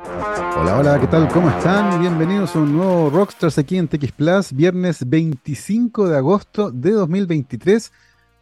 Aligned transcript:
Hola, 0.00 0.78
hola, 0.78 1.00
¿qué 1.00 1.08
tal? 1.08 1.28
¿Cómo 1.28 1.48
están? 1.50 2.00
Bienvenidos 2.00 2.54
a 2.54 2.60
un 2.60 2.76
nuevo 2.76 3.10
Rockstars 3.10 3.58
aquí 3.58 3.76
en 3.76 3.88
TX 3.88 4.12
Plus, 4.12 4.52
viernes 4.52 5.08
25 5.08 6.08
de 6.08 6.16
agosto 6.16 6.70
de 6.70 6.92
2023. 6.92 7.90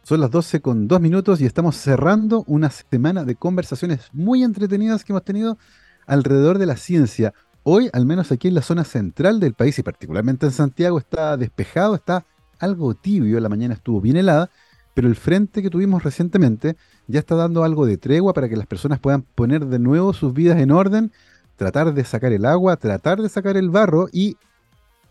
Son 0.03 0.19
las 0.19 0.29
12 0.29 0.61
con 0.61 0.87
2 0.87 1.01
minutos 1.01 1.41
y 1.41 1.45
estamos 1.45 1.75
cerrando 1.75 2.43
una 2.45 2.69
semana 2.69 3.23
de 3.23 3.35
conversaciones 3.35 4.09
muy 4.13 4.43
entretenidas 4.43 5.03
que 5.03 5.13
hemos 5.13 5.23
tenido 5.23 5.57
alrededor 6.05 6.59
de 6.59 6.67
la 6.67 6.77
ciencia. 6.77 7.33
Hoy, 7.63 7.89
al 7.91 8.05
menos 8.05 8.31
aquí 8.31 8.47
en 8.47 8.53
la 8.53 8.61
zona 8.61 8.83
central 8.83 9.39
del 9.39 9.55
país 9.55 9.79
y 9.79 9.83
particularmente 9.83 10.45
en 10.45 10.51
Santiago, 10.51 10.99
está 10.99 11.37
despejado, 11.37 11.95
está 11.95 12.25
algo 12.59 12.93
tibio, 12.93 13.39
la 13.39 13.49
mañana 13.49 13.73
estuvo 13.73 13.99
bien 13.99 14.17
helada, 14.17 14.51
pero 14.93 15.07
el 15.07 15.15
frente 15.15 15.61
que 15.61 15.69
tuvimos 15.69 16.03
recientemente 16.03 16.75
ya 17.07 17.19
está 17.19 17.35
dando 17.35 17.63
algo 17.63 17.85
de 17.85 17.97
tregua 17.97 18.33
para 18.33 18.47
que 18.47 18.57
las 18.57 18.67
personas 18.67 18.99
puedan 18.99 19.23
poner 19.23 19.65
de 19.65 19.79
nuevo 19.79 20.13
sus 20.13 20.33
vidas 20.33 20.59
en 20.59 20.71
orden, 20.71 21.11
tratar 21.57 21.93
de 21.93 22.05
sacar 22.05 22.31
el 22.31 22.45
agua, 22.45 22.77
tratar 22.77 23.21
de 23.21 23.27
sacar 23.27 23.57
el 23.57 23.69
barro 23.69 24.07
y 24.13 24.37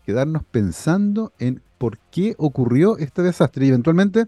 quedarnos 0.05 0.43
pensando 0.43 1.33
en 1.37 1.61
por 1.77 1.99
qué 2.09 2.33
ocurrió 2.37 2.97
este 2.97 3.21
desastre. 3.21 3.65
Y 3.65 3.69
eventualmente 3.69 4.25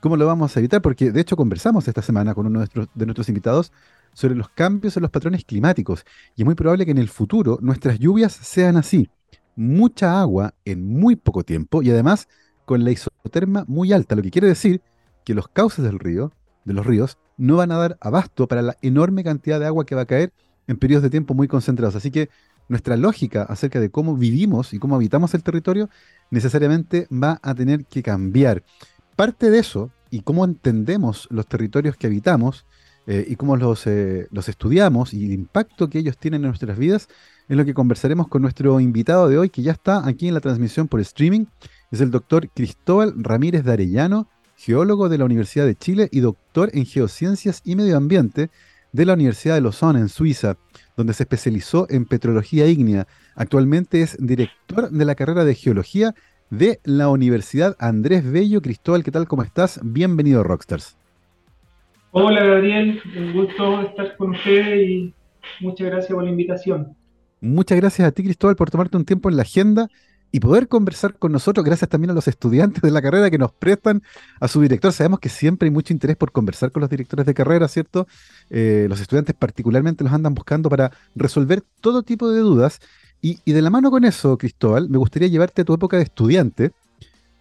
cómo 0.00 0.16
lo 0.16 0.26
vamos 0.26 0.56
a 0.56 0.60
evitar, 0.60 0.82
porque 0.82 1.12
de 1.12 1.20
hecho 1.20 1.36
conversamos 1.36 1.86
esta 1.86 2.02
semana 2.02 2.34
con 2.34 2.46
uno 2.46 2.60
de 2.60 3.06
nuestros, 3.06 3.28
invitados 3.28 3.70
sobre 4.14 4.34
los 4.34 4.48
cambios 4.48 4.96
en 4.96 5.02
los 5.02 5.10
patrones 5.10 5.44
climáticos. 5.44 6.04
Y 6.34 6.42
es 6.42 6.46
muy 6.46 6.54
probable 6.54 6.86
que 6.86 6.90
en 6.90 6.98
el 6.98 7.08
futuro 7.08 7.58
nuestras 7.60 7.98
lluvias 7.98 8.32
sean 8.32 8.76
así, 8.76 9.08
mucha 9.54 10.20
agua 10.20 10.54
en 10.64 10.86
muy 10.86 11.16
poco 11.16 11.44
tiempo 11.44 11.82
y 11.82 11.90
además 11.90 12.28
con 12.64 12.82
la 12.82 12.90
isoterma 12.90 13.64
muy 13.68 13.92
alta, 13.92 14.16
lo 14.16 14.22
que 14.22 14.30
quiere 14.30 14.48
decir 14.48 14.80
que 15.24 15.34
los 15.34 15.48
cauces 15.48 15.84
del 15.84 15.98
río, 15.98 16.32
de 16.64 16.72
los 16.72 16.86
ríos, 16.86 17.18
no 17.36 17.56
van 17.56 17.72
a 17.72 17.76
dar 17.76 17.98
abasto 18.00 18.48
para 18.48 18.62
la 18.62 18.76
enorme 18.80 19.22
cantidad 19.22 19.60
de 19.60 19.66
agua 19.66 19.84
que 19.84 19.94
va 19.94 20.02
a 20.02 20.06
caer 20.06 20.32
en 20.70 20.76
periodos 20.76 21.02
de 21.02 21.10
tiempo 21.10 21.34
muy 21.34 21.48
concentrados. 21.48 21.96
Así 21.96 22.12
que 22.12 22.30
nuestra 22.68 22.96
lógica 22.96 23.42
acerca 23.42 23.80
de 23.80 23.90
cómo 23.90 24.16
vivimos 24.16 24.72
y 24.72 24.78
cómo 24.78 24.94
habitamos 24.94 25.34
el 25.34 25.42
territorio 25.42 25.90
necesariamente 26.30 27.08
va 27.10 27.40
a 27.42 27.54
tener 27.54 27.84
que 27.86 28.02
cambiar. 28.04 28.62
Parte 29.16 29.50
de 29.50 29.58
eso 29.58 29.90
y 30.10 30.20
cómo 30.20 30.44
entendemos 30.44 31.26
los 31.30 31.48
territorios 31.48 31.96
que 31.96 32.06
habitamos 32.06 32.66
eh, 33.08 33.26
y 33.28 33.34
cómo 33.34 33.56
los, 33.56 33.84
eh, 33.88 34.28
los 34.30 34.48
estudiamos 34.48 35.12
y 35.12 35.26
el 35.26 35.32
impacto 35.32 35.90
que 35.90 35.98
ellos 35.98 36.16
tienen 36.16 36.42
en 36.42 36.48
nuestras 36.48 36.78
vidas 36.78 37.08
es 37.48 37.56
lo 37.56 37.64
que 37.64 37.74
conversaremos 37.74 38.28
con 38.28 38.42
nuestro 38.42 38.78
invitado 38.78 39.28
de 39.28 39.38
hoy 39.38 39.50
que 39.50 39.62
ya 39.62 39.72
está 39.72 40.06
aquí 40.06 40.28
en 40.28 40.34
la 40.34 40.40
transmisión 40.40 40.86
por 40.86 41.00
streaming. 41.00 41.46
Es 41.90 42.00
el 42.00 42.12
doctor 42.12 42.48
Cristóbal 42.48 43.12
Ramírez 43.16 43.64
de 43.64 43.72
Arellano, 43.72 44.28
geólogo 44.56 45.08
de 45.08 45.18
la 45.18 45.24
Universidad 45.24 45.66
de 45.66 45.74
Chile 45.74 46.08
y 46.12 46.20
doctor 46.20 46.70
en 46.74 46.86
geociencias 46.86 47.60
y 47.64 47.74
medio 47.74 47.96
ambiente 47.96 48.50
de 48.92 49.06
la 49.06 49.14
Universidad 49.14 49.54
de 49.54 49.60
Lausanne 49.60 50.00
en 50.00 50.08
Suiza, 50.08 50.56
donde 50.96 51.14
se 51.14 51.22
especializó 51.22 51.86
en 51.90 52.04
petrología 52.04 52.66
ígnea. 52.66 53.06
Actualmente 53.34 54.02
es 54.02 54.16
director 54.18 54.90
de 54.90 55.04
la 55.04 55.14
carrera 55.14 55.44
de 55.44 55.54
geología 55.54 56.14
de 56.50 56.80
la 56.84 57.08
Universidad 57.08 57.76
Andrés 57.78 58.30
Bello. 58.30 58.60
Cristóbal, 58.60 59.04
¿qué 59.04 59.10
tal? 59.10 59.28
¿Cómo 59.28 59.42
estás? 59.42 59.80
Bienvenido 59.82 60.40
a 60.40 60.44
Rockstars. 60.44 60.96
Hola 62.12 62.44
Gabriel, 62.44 63.00
un 63.16 63.32
gusto 63.32 63.82
estar 63.82 64.16
con 64.16 64.30
usted 64.30 64.80
y 64.80 65.14
muchas 65.60 65.86
gracias 65.86 66.12
por 66.12 66.24
la 66.24 66.30
invitación. 66.30 66.96
Muchas 67.40 67.78
gracias 67.78 68.06
a 68.06 68.12
ti, 68.12 68.24
Cristóbal, 68.24 68.56
por 68.56 68.70
tomarte 68.70 68.96
un 68.96 69.04
tiempo 69.04 69.30
en 69.30 69.36
la 69.36 69.42
agenda 69.42 69.88
y 70.32 70.40
poder 70.40 70.68
conversar 70.68 71.14
con 71.14 71.32
nosotros, 71.32 71.64
gracias 71.64 71.90
también 71.90 72.10
a 72.10 72.14
los 72.14 72.28
estudiantes 72.28 72.82
de 72.82 72.90
la 72.90 73.02
carrera 73.02 73.30
que 73.30 73.38
nos 73.38 73.52
prestan 73.52 74.02
a 74.38 74.48
su 74.48 74.60
director. 74.60 74.92
Sabemos 74.92 75.18
que 75.18 75.28
siempre 75.28 75.66
hay 75.66 75.70
mucho 75.70 75.92
interés 75.92 76.16
por 76.16 76.30
conversar 76.30 76.70
con 76.70 76.80
los 76.80 76.90
directores 76.90 77.26
de 77.26 77.34
carrera, 77.34 77.66
¿cierto? 77.68 78.06
Eh, 78.48 78.86
los 78.88 79.00
estudiantes 79.00 79.34
particularmente 79.34 80.04
los 80.04 80.12
andan 80.12 80.34
buscando 80.34 80.68
para 80.70 80.92
resolver 81.14 81.62
todo 81.80 82.02
tipo 82.02 82.30
de 82.30 82.40
dudas. 82.40 82.80
Y, 83.22 83.38
de 83.44 83.60
la 83.60 83.70
mano 83.70 83.90
con 83.90 84.04
eso, 84.04 84.38
Cristóbal, 84.38 84.88
me 84.88 84.96
gustaría 84.96 85.28
llevarte 85.28 85.62
a 85.62 85.64
tu 85.64 85.74
época 85.74 85.96
de 85.98 86.04
estudiante 86.04 86.70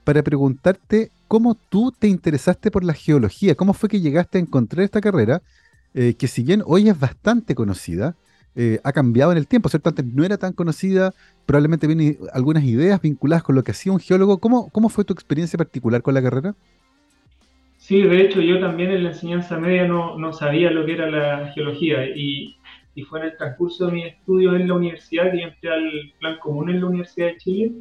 para 0.03 0.23
preguntarte 0.23 1.11
cómo 1.27 1.55
tú 1.55 1.93
te 1.97 2.07
interesaste 2.07 2.71
por 2.71 2.83
la 2.83 2.93
geología, 2.93 3.55
cómo 3.55 3.73
fue 3.73 3.87
que 3.87 4.01
llegaste 4.01 4.39
a 4.39 4.41
encontrar 4.41 4.83
esta 4.83 4.99
carrera, 4.99 5.41
eh, 5.93 6.15
que 6.15 6.27
si 6.27 6.43
bien 6.43 6.63
hoy 6.65 6.89
es 6.89 6.99
bastante 6.99 7.55
conocida, 7.55 8.15
eh, 8.61 8.77
ha 8.83 8.91
cambiado 8.91 9.31
en 9.31 9.37
el 9.37 9.47
tiempo, 9.47 9.69
¿cierto? 9.69 9.87
Antes 9.87 10.05
no 10.05 10.25
era 10.25 10.37
tan 10.37 10.51
conocida, 10.51 11.13
probablemente 11.45 11.87
vienen 11.87 12.17
algunas 12.33 12.61
ideas 12.65 13.01
vinculadas 13.01 13.41
con 13.41 13.55
lo 13.55 13.63
que 13.63 13.71
hacía 13.71 13.93
un 13.93 14.01
geólogo. 14.01 14.39
¿Cómo, 14.39 14.69
cómo 14.69 14.89
fue 14.89 15.05
tu 15.05 15.13
experiencia 15.13 15.55
particular 15.55 16.01
con 16.01 16.13
la 16.13 16.21
carrera? 16.21 16.53
Sí, 17.77 18.01
de 18.01 18.19
hecho 18.19 18.41
yo 18.41 18.59
también 18.59 18.91
en 18.91 19.05
la 19.05 19.11
enseñanza 19.11 19.57
media 19.57 19.87
no, 19.87 20.17
no 20.17 20.33
sabía 20.33 20.71
lo 20.71 20.85
que 20.85 20.91
era 20.91 21.09
la 21.09 21.53
geología 21.53 22.05
y, 22.13 22.57
y, 22.95 23.03
fue 23.03 23.21
en 23.21 23.27
el 23.27 23.37
transcurso 23.37 23.85
de 23.85 23.93
mi 23.93 24.03
estudio 24.03 24.53
en 24.53 24.67
la 24.67 24.73
universidad 24.73 25.31
que 25.31 25.41
entré 25.41 25.71
al 25.71 26.13
plan 26.19 26.37
común 26.39 26.69
en 26.69 26.81
la 26.81 26.87
Universidad 26.87 27.27
de 27.27 27.37
Chile 27.37 27.71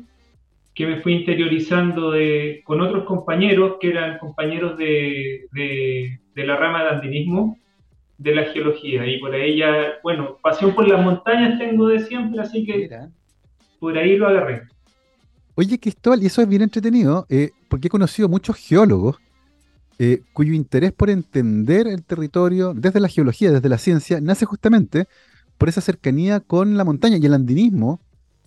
que 0.77 0.87
me 0.87 1.01
fui 1.01 1.15
interiorizando 1.15 2.13
de, 2.13 2.63
con 2.65 2.81
otros 2.81 3.03
compañeros 3.03 3.79
que 3.81 3.91
eran 3.91 4.19
compañeros 4.19 4.79
de, 4.79 5.47
de, 5.51 6.21
de 6.37 6.47
la 6.47 6.55
rama 6.55 6.85
de 6.85 6.91
andinismo 6.91 7.59
de 8.19 8.35
la 8.35 8.45
geología 8.47 9.07
y 9.07 9.19
por 9.21 9.33
ahí 9.33 9.59
ya, 9.59 9.95
bueno, 10.03 10.37
pasión 10.43 10.75
por 10.75 10.87
las 10.87 11.03
montañas 11.03 11.59
tengo 11.59 11.87
de 11.87 12.01
siempre, 12.01 12.41
así 12.41 12.67
que 12.67 12.77
Mira. 12.77 13.11
por 13.79 13.97
ahí 13.97 14.17
lo 14.17 14.27
agarré. 14.29 14.63
Oye, 15.55 15.79
Cristóbal, 15.79 16.23
y 16.23 16.27
eso 16.27 16.43
es 16.43 16.49
bien 16.49 16.63
entretenido, 16.63 17.27
eh, 17.29 17.51
porque 17.69 17.87
he 17.87 17.91
conocido 17.91 18.29
muchos 18.29 18.57
geólogos 18.57 19.19
eh, 20.01 20.23
cuyo 20.33 20.53
interés 20.53 20.93
por 20.93 21.11
entender 21.11 21.89
el 21.89 22.05
territorio 22.05 22.75
desde 22.75 23.01
la 23.01 23.09
geología, 23.09 23.51
desde 23.51 23.69
la 23.69 23.79
ciencia, 23.79 24.21
nace 24.21 24.45
justamente 24.45 25.07
por 25.57 25.69
esa 25.69 25.81
cercanía 25.81 26.39
con 26.41 26.77
la 26.77 26.85
montaña 26.85 27.17
y 27.17 27.27
el 27.27 27.35
andinismo 27.35 28.01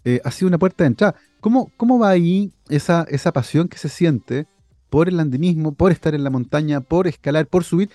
eh, 0.06 0.22
ha 0.24 0.32
sido 0.32 0.48
una 0.48 0.58
puerta 0.58 0.84
de 0.84 0.90
entrada. 0.90 1.16
¿Cómo, 1.42 1.72
cómo 1.76 2.00
va 2.00 2.10
ahí 2.10 2.52
esa, 2.70 3.06
esa 3.10 3.34
pasión 3.34 3.68
que 3.68 3.78
se 3.78 3.90
siente 3.90 4.48
por 4.90 5.10
el 5.10 5.20
andinismo, 5.20 5.74
por 5.74 5.92
estar 5.92 6.16
en 6.16 6.24
la 6.24 6.30
montaña, 6.30 6.80
por 6.80 7.08
escalar, 7.08 7.48
por 7.48 7.66
subir? 7.66 7.90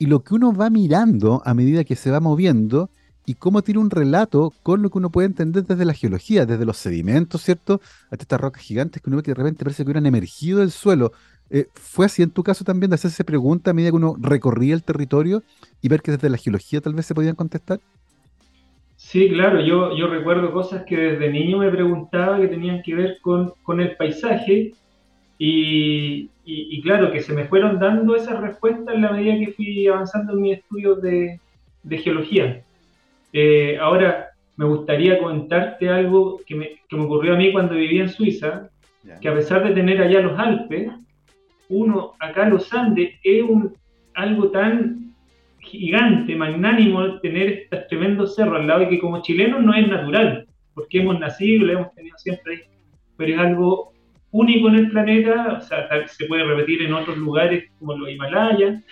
Y 0.00 0.06
lo 0.06 0.24
que 0.24 0.34
uno 0.34 0.54
va 0.54 0.70
mirando 0.70 1.42
a 1.44 1.52
medida 1.52 1.84
que 1.84 1.94
se 1.94 2.10
va 2.10 2.20
moviendo 2.20 2.88
y 3.26 3.34
cómo 3.34 3.60
tiene 3.60 3.80
un 3.80 3.90
relato 3.90 4.54
con 4.62 4.80
lo 4.80 4.88
que 4.88 4.96
uno 4.96 5.10
puede 5.10 5.26
entender 5.26 5.64
desde 5.64 5.84
la 5.84 5.92
geología, 5.92 6.46
desde 6.46 6.64
los 6.64 6.78
sedimentos, 6.78 7.42
¿cierto? 7.42 7.82
Hasta 8.04 8.22
estas 8.22 8.40
rocas 8.40 8.62
gigantes 8.62 9.02
que 9.02 9.10
uno 9.10 9.18
ve 9.18 9.22
que 9.22 9.32
de 9.32 9.34
repente 9.34 9.62
parece 9.62 9.82
que 9.84 9.88
hubieran 9.88 10.06
emergido 10.06 10.60
del 10.60 10.70
suelo. 10.70 11.12
Eh, 11.50 11.66
¿Fue 11.74 12.06
así 12.06 12.22
en 12.22 12.30
tu 12.30 12.42
caso 12.42 12.64
también 12.64 12.88
de 12.88 12.94
hacerse 12.94 13.24
pregunta 13.24 13.72
a 13.72 13.74
medida 13.74 13.90
que 13.90 13.96
uno 13.96 14.16
recorría 14.18 14.72
el 14.72 14.82
territorio 14.82 15.42
y 15.82 15.88
ver 15.88 16.00
que 16.00 16.12
desde 16.12 16.30
la 16.30 16.38
geología 16.38 16.80
tal 16.80 16.94
vez 16.94 17.04
se 17.04 17.14
podían 17.14 17.34
contestar? 17.34 17.78
Sí, 18.96 19.28
claro, 19.28 19.60
yo, 19.60 20.06
recuerdo 20.06 20.50
cosas 20.50 20.84
que 20.84 20.96
desde 20.96 21.30
niño 21.30 21.58
me 21.58 21.70
preguntaba 21.70 22.40
que 22.40 22.48
tenían 22.48 22.82
que 22.82 22.94
ver 22.94 23.18
con 23.20 23.80
el 23.80 23.96
paisaje 23.96 24.72
y, 25.42 26.28
y, 26.44 26.82
claro, 26.82 27.10
que 27.10 27.22
se 27.22 27.32
me 27.32 27.46
fueron 27.46 27.78
dando 27.78 28.14
esas 28.14 28.38
respuestas 28.42 28.94
en 28.94 29.00
la 29.00 29.12
medida 29.12 29.38
que 29.38 29.52
fui 29.52 29.86
avanzando 29.86 30.34
en 30.34 30.42
mis 30.42 30.58
estudios 30.58 31.00
de, 31.00 31.40
de 31.82 31.98
geología. 31.98 32.62
Eh, 33.32 33.78
ahora, 33.80 34.32
me 34.58 34.66
gustaría 34.66 35.18
contarte 35.18 35.88
algo 35.88 36.42
que 36.46 36.54
me, 36.54 36.70
que 36.86 36.94
me, 36.94 37.04
ocurrió 37.04 37.32
a 37.32 37.36
mí 37.38 37.52
cuando 37.52 37.74
vivía 37.74 38.02
en 38.02 38.10
Suiza, 38.10 38.68
que 39.22 39.28
a 39.30 39.34
pesar 39.34 39.66
de 39.66 39.72
tener 39.72 40.02
allá 40.02 40.20
los 40.20 40.38
Alpes, 40.38 40.90
uno 41.70 42.12
acá 42.20 42.46
los 42.46 42.70
Andes 42.74 43.14
es 43.24 43.42
un, 43.42 43.74
algo 44.12 44.50
tan 44.50 45.14
gigante, 45.60 46.36
magnánimo, 46.36 47.18
tener 47.20 47.48
estos 47.48 47.86
tremendos 47.86 48.34
cerros 48.34 48.60
al 48.60 48.66
lado 48.66 48.82
y 48.82 48.88
que 48.90 48.98
como 48.98 49.22
chilenos 49.22 49.62
no 49.62 49.72
es 49.72 49.88
natural, 49.88 50.46
porque 50.74 51.00
hemos 51.00 51.18
nacido 51.18 51.64
y 51.64 51.68
lo 51.68 51.72
hemos 51.72 51.94
tenido 51.94 52.18
siempre 52.18 52.56
ahí, 52.56 52.62
pero 53.16 53.32
es 53.32 53.38
algo 53.38 53.90
único 54.32 54.68
en 54.68 54.74
el 54.76 54.90
planeta, 54.90 55.58
o 55.58 55.60
sea, 55.60 55.88
se 56.06 56.26
puede 56.26 56.44
repetir 56.44 56.82
en 56.82 56.94
otros 56.94 57.18
lugares 57.18 57.70
como 57.78 57.96
los 57.96 58.10
Himalayas, 58.10 58.82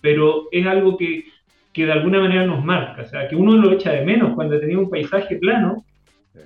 pero 0.00 0.48
es 0.52 0.66
algo 0.66 0.96
que, 0.96 1.24
que, 1.72 1.86
de 1.86 1.92
alguna 1.92 2.20
manera 2.20 2.46
nos 2.46 2.64
marca, 2.64 3.02
o 3.02 3.06
sea, 3.06 3.28
que 3.28 3.36
uno 3.36 3.56
lo 3.56 3.72
echa 3.72 3.92
de 3.92 4.04
menos 4.04 4.34
cuando 4.34 4.58
tenía 4.60 4.78
un 4.78 4.90
paisaje 4.90 5.36
plano, 5.36 5.84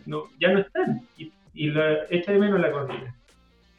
no, 0.06 0.24
ya 0.40 0.52
no 0.52 0.60
están, 0.60 1.02
y, 1.18 1.32
y 1.54 1.72
echa 2.10 2.32
de 2.32 2.38
menos 2.38 2.60
la 2.60 2.70
cordillera. 2.70 3.14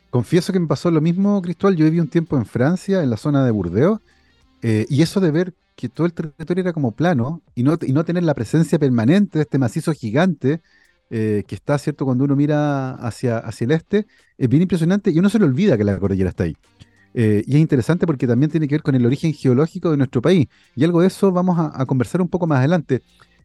Confieso 0.10 0.54
que 0.54 0.60
me 0.60 0.68
pasó 0.68 0.90
lo 0.92 1.02
mismo, 1.02 1.42
Cristóbal, 1.42 1.76
yo 1.76 1.86
viví 1.86 2.00
un 2.00 2.08
tiempo 2.08 2.38
en 2.38 2.46
Francia, 2.46 3.04
en 3.04 3.10
la 3.10 3.18
zona 3.18 3.44
de 3.44 3.52
Burdeos, 3.52 4.00
eh, 4.62 4.86
y 4.90 5.02
eso 5.02 5.20
de 5.20 5.32
ver 5.32 5.54
que 5.76 5.90
todo 5.90 6.08
el 6.08 6.14
territorio 6.14 6.62
era 6.62 6.74
como 6.74 6.92
plano 6.92 7.42
y 7.54 7.64
no, 7.64 7.78
y 7.82 7.92
no 7.92 8.06
tener 8.06 8.24
la 8.24 8.34
presencia 8.34 8.80
permanente 8.80 9.40
de 9.40 9.44
este 9.44 9.60
macizo 9.60 9.92
gigante, 9.92 10.62
eh, 11.10 11.44
que 11.48 11.56
está, 11.56 11.78
¿cierto? 11.78 12.06
Cuando 12.06 12.24
uno 12.24 12.36
mira 12.36 12.92
hacia, 12.96 13.38
hacia 13.38 13.66
el 13.66 13.72
este, 13.72 14.08
es 14.38 14.50
bien 14.50 14.64
impresionante 14.64 15.12
y 15.12 15.20
uno 15.20 15.30
se 15.30 15.40
le 15.40 15.46
olvida 15.46 15.78
que 15.78 15.84
la 15.84 15.98
cordillera 16.00 16.30
está 16.30 16.46
ahí. 16.46 16.56
Eh, 17.14 17.44
y 17.48 17.56
es 17.56 17.62
interesante 17.62 18.06
porque 18.06 18.28
también 18.28 18.52
tiene 18.52 18.68
que 18.68 18.76
ver 18.76 18.84
con 18.84 18.94
el 18.94 19.06
origen 19.06 19.34
geológico 19.34 19.92
de 19.92 19.98
nuestro 19.98 20.22
país. 20.22 20.48
Y 20.76 20.84
algo 20.84 21.02
de 21.02 21.08
eso 21.08 21.32
vamos 21.32 21.58
a, 21.58 21.86
conversar 21.86 22.22
un 22.22 22.28
poco 22.28 22.48
más 22.48 22.60
adelante. 22.60 23.02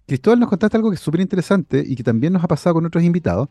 Cristóbal, 0.07 0.41
nos 0.41 0.49
contaste 0.49 0.77
algo 0.77 0.91
que 0.91 0.97
es 0.97 1.01
súper 1.01 1.21
interesante 1.21 1.85
y 1.87 1.95
que 1.95 2.03
también 2.03 2.33
nos 2.33 2.43
ha 2.43 2.49
pasado 2.49 2.75
con 2.75 2.87
otros 2.87 3.05
invitados, 3.05 3.49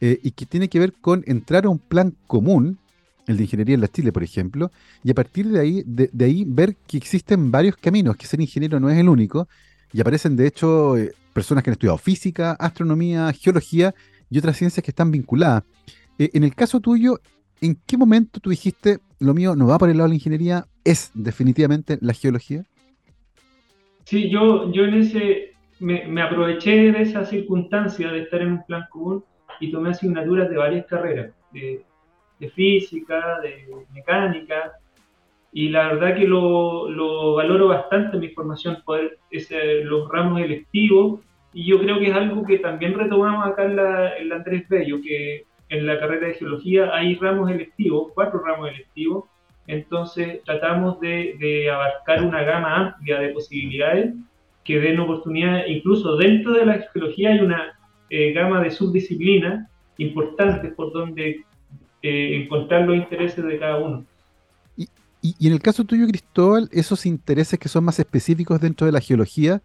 eh, 0.00 0.18
y 0.22 0.30
que 0.30 0.46
tiene 0.46 0.68
que 0.68 0.78
ver 0.78 0.94
con 0.94 1.22
entrar 1.26 1.66
a 1.66 1.68
un 1.68 1.78
plan 1.78 2.14
común, 2.26 2.78
el 3.26 3.36
de 3.36 3.42
ingeniería 3.42 3.74
en 3.74 3.82
la 3.82 3.88
Chile, 3.88 4.12
por 4.12 4.22
ejemplo, 4.22 4.70
y 5.04 5.10
a 5.10 5.14
partir 5.14 5.46
de 5.48 5.60
ahí, 5.60 5.82
de 5.84 6.24
ahí 6.24 6.44
ver 6.46 6.76
que 6.86 6.96
existen 6.96 7.50
varios 7.50 7.76
caminos, 7.76 8.16
que 8.16 8.26
ser 8.26 8.40
ingeniero 8.40 8.80
no 8.80 8.88
es 8.88 8.96
el 8.96 9.10
único, 9.10 9.46
y 9.92 10.00
aparecen 10.00 10.36
de 10.36 10.46
hecho 10.46 10.96
personas 11.32 11.62
que 11.62 11.70
han 11.70 11.72
estudiado 11.72 11.98
física, 11.98 12.52
astronomía, 12.52 13.32
geología 13.32 13.94
y 14.28 14.38
otras 14.38 14.56
ciencias 14.56 14.84
que 14.84 14.90
están 14.90 15.10
vinculadas. 15.10 15.64
Eh, 16.18 16.30
en 16.34 16.44
el 16.44 16.54
caso 16.54 16.80
tuyo, 16.80 17.20
¿en 17.60 17.78
qué 17.86 17.96
momento 17.96 18.40
tú 18.40 18.50
dijiste, 18.50 18.98
lo 19.18 19.34
mío 19.34 19.56
no 19.56 19.66
va 19.66 19.78
por 19.78 19.90
el 19.90 19.96
lado 19.96 20.08
de 20.08 20.10
la 20.10 20.14
ingeniería, 20.16 20.66
es 20.84 21.10
definitivamente 21.14 21.98
la 22.00 22.12
geología? 22.12 22.64
Sí, 24.04 24.30
yo, 24.30 24.72
yo 24.72 24.84
en 24.84 24.94
ese, 24.94 25.54
me, 25.80 26.22
aproveché 26.22 26.92
de 26.92 27.02
esa 27.02 27.24
circunstancia 27.24 28.10
de 28.10 28.22
estar 28.22 28.42
en 28.42 28.52
un 28.52 28.64
plan 28.64 28.84
común 28.90 29.24
y 29.60 29.70
tomé 29.70 29.90
asignaturas 29.90 30.48
de 30.48 30.56
varias 30.56 30.86
carreras, 30.86 31.32
de, 31.52 31.84
física, 32.54 33.40
de 33.40 33.68
mecánica, 33.92 34.72
y 35.52 35.68
la 35.68 35.88
verdad 35.88 36.16
que 36.16 36.26
lo, 36.26 37.34
valoro 37.34 37.68
bastante 37.68 38.18
mi 38.18 38.28
formación, 38.28 38.78
poder 38.84 39.18
ese, 39.30 39.82
los 39.84 40.08
ramos 40.08 40.40
electivos, 40.40 41.20
y 41.52 41.66
yo 41.66 41.80
creo 41.80 41.98
que 41.98 42.08
es 42.08 42.14
algo 42.14 42.44
que 42.44 42.58
también 42.58 42.94
retomamos 42.94 43.46
acá 43.46 43.64
en 43.64 43.76
la, 43.76 44.16
en 44.16 44.28
la 44.28 44.36
Andrés 44.36 44.68
Bello, 44.68 45.00
que 45.02 45.44
en 45.68 45.86
la 45.86 45.98
carrera 45.98 46.28
de 46.28 46.34
geología 46.34 46.94
hay 46.94 47.16
ramos 47.16 47.50
electivos, 47.50 48.12
cuatro 48.14 48.40
ramos 48.44 48.70
electivos, 48.70 49.24
entonces 49.66 50.42
tratamos 50.44 51.00
de, 51.00 51.68
abarcar 51.72 52.24
una 52.24 52.42
gama 52.42 52.76
amplia 52.76 53.20
de 53.20 53.28
posibilidades 53.30 54.14
que 54.64 54.80
den 54.80 55.00
oportunidad, 55.00 55.66
incluso 55.66 56.16
dentro 56.16 56.52
de 56.52 56.66
la 56.66 56.78
geología 56.92 57.30
hay 57.30 57.40
una 57.40 57.78
eh, 58.10 58.32
gama 58.32 58.60
de 58.62 58.70
subdisciplinas 58.70 59.68
importantes 59.98 60.72
por 60.74 60.92
donde 60.92 61.44
eh, 62.02 62.42
encontrar 62.42 62.82
los 62.82 62.96
intereses 62.96 63.44
de 63.44 63.58
cada 63.58 63.78
uno. 63.78 64.04
Y, 65.22 65.34
y, 65.38 65.48
en 65.48 65.52
el 65.52 65.60
caso 65.60 65.84
tuyo, 65.84 66.06
Cristóbal, 66.06 66.68
esos 66.72 67.04
intereses 67.06 67.58
que 67.58 67.68
son 67.68 67.84
más 67.84 67.98
específicos 67.98 68.60
dentro 68.60 68.86
de 68.86 68.92
la 68.92 69.00
geología, 69.00 69.62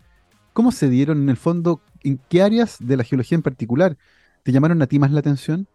¿cómo 0.53 0.71
se 0.71 0.89
dieron 0.89 1.21
en 1.21 1.29
el 1.29 1.37
fondo? 1.37 1.81
¿En 2.03 2.19
qué 2.29 2.41
áreas 2.41 2.77
de 2.79 2.97
la 2.97 3.03
geología 3.03 3.35
en 3.35 3.41
particular 3.41 3.97
te 4.43 4.51
llamaron 4.51 4.81
a 4.81 4.87
ti 4.87 4.99
más 4.99 5.11
la 5.11 5.19
atención? 5.19 5.67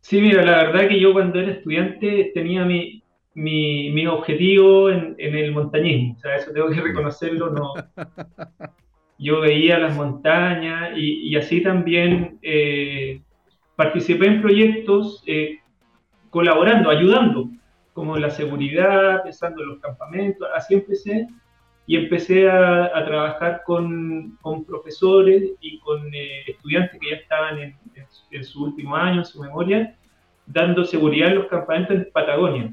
Sí, 0.00 0.20
mira, 0.20 0.44
la 0.44 0.64
verdad 0.64 0.88
que 0.88 1.00
yo 1.00 1.12
cuando 1.12 1.38
era 1.38 1.52
estudiante 1.52 2.32
tenía 2.34 2.64
mi, 2.64 3.02
mi, 3.34 4.06
objetivo 4.06 4.90
en, 4.90 5.14
el 5.18 5.52
montañismo, 5.52 6.16
o 6.16 6.20
sea, 6.20 6.36
eso 6.36 6.52
tengo 6.52 6.68
que 6.68 6.80
reconocerlo, 6.80 7.50
no. 7.50 7.72
Yo 9.18 9.40
veía 9.40 9.78
las 9.78 9.94
montañas 9.94 10.90
y, 10.96 11.36
así 11.36 11.62
también 11.62 12.40
eh, 12.42 13.20
participé 13.76 14.26
en 14.26 14.42
proyectos 14.42 15.22
eh, 15.28 15.60
colaborando, 16.30 16.90
ayudando, 16.90 17.48
como 17.92 18.16
la 18.16 18.30
seguridad, 18.30 19.22
pensando 19.22 19.62
en 19.62 19.68
los 19.68 19.80
campamentos, 19.80 20.48
así 20.54 20.74
empecé 20.74 21.28
y 21.86 21.96
empecé 21.96 22.48
a, 22.48 23.04
trabajar 23.04 23.62
con, 23.66 24.38
profesores 24.66 25.52
y 25.60 25.78
con 25.80 26.14
eh, 26.14 26.44
estudiantes 26.46 26.98
que 27.00 27.10
ya 27.10 27.16
estaban 27.16 27.58
en, 27.58 27.76
en, 28.30 28.44
su 28.44 28.64
último 28.64 28.96
año, 28.96 29.18
en 29.18 29.24
su 29.24 29.40
memoria, 29.40 29.96
dando 30.46 30.84
seguridad 30.84 31.30
en 31.30 31.34
los 31.36 31.46
campamentos 31.46 31.96
en 31.96 32.08
Patagonia. 32.12 32.72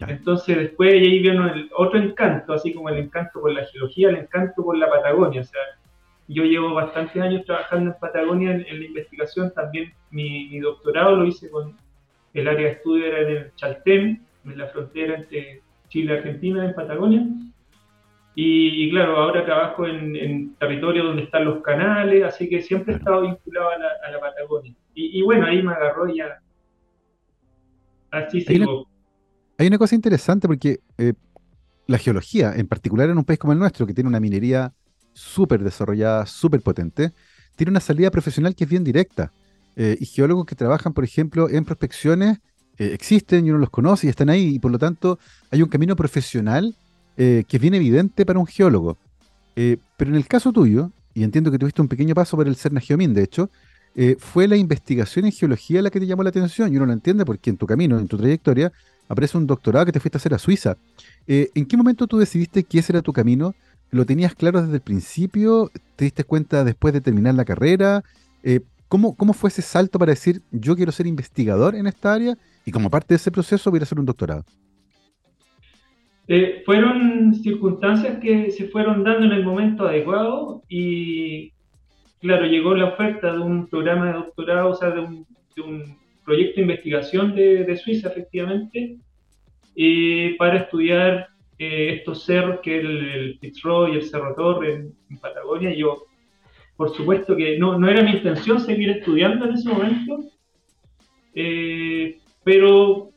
Entonces 0.00 0.56
después 0.56 0.92
ahí 0.92 1.20
vino 1.20 1.48
el 1.48 1.70
otro 1.74 1.98
encanto, 1.98 2.52
así 2.52 2.74
como 2.74 2.90
el 2.90 2.98
encanto 2.98 3.40
por 3.40 3.52
la 3.52 3.64
geología, 3.64 4.10
el 4.10 4.16
encanto 4.16 4.62
por 4.62 4.76
la 4.76 4.90
Patagonia. 4.90 5.40
O 5.40 5.44
sea, 5.44 5.60
yo 6.28 6.44
llevo 6.44 6.74
bastantes 6.74 7.22
años 7.22 7.44
trabajando 7.44 7.92
en 7.92 7.98
Patagonia 7.98 8.50
en, 8.52 8.78
la 8.80 8.84
investigación, 8.84 9.52
también 9.54 9.94
mi, 10.10 10.58
doctorado 10.58 11.16
lo 11.16 11.24
hice 11.24 11.48
con 11.50 11.76
el 12.34 12.48
área 12.48 12.66
de 12.66 12.72
estudio 12.72 13.06
era 13.06 13.20
en 13.20 13.36
el 13.36 13.54
Chaltén, 13.54 14.25
en 14.50 14.58
la 14.58 14.68
frontera 14.68 15.16
entre 15.16 15.62
Chile 15.88 16.14
y 16.14 16.16
Argentina, 16.16 16.64
en 16.64 16.74
Patagonia. 16.74 17.26
Y, 18.38 18.90
claro, 18.90 19.16
ahora 19.16 19.46
trabajo 19.46 19.86
en, 19.86 20.14
en, 20.14 20.54
territorio 20.56 21.04
donde 21.04 21.22
están 21.22 21.46
los 21.46 21.62
canales, 21.62 22.22
así 22.22 22.50
que 22.50 22.60
siempre 22.60 22.92
he 22.92 22.96
estado 22.98 23.22
vinculado 23.22 23.70
a 23.70 24.10
la, 24.10 24.20
Patagonia. 24.20 24.74
Y, 24.94 25.22
bueno, 25.22 25.46
ahí 25.46 25.62
me 25.62 25.72
agarró 25.72 26.06
ya. 26.14 26.40
Así 28.10 28.42
sigo. 28.42 28.86
Hay 29.58 29.66
una 29.68 29.78
cosa 29.78 29.94
interesante 29.94 30.46
porque 30.46 30.80
eh, 30.98 31.14
la 31.86 31.96
geología, 31.96 32.52
en 32.54 32.66
particular 32.66 33.08
en 33.08 33.16
un 33.16 33.24
país 33.24 33.38
como 33.38 33.54
el 33.54 33.58
nuestro, 33.58 33.86
que 33.86 33.94
tiene 33.94 34.08
una 34.08 34.20
minería 34.20 34.72
súper 35.14 35.62
desarrollada, 35.62 36.26
súper 36.26 36.60
potente, 36.60 37.12
tiene 37.56 37.70
una 37.70 37.80
salida 37.80 38.10
profesional 38.10 38.54
que 38.54 38.64
es 38.64 38.70
bien 38.70 38.84
directa. 38.84 39.32
Eh, 39.76 39.96
y 40.00 40.06
geólogos 40.06 40.46
que 40.46 40.54
trabajan, 40.54 40.92
por 40.92 41.04
ejemplo, 41.04 41.48
en 41.48 41.64
prospecciones 41.64 42.38
eh, 42.78 42.90
existen 42.92 43.46
y 43.46 43.50
uno 43.50 43.58
los 43.58 43.70
conoce 43.70 44.06
y 44.06 44.10
están 44.10 44.30
ahí, 44.30 44.54
y 44.54 44.58
por 44.58 44.70
lo 44.70 44.78
tanto 44.78 45.18
hay 45.50 45.62
un 45.62 45.68
camino 45.68 45.96
profesional 45.96 46.74
que 47.16 47.46
es 47.48 47.60
bien 47.62 47.72
evidente 47.72 48.26
para 48.26 48.38
un 48.38 48.46
geólogo. 48.46 48.98
pero 49.54 50.10
en 50.10 50.16
el 50.16 50.26
caso 50.26 50.52
tuyo, 50.52 50.90
y 51.14 51.22
entiendo 51.22 51.50
que 51.50 51.58
tuviste 51.58 51.80
un 51.80 51.88
pequeño 51.88 52.14
paso 52.14 52.36
por 52.36 52.46
el 52.46 52.56
CERNA 52.56 52.82
Geomín, 52.82 53.14
de 53.14 53.22
hecho, 53.22 53.48
fue 54.18 54.46
la 54.46 54.56
investigación 54.56 55.24
en 55.24 55.32
geología 55.32 55.80
la 55.80 55.88
que 55.88 55.98
te 55.98 56.06
llamó 56.06 56.22
la 56.24 56.28
atención, 56.28 56.70
y 56.70 56.76
uno 56.76 56.84
lo 56.84 56.92
entiende 56.92 57.24
porque 57.24 57.48
en 57.48 57.56
tu 57.56 57.66
camino, 57.66 57.98
en 57.98 58.06
tu 58.06 58.18
trayectoria, 58.18 58.70
aparece 59.08 59.38
un 59.38 59.46
doctorado 59.46 59.86
que 59.86 59.92
te 59.92 60.00
fuiste 60.00 60.16
a 60.16 60.20
hacer 60.20 60.34
a 60.34 60.38
Suiza. 60.38 60.76
Eh, 61.26 61.50
¿En 61.54 61.66
qué 61.66 61.76
momento 61.76 62.06
tú 62.06 62.18
decidiste 62.18 62.64
que 62.64 62.78
ese 62.78 62.92
era 62.92 63.02
tu 63.02 63.12
camino? 63.12 63.54
¿Lo 63.90 64.04
tenías 64.04 64.34
claro 64.34 64.62
desde 64.62 64.74
el 64.74 64.80
principio? 64.80 65.70
¿Te 65.96 66.04
diste 66.04 66.24
cuenta 66.24 66.64
después 66.64 66.92
de 66.92 67.00
terminar 67.00 67.34
la 67.34 67.44
carrera? 67.44 68.02
Eh, 68.42 68.60
¿cómo, 68.88 69.14
¿Cómo 69.16 69.32
fue 69.32 69.48
ese 69.48 69.62
salto 69.62 69.98
para 69.98 70.10
decir 70.10 70.42
yo 70.50 70.76
quiero 70.76 70.92
ser 70.92 71.06
investigador 71.06 71.74
en 71.74 71.86
esta 71.86 72.12
área 72.12 72.36
y 72.66 72.70
como 72.70 72.90
parte 72.90 73.14
de 73.14 73.16
ese 73.16 73.30
proceso 73.30 73.70
voy 73.70 73.80
a 73.80 73.84
hacer 73.84 73.98
un 73.98 74.04
doctorado? 74.04 74.44
Eh, 76.28 76.62
fueron 76.66 77.34
circunstancias 77.34 78.18
que 78.18 78.50
se 78.50 78.68
fueron 78.68 79.04
dando 79.04 79.26
en 79.26 79.32
el 79.32 79.44
momento 79.44 79.86
adecuado 79.86 80.62
y 80.68 81.52
claro, 82.20 82.46
llegó 82.46 82.74
la 82.74 82.86
oferta 82.86 83.32
de 83.32 83.38
un 83.38 83.68
programa 83.68 84.06
de 84.06 84.12
doctorado, 84.14 84.70
o 84.70 84.74
sea, 84.74 84.90
de 84.90 85.00
un 85.00 85.26
proyecto 86.26 86.56
de 86.56 86.62
investigación 86.62 87.34
de, 87.34 87.76
Suiza, 87.76 88.08
efectivamente, 88.08 88.98
para 90.38 90.58
estudiar 90.58 91.28
eh, 91.58 91.94
estos 91.98 92.24
cerros, 92.24 92.60
que 92.62 92.78
es 92.78 92.84
el, 92.84 93.38
Fitzroy 93.40 93.92
y 93.92 93.96
el 93.96 94.02
Cerro 94.02 94.34
Torre 94.34 94.74
en, 94.74 95.18
Patagonia. 95.20 95.72
Yo, 95.72 96.06
por 96.76 96.94
supuesto 96.94 97.36
que 97.36 97.58
no, 97.58 97.78
no, 97.78 97.88
era 97.88 98.02
mi 98.02 98.10
intención 98.10 98.60
seguir 98.60 98.90
estudiando 98.90 99.46
en 99.46 99.54
ese 99.54 99.68
momento, 99.68 100.24
eh, 101.34 102.18
pero 102.46 103.10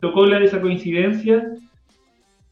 tocó 0.00 0.24
la 0.24 0.38
de 0.38 0.46
esa 0.46 0.60
coincidencia. 0.60 1.52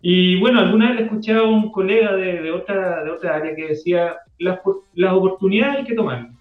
Y 0.03 0.39
bueno, 0.41 0.59
alguna 0.59 0.91
vez 0.91 1.03
escuché 1.03 1.35
a 1.35 1.45
un 1.45 1.71
colega 1.71 2.17
de, 2.17 2.51
otra, 2.51 3.05
de 3.05 3.11
otra 3.11 3.37
área 3.37 3.55
que 3.55 3.69
decía, 3.69 4.17
las, 4.39 4.59
las 4.95 5.13
oportunidades 5.13 5.79
hay 5.79 5.85
que 5.85 5.95
tomarlas 5.95 6.39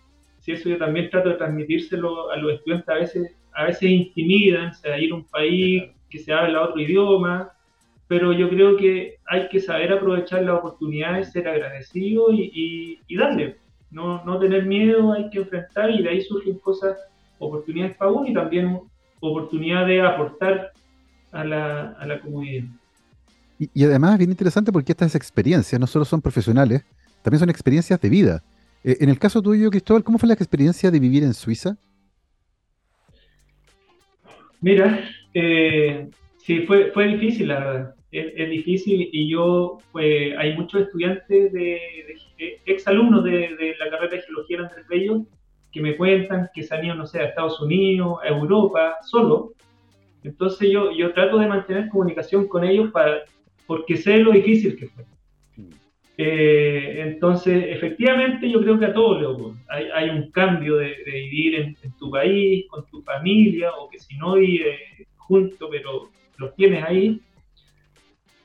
eso 0.54 0.70
yo 0.70 0.78
también 0.78 1.10
trato 1.10 1.30
de 1.30 1.36
transmitírselo 1.36 2.32
a 2.32 2.38
los 2.38 2.54
estudiantes, 2.54 2.90
a 2.90 2.94
veces, 2.94 3.36
a 3.54 3.66
veces 3.66 3.90
intimidan, 3.90 4.70
o 4.70 4.74
sea, 4.74 5.00
ir 5.00 5.12
a 5.12 5.16
un 5.16 5.26
país 5.26 5.84
que 6.10 6.20
se 6.20 6.34
habla 6.34 6.64
otro 6.64 6.80
idioma, 6.80 7.52
pero 8.08 8.32
yo 8.32 8.50
creo 8.50 8.78
que 8.78 9.18
hay 9.26 9.50
que 9.50 9.60
saber 9.60 9.92
aprovechar 9.92 10.44
las 10.44 10.60
oportunidades, 10.60 11.32
ser 11.32 11.48
agradecido 11.48 12.32
y, 12.32 13.00
darle, 13.18 13.58
no, 13.92 14.24
no, 14.24 14.40
tener 14.40 14.66
miedo, 14.66 15.12
hay 15.12 15.30
que 15.30 15.40
enfrentar 15.40 15.92
y 15.92 16.02
de 16.02 16.10
ahí 16.10 16.22
surgen 16.22 16.58
cosas, 16.60 16.98
oportunidades 17.40 17.98
para 17.98 18.12
uno 18.12 18.28
y 18.28 18.34
también 18.34 18.80
oportunidad 19.20 19.86
de 19.86 20.02
aportar 20.02 20.72
a 21.32 21.44
la, 21.44 21.92
a 22.00 22.06
la 22.06 22.20
comunidad. 22.20 22.66
Y, 23.60 23.70
y, 23.74 23.84
además 23.86 24.14
es 24.14 24.18
bien 24.20 24.30
interesante 24.30 24.72
porque 24.72 24.92
estas 24.92 25.16
experiencias 25.16 25.80
no 25.80 25.88
solo 25.88 26.06
son 26.06 26.22
profesionales, 26.22 26.84
también 27.24 27.40
son 27.40 27.50
experiencias 27.50 28.00
de 28.00 28.10
vida. 28.10 28.44
Eh, 28.84 28.98
en 29.02 29.10
el 29.10 29.20
caso 29.20 29.42
tuyo, 29.42 29.70
Cristóbal, 29.70 30.04
¿cómo 30.04 30.18
fue 30.18 30.28
la 30.28 30.34
experiencia 30.34 30.92
de 30.92 31.00
vivir 31.00 31.24
en 31.24 31.34
Suiza? 31.34 31.78
Mira, 34.62 35.10
eh, 35.34 36.10
sí, 36.38 36.62
fue, 36.62 36.92
fue 36.92 37.08
difícil, 37.08 37.50
la 37.50 37.60
verdad. 37.60 37.96
Es, 38.10 38.50
difícil 38.50 39.10
y 39.12 39.30
yo, 39.30 39.80
pues, 39.92 40.36
hay 40.38 40.56
muchos 40.56 40.84
estudiantes, 40.84 41.52
de, 41.52 41.80
de 42.38 42.62
exalumnos 42.66 43.24
de, 43.24 43.76
la 43.78 43.90
carrera 43.90 44.16
de 44.16 44.22
Geología 44.22 44.58
en 44.58 44.64
Andrés 44.64 44.88
Bello 44.88 45.26
que 45.78 45.84
me 45.84 45.96
cuentan 45.96 46.50
que 46.54 46.64
se 46.64 46.74
han 46.74 46.86
ido, 46.86 46.96
no 46.96 47.06
sé, 47.06 47.20
a 47.20 47.26
Estados 47.26 47.62
Unidos, 47.62 48.18
a 48.24 48.30
Europa, 48.30 48.98
solo. 49.04 49.54
Entonces 50.24 50.70
yo, 50.72 50.92
yo 50.92 51.14
trato 51.14 51.38
de 51.38 51.48
mantener 51.48 51.90
comunicación 51.90 52.48
con 52.48 52.64
ellos 52.64 52.92
para, 52.92 53.22
porque 53.68 53.96
sé 53.96 54.18
lo 54.18 54.32
difícil 54.32 54.76
que 54.76 54.88
fue. 54.88 55.06
Eh, 56.18 57.04
entonces, 57.06 57.66
efectivamente, 57.68 58.50
yo 58.50 58.60
creo 58.60 58.80
que 58.80 58.86
a 58.86 58.94
todos 58.94 59.22
les 59.22 59.28
ocurre. 59.28 59.58
Hay, 59.70 60.10
un 60.10 60.32
cambio 60.32 60.78
de, 60.78 60.96
vivir 61.06 61.56
en, 61.56 61.76
tu 62.00 62.10
país, 62.10 62.66
con 62.70 62.88
tu 62.88 63.04
familia, 63.04 63.72
o 63.78 63.88
que 63.88 64.00
si 64.00 64.18
no 64.18 64.34
vives 64.34 64.80
junto, 65.16 65.70
pero 65.70 66.10
los 66.38 66.56
tienes 66.56 66.84
ahí, 66.84 67.22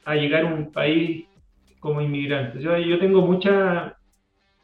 a 0.04 0.16
llegar 0.16 0.44
a 0.44 0.54
un 0.54 0.70
país 0.70 1.24
como 1.80 2.02
inmigrante. 2.02 2.60
Yo, 2.60 2.76
yo 2.76 2.98
tengo 2.98 3.22
mucha... 3.22 3.96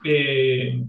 Eh, 0.05 0.85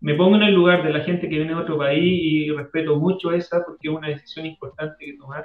me 0.00 0.14
pongo 0.14 0.36
en 0.36 0.42
el 0.42 0.54
lugar 0.54 0.84
de 0.84 0.92
la 0.92 1.00
gente 1.00 1.28
que 1.28 1.36
viene 1.36 1.54
de 1.54 1.60
otro 1.60 1.78
país 1.78 2.02
y 2.04 2.50
respeto 2.50 2.96
mucho 2.96 3.32
esa 3.32 3.64
porque 3.64 3.88
es 3.88 3.94
una 3.94 4.08
decisión 4.08 4.46
importante 4.46 5.04
que 5.04 5.16
tomar. 5.16 5.44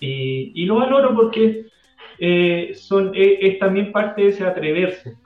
Y, 0.00 0.52
y 0.54 0.64
lo 0.66 0.76
valoro 0.76 1.14
porque 1.14 1.66
eh, 2.18 2.72
son, 2.74 3.12
eh, 3.14 3.38
es, 3.40 3.58
también 3.58 3.92
parte 3.92 4.22
de 4.22 4.28
ese 4.28 4.44
atreverse. 4.44 5.16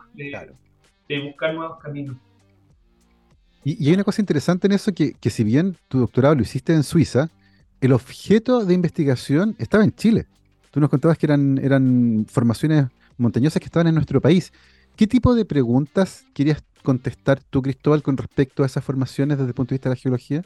buscar 1.24 1.54
nuevos 1.54 1.78
caminos. 1.78 2.16
Y, 3.64 3.88
hay 3.88 3.94
una 3.94 4.04
cosa 4.04 4.22
interesante 4.22 4.66
en 4.66 4.72
eso, 4.72 4.94
que, 4.94 5.12
que 5.14 5.30
si 5.30 5.44
bien 5.44 5.76
tu 5.88 5.98
doctorado 5.98 6.36
lo 6.36 6.42
hiciste 6.42 6.72
en 6.72 6.82
Suiza, 6.82 7.28
el 7.80 7.92
objeto 7.92 8.64
de 8.64 8.74
investigación 8.74 9.56
estaba 9.58 9.84
en 9.84 9.94
Chile. 9.94 10.26
Tú 10.70 10.80
nos 10.80 10.88
contabas 10.88 11.18
que 11.18 11.26
eran, 11.26 11.58
eran 11.58 12.26
formaciones 12.28 12.86
montañosas 13.18 13.60
que 13.60 13.66
estaban 13.66 13.88
en 13.88 13.94
nuestro 13.94 14.20
país. 14.20 14.52
¿Qué 14.96 15.06
tipo 15.06 15.34
de 15.34 15.44
preguntas 15.44 16.26
querías 16.34 16.64
contestar 16.82 17.40
tú, 17.50 17.60
Cristóbal, 17.60 18.02
con 18.02 18.16
respecto 18.16 18.62
a 18.62 18.66
esas 18.66 18.82
formaciones 18.82 19.36
desde 19.36 19.50
el 19.50 19.54
punto 19.54 19.70
de 19.70 19.74
vista 19.74 19.90
de 19.90 19.94
la 19.94 20.00
geología? 20.00 20.42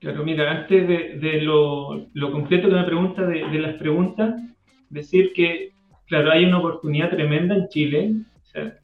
Claro, 0.00 0.24
mira, 0.24 0.50
antes 0.50 0.88
de, 0.88 1.42
lo, 1.42 2.06
lo, 2.14 2.32
completo 2.32 2.68
que 2.68 2.74
me 2.74 2.84
pregunta 2.84 3.26
de, 3.26 3.58
las 3.58 3.74
preguntas, 3.74 4.40
decir 4.88 5.32
que, 5.34 5.72
claro, 6.06 6.30
hay 6.30 6.46
una 6.46 6.60
oportunidad 6.60 7.10
tremenda 7.10 7.56
en 7.56 7.68
Chile, 7.68 8.14
o 8.40 8.46
sea, 8.46 8.78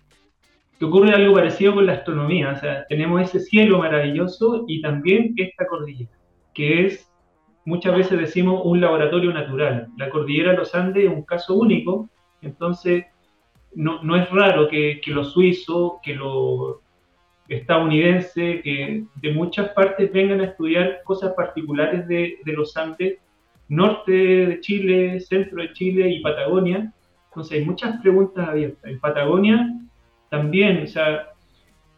que 0.78 0.84
ocurre 0.84 1.14
algo 1.14 1.34
parecido 1.34 1.74
con 1.74 1.86
la 1.86 1.94
astronomía, 1.94 2.50
o 2.50 2.56
sea, 2.58 2.84
tenemos 2.88 3.22
ese 3.22 3.40
cielo 3.40 3.78
maravilloso 3.78 4.64
y 4.68 4.82
también 4.82 5.32
esta 5.38 5.66
cordillera, 5.66 6.10
que 6.52 6.86
es, 6.86 7.10
muchas 7.64 7.96
veces 7.96 8.18
decimos, 8.18 8.60
un 8.64 8.82
laboratorio 8.82 9.32
natural. 9.32 9.88
La 9.96 10.10
cordillera 10.10 10.50
de 10.50 10.58
los 10.58 10.74
Andes 10.74 11.04
es 11.04 11.10
un 11.10 11.22
caso 11.22 11.54
único, 11.54 12.10
entonces 12.42 13.06
no, 13.76 14.02
no 14.02 14.16
es 14.16 14.30
raro 14.30 14.68
que, 14.68 15.00
que 15.02 15.10
los 15.10 15.32
suizos, 15.32 15.94
que 16.02 16.14
los 16.14 16.78
estadounidense 17.48 18.62
que 18.62 19.04
de 19.16 19.32
muchas 19.32 19.70
partes 19.70 20.12
vengan 20.12 20.40
a 20.40 20.46
estudiar 20.46 21.02
cosas 21.04 21.34
particulares 21.34 22.06
de, 22.08 22.38
los 22.46 22.76
Andes, 22.76 23.18
norte 23.68 24.12
de 24.12 24.60
Chile, 24.60 25.20
centro 25.20 25.62
de 25.62 25.72
Chile 25.72 26.08
y 26.08 26.20
Patagonia. 26.20 26.92
Entonces 27.28 27.58
hay 27.58 27.64
muchas 27.64 28.00
preguntas 28.00 28.48
abiertas. 28.48 28.90
En 28.90 29.00
Patagonia 29.00 29.74
también, 30.30 30.84
o 30.84 30.86
sea, 30.86 31.28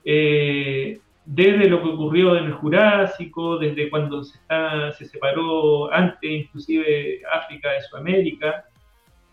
eh, 0.05 0.99
desde 1.25 1.69
lo 1.69 1.83
que 1.83 1.89
ocurrió 1.89 2.37
en 2.37 2.47
el 2.47 2.53
Jurásico, 2.53 3.59
desde 3.59 3.91
cuando 3.91 4.23
se, 4.25 4.39
está, 4.39 4.93
se 4.93 5.05
separó 5.07 5.93
antes 5.93 6.31
inclusive 6.31 7.21
África 7.33 7.73
de 7.73 7.83
Sudamérica, 7.83 8.65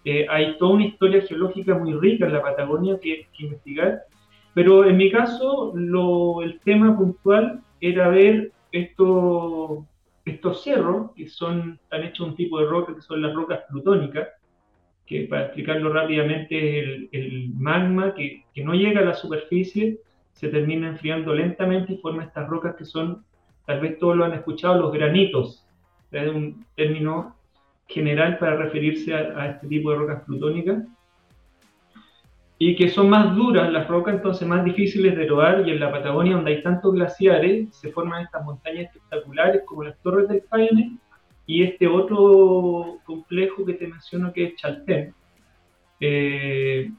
eh, 0.05 0.25
hay 0.29 0.57
toda 0.57 0.74
una 0.74 0.86
historia 0.86 1.22
geológica 1.22 1.75
muy 1.75 1.93
rica 1.93 2.25
en 2.25 2.33
la 2.33 2.41
Patagonia 2.41 3.00
que, 3.01 3.27
que 3.36 3.43
investigar 3.45 4.03
pero 4.53 4.86
en 4.86 4.98
mi 4.98 5.12
caso, 5.12 5.74
el 5.75 6.60
tema 6.63 6.95
puntual 6.95 7.62
era 7.81 8.10
ver 8.10 8.51
estos, 8.72 9.83
estos 10.25 10.63
cerros, 10.63 11.12
que 11.15 11.27
son, 11.27 11.79
están 11.83 12.03
hechos 12.03 12.27
un 12.27 12.36
tipo 12.36 12.60
de 12.60 12.67
roca 12.67 12.93
que 12.93 13.01
son 13.01 13.22
las 13.22 13.33
rocas 13.33 13.62
plutónicas, 13.69 14.29
que 15.07 15.24
para 15.24 15.45
explicarlo 15.45 15.91
rápidamente 15.91 16.79
es 16.79 17.10
el, 17.12 17.50
magma 17.55 18.13
que, 18.13 18.45
que, 18.53 18.63
no 18.63 18.74
llega 18.74 19.01
a 19.01 19.05
la 19.05 19.13
superficie, 19.15 20.00
se 20.33 20.50
termina 20.50 20.88
enfriando 20.88 21.33
lentamente 21.33 21.93
y 21.93 21.98
forma 21.98 22.24
estas 22.24 22.48
rocas 22.48 22.75
que 22.75 22.86
son, 22.86 23.25
tal 23.65 23.81
vez 23.81 23.98
todos 23.98 24.15
lo 24.15 24.25
han 24.25 24.33
escuchado, 24.33 24.81
los 24.81 24.93
granitos. 24.93 25.67
Es 26.12 26.29
un 26.29 26.63
término 26.75 27.36
general 27.88 28.38
para 28.38 28.56
referirse 28.56 29.13
a, 29.13 29.40
a 29.40 29.50
este 29.52 29.68
tipo 29.68 29.92
de 29.92 29.98
rocas 29.98 30.24
plutónicas 30.24 30.84
y 32.66 32.75
que 32.75 32.88
son 32.88 33.10
más 33.10 33.36
duras 33.36 33.72
las 33.74 33.88
rocas, 33.90 34.16
entonces 34.16 34.48
más 34.48 34.63
difíciles 34.63 35.18
de 35.18 35.24
eroar, 35.25 35.68
y 35.68 35.72
en 35.72 35.82
la 35.82 35.92
Patagonia, 35.92 36.36
donde 36.36 36.52
hay 36.52 36.63
tantos 36.63 36.94
glaciares, 36.94 37.75
se 37.75 37.92
forman 37.92 38.24
estas 38.24 38.46
montañas 38.46 38.86
espectaculares 38.86 39.63
como 39.66 39.84
las 39.84 40.00
Torres 40.02 40.30
del 40.30 40.44
Paine 40.50 40.98
y 41.46 41.63
este 41.63 41.88
otro 41.88 43.00
complejo 43.04 43.66
que 43.66 43.74
te 43.74 43.88
menciono 43.88 44.32
que 44.32 44.46
es 44.46 44.56
Chaltén, 44.56 45.13
eh, 46.00 46.90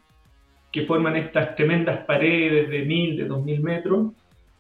que 0.71 0.83
forman 0.87 1.17
estas 1.17 1.55
tremendas 1.57 2.05
paredes 2.05 2.69
de 2.69 2.83
mil, 2.83 3.17
de 3.17 3.25
dos 3.25 3.43
mil 3.43 3.63
metros, 3.63 4.13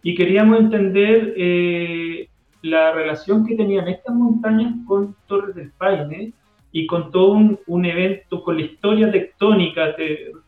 y 0.02 0.14
queríamos 0.14 0.60
entender 0.60 1.34
eh, 1.36 2.28
la 2.64 2.92
relación 2.92 3.46
que 3.46 3.56
tenían 3.56 3.88
estas 3.88 4.14
montañas 4.14 4.72
con 4.86 5.14
Torres 5.26 5.54
del 5.54 5.70
Paine, 5.72 6.32
y 6.76 6.88
con 6.88 7.12
todo 7.12 7.38
un, 7.66 7.84
evento, 7.84 8.42
con 8.42 8.56
la 8.56 8.62
historia 8.62 9.08
tectónica, 9.08 9.94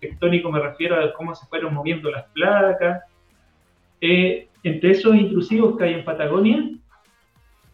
tectónico 0.01 0.51
me 0.51 0.59
refiero 0.59 0.97
a 0.97 1.13
cómo 1.13 1.33
se 1.37 1.47
fueron 1.47 1.73
moviendo 1.73 2.11
las 2.11 2.25
placas, 2.33 3.05
eh, 4.01 4.49
entre 4.65 4.91
esos 4.91 5.15
intrusivos 5.15 5.79
que 5.79 5.85
hay 5.85 5.95
en 5.95 6.05
Patagonia, 6.05 6.69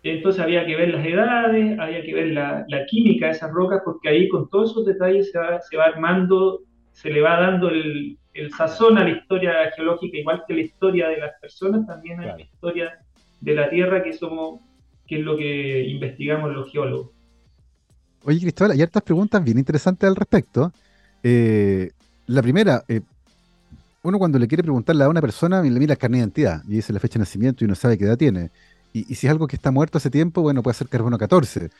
entonces 0.02 0.42
había 0.42 0.66
que 0.66 0.76
ver 0.76 0.92
las 0.92 1.06
edades, 1.06 1.78
había 1.78 2.02
que 2.02 2.12
ver 2.12 2.26
la, 2.26 2.86
química 2.90 3.26
de 3.26 3.32
esas 3.32 3.50
rocas, 3.50 3.80
porque 3.86 4.10
ahí 4.10 4.28
con 4.28 4.50
todos 4.50 4.72
esos 4.72 4.84
detalles 4.84 5.30
se 5.30 5.38
va, 5.38 5.58
se 5.62 5.76
va 5.78 5.84
armando, 5.84 6.60
se 6.90 7.08
le 7.08 7.22
va 7.22 7.40
dando 7.40 7.70
el, 7.70 8.18
el, 8.34 8.52
sazón 8.52 8.98
a 8.98 9.04
la 9.04 9.10
historia 9.12 9.72
geológica, 9.74 10.18
igual 10.18 10.44
que 10.46 10.52
la 10.52 10.60
historia 10.60 11.08
de 11.08 11.20
las 11.20 11.40
personas, 11.40 11.86
también 11.86 12.20
hay 12.20 12.26
la 12.26 12.40
historia 12.42 12.98
de 13.42 13.54
la 13.54 13.68
Tierra 13.68 14.02
que 14.02 14.12
somos, 14.12 14.60
que 15.06 15.18
es 15.18 15.24
lo 15.24 15.36
que 15.36 15.84
investigamos 15.88 16.52
los 16.52 16.70
geólogos. 16.70 17.10
Oye, 18.24 18.40
Cristóbal, 18.40 18.70
hay 18.70 18.82
hartas 18.82 19.02
preguntas 19.02 19.42
bien 19.42 19.58
interesantes 19.58 20.08
al 20.08 20.14
respecto. 20.14 20.72
Eh, 21.24 21.90
la 22.26 22.40
primera, 22.40 22.84
eh, 22.88 23.00
uno 24.02 24.18
cuando 24.18 24.38
le 24.38 24.46
quiere 24.46 24.62
preguntarle 24.62 25.04
a 25.04 25.08
una 25.08 25.20
persona, 25.20 25.60
le 25.60 25.70
mira 25.70 25.94
el 25.94 25.98
carnet 25.98 26.18
de 26.18 26.22
identidad 26.22 26.62
y 26.68 26.76
dice 26.76 26.92
la 26.92 27.00
fecha 27.00 27.14
de 27.14 27.20
nacimiento 27.20 27.64
y 27.64 27.68
no 27.68 27.74
sabe 27.74 27.98
qué 27.98 28.04
edad 28.04 28.16
tiene. 28.16 28.50
Y, 28.92 29.14
si 29.14 29.26
es 29.26 29.30
algo 29.30 29.48
que 29.48 29.56
está 29.56 29.70
muerto 29.72 29.98
hace 29.98 30.10
tiempo, 30.10 30.40
bueno, 30.42 30.62
puede 30.62 30.74
ser 30.74 30.88
carbono 30.88 31.18
14. 31.18 31.70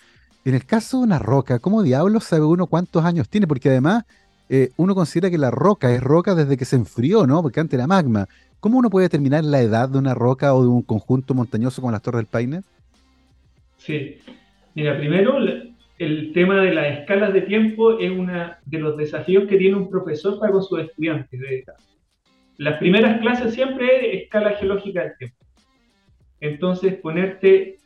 En 0.45 0.55
el 0.55 0.65
caso 0.65 0.99
de 0.99 1.05
una 1.05 1.21
roca, 1.21 1.61
¿cómo 1.61 1.83
diablos 1.83 2.25
sabe 2.25 2.45
uno 2.45 2.67
cuántos 2.67 3.05
años 3.05 3.29
tiene? 3.29 3.47
Porque 3.47 3.69
además 3.69 4.05
eh, 4.49 4.71
uno 4.77 4.97
considera 4.97 5.31
que 5.31 5.39
la 5.39 5.53
roca 5.53 5.93
es 5.95 6.03
roca 6.03 6.35
desde 6.35 6.57
que 6.57 6.65
se 6.65 6.75
enfrió, 6.75 7.25
¿no? 7.27 7.41
Porque 7.41 7.61
antes 7.61 7.79
era 7.79 7.87
magma. 7.87 8.27
¿Cómo 8.63 8.79
uno 8.79 8.91
puede 8.91 9.07
determinar 9.07 9.43
la 9.43 9.61
edad 9.61 9.89
de 9.89 9.99
una 9.99 10.15
roca 10.15 10.55
o 10.55 10.63
de 10.63 10.69
un 10.69 10.83
conjunto 10.83 11.35
montañoso 11.35 11.83
como 11.83 11.91
las 11.91 12.01
Torres 12.01 12.21
del 12.21 12.27
Paine? 12.27 12.61
Sí. 13.77 14.19
Mira, 14.77 14.97
primero 14.97 15.37
el 15.99 16.33
tema 16.33 16.63
de 16.63 16.73
las 16.73 17.01
escalas 17.01 17.33
de 17.33 17.41
tiempo 17.41 17.99
es 17.99 18.13
uno 18.13 18.53
de 18.65 18.79
los 18.79 18.97
desafíos 18.97 19.49
que 19.49 19.57
tiene 19.57 19.75
un 19.75 19.91
profesor 19.91 20.39
para 20.39 20.53
con 20.53 20.63
sus 20.63 20.79
estudiantes. 20.79 21.41
las 22.57 22.79
primeras 22.79 23.21
clases 23.21 23.53
siempre 23.53 24.15
es 24.15 24.23
escala 24.23 24.53
geológica 24.53 25.03
del 25.03 25.17
tiempo. 25.19 25.37
Entonces, 26.39 26.95
ponerte 27.01 27.79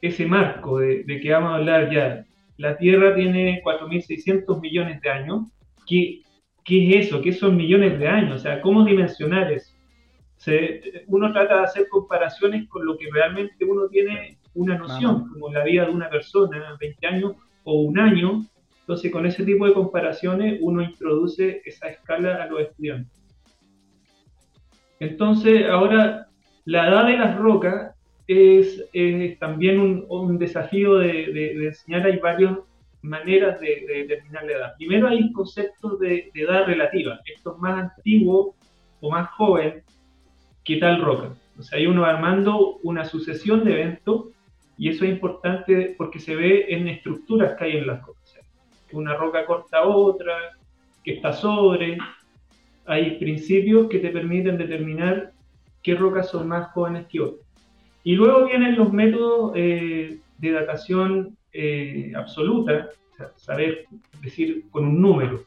ese 0.00 0.26
marco 0.26 0.78
de, 0.78 1.04
que 1.20 1.32
vamos 1.32 1.50
a 1.50 1.56
hablar 1.56 1.92
ya, 1.92 2.24
la 2.56 2.78
Tierra 2.78 3.16
tiene 3.16 3.60
4.600 3.64 4.60
millones 4.60 5.00
de 5.00 5.10
años, 5.10 5.48
¿Qué, 5.88 6.22
¿qué, 6.64 6.88
es 6.88 7.06
eso? 7.06 7.20
¿Qué 7.20 7.32
son 7.32 7.56
millones 7.56 7.98
de 7.98 8.06
años? 8.06 8.36
O 8.36 8.38
sea, 8.38 8.60
¿cómo 8.60 8.84
dimensionar 8.84 9.50
eso? 9.50 9.76
Uno 11.08 11.32
trata 11.32 11.56
de 11.58 11.64
hacer 11.64 11.88
comparaciones 11.88 12.68
con 12.68 12.86
lo 12.86 12.96
que 12.96 13.08
realmente 13.12 13.64
uno 13.64 13.88
tiene 13.88 14.38
una 14.54 14.78
noción, 14.78 15.28
como 15.28 15.52
la 15.52 15.64
vida 15.64 15.86
de 15.86 15.92
una 15.92 16.08
persona, 16.08 16.76
20 16.80 17.06
años 17.06 17.32
o 17.64 17.82
un 17.82 17.98
año. 17.98 18.44
Entonces, 18.80 19.12
con 19.12 19.26
ese 19.26 19.44
tipo 19.44 19.66
de 19.66 19.74
comparaciones, 19.74 20.58
uno 20.62 20.82
introduce 20.82 21.60
esa 21.64 21.88
escala 21.88 22.42
a 22.42 22.46
los 22.46 22.60
estudiantes. 22.62 23.12
Entonces, 25.00 25.66
ahora, 25.66 26.28
la 26.64 26.88
edad 26.88 27.06
de 27.06 27.18
las 27.18 27.36
rocas 27.36 27.94
es, 28.26 28.84
también 29.38 30.04
un, 30.08 30.38
desafío 30.38 30.98
de, 30.98 31.66
enseñar. 31.66 32.06
Hay 32.06 32.18
varias 32.18 32.56
maneras 33.02 33.60
de, 33.60 33.84
determinar 34.08 34.44
la 34.44 34.52
edad. 34.52 34.74
Primero 34.76 35.08
hay 35.08 35.32
conceptos 35.32 35.98
de, 35.98 36.30
edad 36.34 36.66
relativa. 36.66 37.20
Esto 37.32 37.54
es 37.54 37.58
más 37.58 37.90
antiguo 37.90 38.54
o 39.00 39.10
más 39.10 39.28
joven 39.30 39.82
que 40.68 40.76
tal 40.76 41.00
roca. 41.00 41.32
O 41.58 41.62
sea, 41.62 41.78
hay 41.78 41.86
uno 41.86 42.04
armando 42.04 42.76
una 42.82 43.06
sucesión 43.06 43.64
de 43.64 43.72
eventos 43.72 44.26
y 44.76 44.90
eso 44.90 45.06
es 45.06 45.10
importante 45.10 45.94
porque 45.96 46.20
se 46.20 46.36
ve 46.36 46.66
en 46.68 46.86
estructuras 46.88 47.56
que 47.56 47.64
hay 47.64 47.76
en 47.78 47.86
las. 47.86 48.02
Que 48.86 48.96
una 48.96 49.14
roca 49.14 49.46
corta 49.46 49.86
otra, 49.86 50.34
que 51.02 51.14
está 51.14 51.32
sobre. 51.32 51.96
Hay 52.84 53.18
principios 53.18 53.88
que 53.88 53.98
te 53.98 54.10
permiten 54.10 54.58
determinar 54.58 55.32
qué 55.82 55.94
rocas 55.94 56.28
son 56.28 56.48
más 56.48 56.70
jóvenes 56.72 57.06
que 57.06 57.20
otras. 57.20 57.46
Y 58.04 58.14
luego 58.14 58.46
vienen 58.46 58.76
los 58.76 58.92
métodos 58.92 59.52
eh, 59.56 60.18
de 60.36 60.52
datación 60.52 61.36
eh, 61.54 62.12
absoluta, 62.14 62.90
saber 63.36 63.86
decir 64.20 64.64
con 64.70 64.84
un 64.84 65.00
número. 65.00 65.40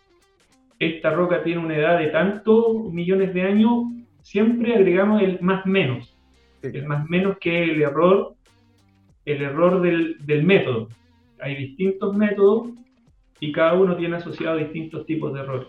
Esta 0.80 1.12
roca 1.12 1.44
tiene 1.44 1.64
una 1.64 1.78
edad 1.78 2.00
de 2.00 2.08
tantos 2.08 2.92
millones 2.92 3.36
de 3.36 3.44
años, 3.44 3.86
siempre 4.22 4.76
agregamos 4.76 5.22
el 5.22 5.40
más 5.42 5.66
menos. 5.66 6.16
El 6.62 6.86
más 6.86 7.10
menos 7.10 7.38
que 7.40 7.64
el 7.64 7.82
error 7.82 8.36
el 9.26 9.42
error 9.42 9.82
del, 9.82 10.44
método. 10.44 10.90
Hay 11.40 11.56
distintos 11.56 12.16
métodos 12.16 12.70
y 13.40 13.52
cada 13.52 13.74
uno 13.74 13.96
tiene 13.96 14.18
asociado 14.18 14.58
distintos 14.58 15.06
tipos 15.06 15.34
de 15.34 15.42
errores. 15.42 15.68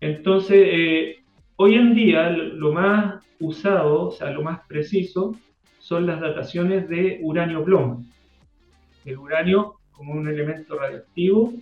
Entonces, 0.00 0.68
eh, 0.70 1.16
hoy 1.56 1.74
en 1.74 1.94
día 1.94 2.30
lo 2.30 2.72
más 2.72 3.24
usado, 3.38 4.08
o 4.08 4.10
sea, 4.10 4.30
lo 4.30 4.42
más 4.42 4.60
preciso, 4.66 5.34
son 5.78 6.06
las 6.06 6.20
dataciones 6.20 6.88
de 6.88 7.18
uranio-plomo. 7.22 8.04
El 9.04 9.18
uranio, 9.18 9.74
como 9.90 10.14
un 10.14 10.28
elemento 10.28 10.78
radioactivo, 10.78 11.52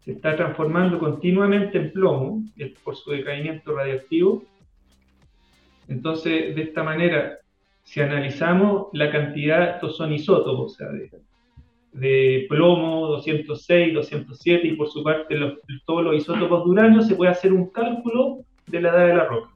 se 0.00 0.12
está 0.12 0.36
transformando 0.36 0.98
continuamente 0.98 1.78
en 1.78 1.92
plomo 1.92 2.42
por 2.82 2.96
su 2.96 3.10
decaimiento 3.10 3.74
radioactivo 3.74 4.42
Entonces, 5.88 6.54
de 6.54 6.62
esta 6.62 6.82
manera, 6.82 7.38
si 7.82 8.00
analizamos 8.00 8.88
la 8.92 9.10
cantidad, 9.10 9.74
estos 9.74 9.96
son 9.96 10.12
isótopos, 10.12 10.72
o 10.72 10.76
sea, 10.76 10.88
de, 11.92 12.46
plomo, 12.48 13.06
206, 13.08 13.94
207 13.94 14.66
y 14.66 14.76
por 14.76 14.88
su 14.88 15.02
parte 15.02 15.36
todos 15.86 16.02
los 16.02 16.16
isótopos 16.16 16.64
de 16.64 16.70
uranio, 16.70 17.02
se 17.02 17.14
puede 17.14 17.30
hacer 17.30 17.52
un 17.52 17.70
cálculo 17.70 18.38
de 18.66 18.80
la 18.80 18.88
edad 18.90 19.06
de 19.06 19.14
la 19.14 19.24
roca. 19.24 19.50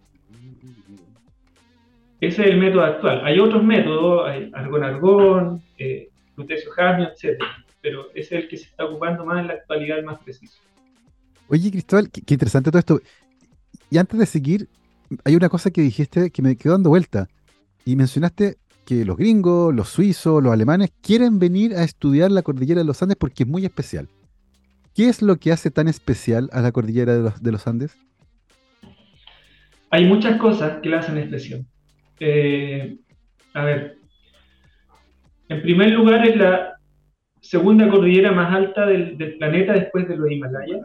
Ese 2.20 2.42
es 2.42 2.48
el 2.48 2.58
método 2.58 2.82
actual. 2.82 3.24
Hay 3.24 3.38
otros 3.38 3.62
métodos, 3.62 4.28
hay 4.28 4.50
argón-argón, 4.52 5.62
eh, 5.78 6.08
lutecio-jamio, 6.36 7.08
etc. 7.08 7.40
Pero 7.80 8.06
ese 8.14 8.36
es 8.36 8.42
el 8.42 8.48
que 8.48 8.56
se 8.56 8.64
está 8.64 8.84
ocupando 8.84 9.24
más 9.24 9.40
en 9.40 9.46
la 9.48 9.54
actualidad, 9.54 9.98
el 9.98 10.04
más 10.04 10.20
preciso. 10.22 10.60
Oye, 11.48 11.70
Cristóbal, 11.70 12.10
qué, 12.10 12.34
interesante 12.34 12.70
todo 12.70 12.80
esto. 12.80 13.00
Y 13.90 13.98
antes 13.98 14.18
de 14.18 14.26
seguir, 14.26 14.68
hay 15.24 15.36
una 15.36 15.48
cosa 15.48 15.70
que 15.70 15.80
dijiste 15.80 16.30
que 16.30 16.42
me 16.42 16.56
quedó 16.56 16.72
dando 16.72 16.90
vuelta. 16.90 17.28
Y 17.84 17.96
mencionaste 17.96 18.56
que 18.84 19.04
los 19.04 19.16
gringos, 19.16 19.74
los 19.74 19.88
suizos, 19.88 20.42
los 20.42 20.52
alemanes 20.52 20.90
quieren 21.02 21.38
venir 21.38 21.74
a 21.74 21.84
estudiar 21.84 22.30
la 22.30 22.42
cordillera 22.42 22.80
de 22.80 22.86
los 22.86 23.02
Andes 23.02 23.16
porque 23.16 23.42
es 23.42 23.48
muy 23.48 23.64
especial. 23.64 24.08
¿Qué 24.94 25.08
es 25.08 25.22
lo 25.22 25.36
que 25.36 25.52
hace 25.52 25.70
tan 25.70 25.88
especial 25.88 26.48
a 26.52 26.60
la 26.60 26.72
cordillera 26.72 27.14
de 27.14 27.22
los, 27.22 27.42
de 27.42 27.52
los 27.52 27.66
Andes? 27.66 27.96
Hay 29.90 30.06
muchas 30.06 30.38
cosas 30.40 30.80
que 30.82 30.88
la 30.88 30.98
hacen 30.98 31.18
especial. 31.18 31.64
Eh, 32.20 32.98
a 33.54 33.64
ver, 33.64 33.98
en 35.48 35.62
primer 35.62 35.90
lugar 35.90 36.26
es 36.26 36.36
la 36.36 36.78
segunda 37.40 37.88
cordillera 37.88 38.32
más 38.32 38.54
alta 38.54 38.86
del, 38.86 39.16
planeta 39.38 39.72
después 39.72 40.06
de 40.08 40.16
los 40.16 40.30
Himalayas. 40.30 40.80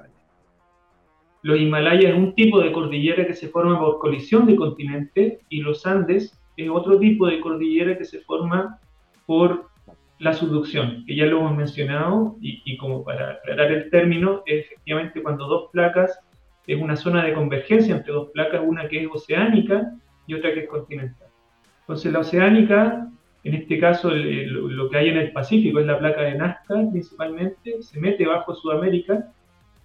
Los 1.44 1.60
Himalayas 1.60 2.14
es 2.14 2.18
un 2.18 2.34
tipo 2.36 2.62
de 2.62 2.72
cordillera 2.72 3.28
que 3.28 3.34
se 3.34 3.50
forma 3.50 3.78
por 3.78 4.00
colisión 4.00 4.46
de 4.46 4.56
continentes 4.56 5.40
y 5.50 5.60
los 5.60 5.86
Andes 5.86 6.40
es 6.56 6.70
otro 6.70 6.98
tipo 6.98 7.28
de 7.28 7.42
cordillera 7.42 7.98
que 7.98 8.06
se 8.06 8.20
forma 8.20 8.80
por 9.26 9.68
la 10.20 10.34
subducción, 10.34 11.04
que 11.06 11.18
ya 11.18 11.26
lo 11.26 11.40
hemos 11.40 11.58
mencionado 11.58 12.38
y, 12.40 12.78
como 12.78 13.04
para 13.04 13.32
aclarar 13.32 13.74
el 13.74 13.90
término, 13.90 14.42
es 14.46 14.66
efectivamente 14.68 15.22
cuando 15.22 15.46
dos 15.48 15.70
placas 15.74 16.18
es 16.66 16.82
una 16.82 16.96
zona 16.96 17.26
de 17.26 17.34
convergencia 17.34 17.94
entre 17.94 18.14
dos 18.14 18.30
placas, 18.30 18.62
una 18.66 18.88
que 18.88 19.04
es 19.04 19.10
oceánica 19.12 19.92
y 20.28 20.36
otra 20.36 20.54
que 20.54 20.62
es 20.62 20.70
continental. 20.70 21.28
Entonces 21.82 22.14
la 22.14 22.20
oceánica, 22.20 23.10
en 23.44 23.54
este 23.54 23.80
caso 23.80 24.12
lo 24.12 24.90
que 24.90 24.98
hay 24.98 25.10
en 25.10 25.18
el 25.18 25.34
Pacífico 25.34 25.82
es 25.82 25.88
la 25.88 26.00
placa 26.00 26.22
de 26.22 26.36
Nazca 26.36 26.90
principalmente, 26.90 27.82
se 27.82 28.00
mete 28.00 28.26
bajo 28.26 28.56
Sudamérica 28.56 29.34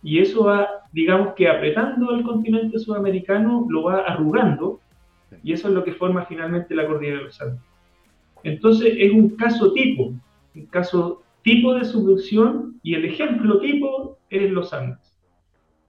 y 0.03 0.21
eso 0.21 0.45
va, 0.45 0.69
digamos 0.93 1.35
que 1.35 1.49
apretando 1.49 2.15
el 2.15 2.23
continente 2.23 2.79
sudamericano, 2.79 3.67
lo 3.69 3.85
va 3.85 4.01
arrugando 4.01 4.81
y 5.43 5.53
eso 5.53 5.69
es 5.69 5.75
lo 5.75 5.85
que 5.85 5.93
forma 5.93 6.25
finalmente 6.27 6.75
la 6.75 6.87
cordillera 6.87 7.19
de 7.19 7.25
los 7.25 7.41
Andes. 7.41 7.61
Entonces 8.45 8.95
es 8.97 9.13
un 9.13 9.31
caso 9.31 9.73
tipo, 9.73 10.15
un 10.55 10.67
caso 10.67 11.23
tipo 11.43 11.75
de 11.75 11.85
subducción 11.85 12.79
y 12.83 12.95
el 12.95 13.05
ejemplo 13.05 13.61
tipo 13.61 14.19
es 14.31 14.51
los 14.51 14.73
Andes. 14.73 15.17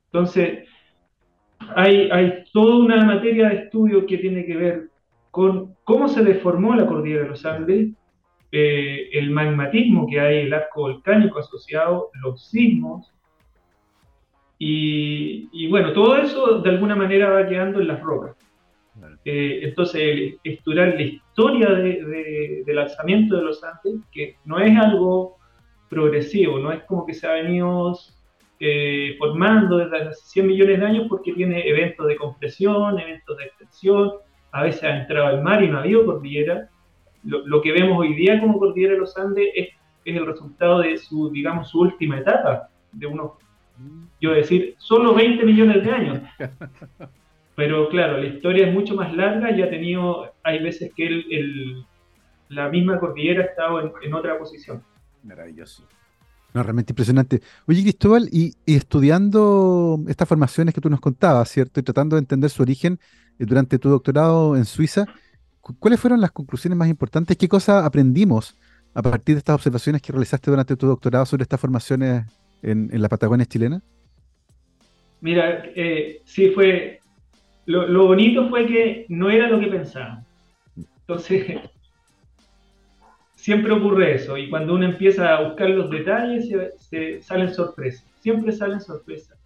Entonces, 0.05 0.67
hay, 1.75 2.09
hay 2.11 2.43
toda 2.51 2.77
una 2.77 3.03
materia 3.05 3.49
de 3.49 3.55
estudio 3.55 4.05
que 4.05 4.17
tiene 4.17 4.45
que 4.45 4.57
ver 4.57 4.89
con 5.29 5.75
cómo 5.83 6.07
se 6.07 6.23
deformó 6.23 6.73
la 6.75 6.87
cordillera 6.87 7.23
de 7.23 7.29
los 7.29 7.45
Andes, 7.45 7.91
eh, 8.51 9.09
el 9.13 9.29
magmatismo 9.29 10.07
que 10.07 10.19
hay, 10.19 10.37
el 10.39 10.53
arco 10.53 10.81
volcánico 10.81 11.37
asociado, 11.37 12.09
los 12.23 12.49
sismos, 12.49 13.13
y, 14.61 15.67
bueno, 15.69 15.93
todo 15.93 16.17
eso 16.17 16.59
de 16.59 16.69
alguna 16.69 16.95
manera 16.95 17.29
va 17.29 17.47
quedando 17.47 17.79
en 17.79 17.87
las 17.87 18.01
rocas. 18.01 18.35
Eh, 19.23 19.61
entonces, 19.63 20.35
estudiar 20.43 20.95
la 20.95 21.01
historia 21.01 21.69
del 21.69 22.77
alzamiento 22.77 23.37
de 23.37 23.43
los 23.43 23.63
Andes, 23.63 24.01
que 24.11 24.35
no 24.43 24.59
es 24.59 24.77
algo 24.77 25.37
progresivo, 25.89 26.59
no 26.59 26.73
es 26.73 26.83
como 26.83 27.05
que 27.05 27.13
se 27.13 27.25
ha 27.25 27.31
venido 27.31 27.97
eh, 28.59 29.15
formando 29.17 29.77
desde 29.77 30.09
hace 30.09 30.21
100 30.25 30.47
millones 30.47 30.79
de 30.79 30.85
años 30.85 31.05
porque 31.07 31.31
tiene 31.31 31.67
eventos 31.67 32.05
de 32.07 32.17
compresión, 32.17 32.99
eventos 32.99 33.37
de 33.37 33.45
extensión, 33.45 34.11
a 34.51 34.63
veces 34.63 34.83
ha 34.83 34.97
entrado 35.01 35.27
al 35.27 35.41
mar 35.41 35.63
y 35.63 35.69
no 35.69 35.77
ha 35.77 35.81
habido 35.81 36.05
cordillera. 36.05 36.69
Lo, 37.23 37.61
que 37.61 37.71
vemos 37.71 37.97
hoy 37.97 38.13
día 38.15 38.39
como 38.39 38.59
cordillera 38.59 38.93
de 38.93 38.99
los 38.99 39.17
Andes 39.17 39.47
es, 39.55 39.69
el 40.05 40.25
resultado 40.25 40.79
de 40.79 40.97
su, 40.97 41.29
digamos, 41.29 41.69
su 41.69 41.81
última 41.81 42.17
etapa, 42.17 42.69
de 42.93 43.05
unos, 43.05 43.33
yo 44.21 44.31
decir, 44.31 44.75
solo 44.77 45.13
20 45.13 45.45
millones 45.45 45.83
de 45.83 45.91
años. 45.91 46.19
Pero 47.55 47.89
claro, 47.89 48.17
la 48.17 48.25
historia 48.25 48.67
es 48.67 48.73
mucho 48.73 48.95
más 48.95 49.13
larga 49.13 49.51
y 49.51 49.61
ha 49.61 49.69
tenido, 49.69 50.33
hay 50.43 50.63
veces 50.63 50.91
que 50.95 51.07
el, 51.07 51.85
la 52.47 52.69
misma 52.69 52.99
cordillera 52.99 53.43
ha 53.43 53.47
estado 53.47 53.99
en, 54.01 54.13
otra 54.13 54.37
posición. 54.37 54.81
Maravilloso. 55.23 55.85
No, 56.53 56.63
realmente 56.63 56.93
impresionante. 56.93 57.41
Oye, 57.67 57.81
Cristóbal, 57.83 58.29
y, 58.31 58.55
estudiando 58.65 59.99
estas 60.07 60.27
formaciones 60.27 60.73
que 60.73 60.81
tú 60.81 60.89
nos 60.89 61.01
contabas, 61.01 61.49
¿cierto? 61.49 61.79
Y 61.79 61.83
tratando 61.83 62.15
de 62.15 62.21
entender 62.21 62.49
su 62.49 62.61
origen, 62.61 62.97
eh, 63.37 63.45
durante 63.45 63.77
tu 63.77 63.89
doctorado 63.89 64.55
en 64.55 64.65
Suiza, 64.65 65.05
¿cuáles 65.79 65.99
fueron 65.99 66.21
las 66.21 66.31
conclusiones 66.31 66.77
más 66.77 66.87
importantes? 66.87 67.37
¿Qué 67.37 67.47
cosas 67.47 67.83
aprendimos 67.83 68.57
a 68.93 69.01
partir 69.01 69.35
de 69.35 69.39
estas 69.39 69.55
observaciones 69.55 70.01
que 70.01 70.11
realizaste 70.11 70.49
durante 70.49 70.75
tu 70.75 70.87
doctorado 70.87 71.25
sobre 71.25 71.43
estas 71.43 71.59
formaciones 71.59 72.25
en, 72.61 72.89
la 73.01 73.09
Patagonia 73.09 73.45
chilena? 73.45 73.81
Mira, 75.21 75.63
eh, 75.75 76.21
sí 76.23 76.49
fue, 76.51 76.99
lo, 77.65 78.07
bonito 78.07 78.49
fue 78.49 78.65
que 78.65 79.05
no 79.09 79.29
era 79.29 79.49
lo 79.49 79.59
que 79.59 79.67
pensaba. 79.67 80.23
Entonces, 80.75 81.59
siempre 83.35 83.73
ocurre 83.73 84.15
eso, 84.15 84.37
y 84.37 84.49
cuando 84.49 84.75
uno 84.75 84.85
empieza 84.85 85.35
a 85.35 85.47
buscar 85.47 85.69
los 85.69 85.89
detalles, 85.89 86.49
se 86.77 87.21
salen 87.21 87.53
sorpresas, 87.53 88.05
siempre 88.19 88.51
salen 88.51 88.81
sorpresas, 88.81 89.37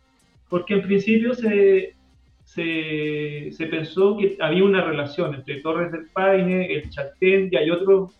porque 0.49 0.75
en 0.75 0.83
principio 0.83 1.33
se, 1.33 1.95
se, 2.43 3.67
pensó 3.69 4.17
que 4.17 4.37
había 4.39 4.63
una 4.63 4.83
relación 4.83 5.33
entre 5.33 5.61
Torres 5.61 5.91
del 5.91 6.07
Paine, 6.13 6.71
el 6.71 6.89
Chaltén 6.89 7.49
y 7.51 7.55
hay 7.55 7.71
otros 7.71 8.13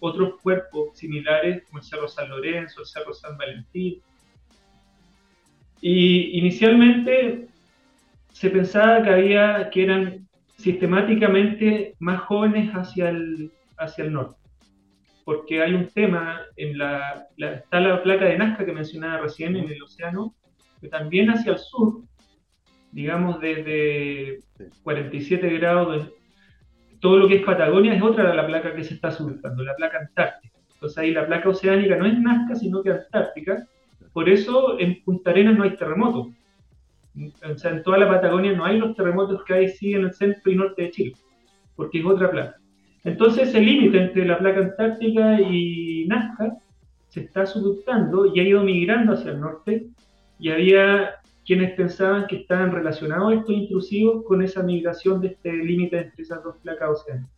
otros 0.00 0.40
cuerpos 0.42 0.96
similares 0.96 1.62
como 1.64 1.78
el 1.78 1.84
Cerro 1.84 2.08
San 2.08 2.28
Lorenzo, 2.30 2.80
el 2.80 2.86
Cerro 2.86 3.12
San 3.12 3.36
Valentín. 3.36 4.00
Y 5.80 6.38
inicialmente 6.38 7.48
se 8.32 8.50
pensaba 8.50 9.02
que 9.02 9.10
había 9.10 9.70
que 9.70 9.84
eran 9.84 10.28
sistemáticamente 10.56 11.94
más 11.98 12.20
jóvenes 12.22 12.70
hacia 12.72 13.08
el, 13.08 13.50
hacia 13.78 14.04
el 14.04 14.12
norte, 14.12 14.36
porque 15.24 15.62
hay 15.62 15.74
un 15.74 15.86
tema 15.88 16.40
en 16.56 16.76
la, 16.76 17.26
la, 17.36 17.54
está 17.54 17.80
la 17.80 18.02
placa 18.02 18.26
de 18.26 18.36
Nazca 18.36 18.66
que 18.66 18.72
mencionaba 18.72 19.22
recién 19.22 19.56
en 19.56 19.70
el 19.70 19.82
océano, 19.82 20.34
que 20.80 20.88
también 20.88 21.30
hacia 21.30 21.52
el 21.52 21.58
sur 21.58 22.02
digamos, 22.92 23.40
desde 23.40 24.40
47 24.82 25.48
grados, 25.58 26.10
todo 27.00 27.18
lo 27.18 27.28
que 27.28 27.36
es 27.36 27.44
Patagonia 27.44 27.94
es 27.94 28.02
otra 28.02 28.30
de 28.30 28.36
la 28.36 28.46
placa 28.46 28.74
que 28.74 28.84
se 28.84 28.94
está 28.94 29.10
surfando, 29.10 29.62
la 29.62 29.76
placa 29.76 29.98
antártica. 29.98 30.58
Entonces 30.74 30.98
ahí 30.98 31.12
la 31.12 31.26
placa 31.26 31.48
oceánica 31.48 31.96
no 31.96 32.06
es 32.06 32.18
Nazca, 32.18 32.54
sino 32.54 32.82
que 32.82 32.90
Antártica. 32.90 33.66
Por 34.12 34.28
eso 34.28 34.78
en 34.78 35.02
Punta 35.02 35.30
Arenas 35.30 35.56
no 35.56 35.64
hay 35.64 35.76
terremotos. 35.76 36.28
O 37.50 37.58
sea, 37.58 37.72
en 37.72 37.82
toda 37.82 37.98
la 37.98 38.08
Patagonia 38.08 38.52
no 38.52 38.64
hay 38.64 38.78
los 38.78 38.94
terremotos 38.94 39.42
que 39.44 39.54
hay 39.54 39.68
sí 39.68 39.94
en 39.94 40.04
el 40.04 40.14
centro 40.14 40.50
y 40.50 40.56
norte 40.56 40.82
de 40.82 40.90
Chile, 40.90 41.12
porque 41.76 41.98
es 41.98 42.04
otra 42.04 42.30
placa. 42.30 42.56
Entonces 43.04 43.54
el 43.54 43.64
límite 43.64 44.02
entre 44.02 44.24
la 44.26 44.38
placa 44.38 44.60
antártica 44.60 45.40
y 45.40 46.06
Nazca 46.06 46.56
se 47.08 47.20
está 47.22 47.46
subductando 47.46 48.26
y 48.26 48.40
ha 48.40 48.44
ido 48.44 48.62
migrando 48.62 49.14
hacia 49.14 49.32
el 49.32 49.40
norte 49.40 49.86
y 50.38 50.50
había 50.50 51.14
quienes 51.44 51.72
pensaban 51.72 52.26
que 52.26 52.36
estaban 52.36 52.70
relacionados 52.70 53.32
estos 53.32 53.54
intrusivos 53.54 54.24
con 54.24 54.42
esa 54.42 54.62
migración 54.62 55.20
de 55.20 55.28
este 55.28 55.52
límite 55.52 55.98
entre 55.98 56.22
esas 56.22 56.44
dos 56.44 56.56
placas 56.58 56.90
oceánicas. 56.90 57.30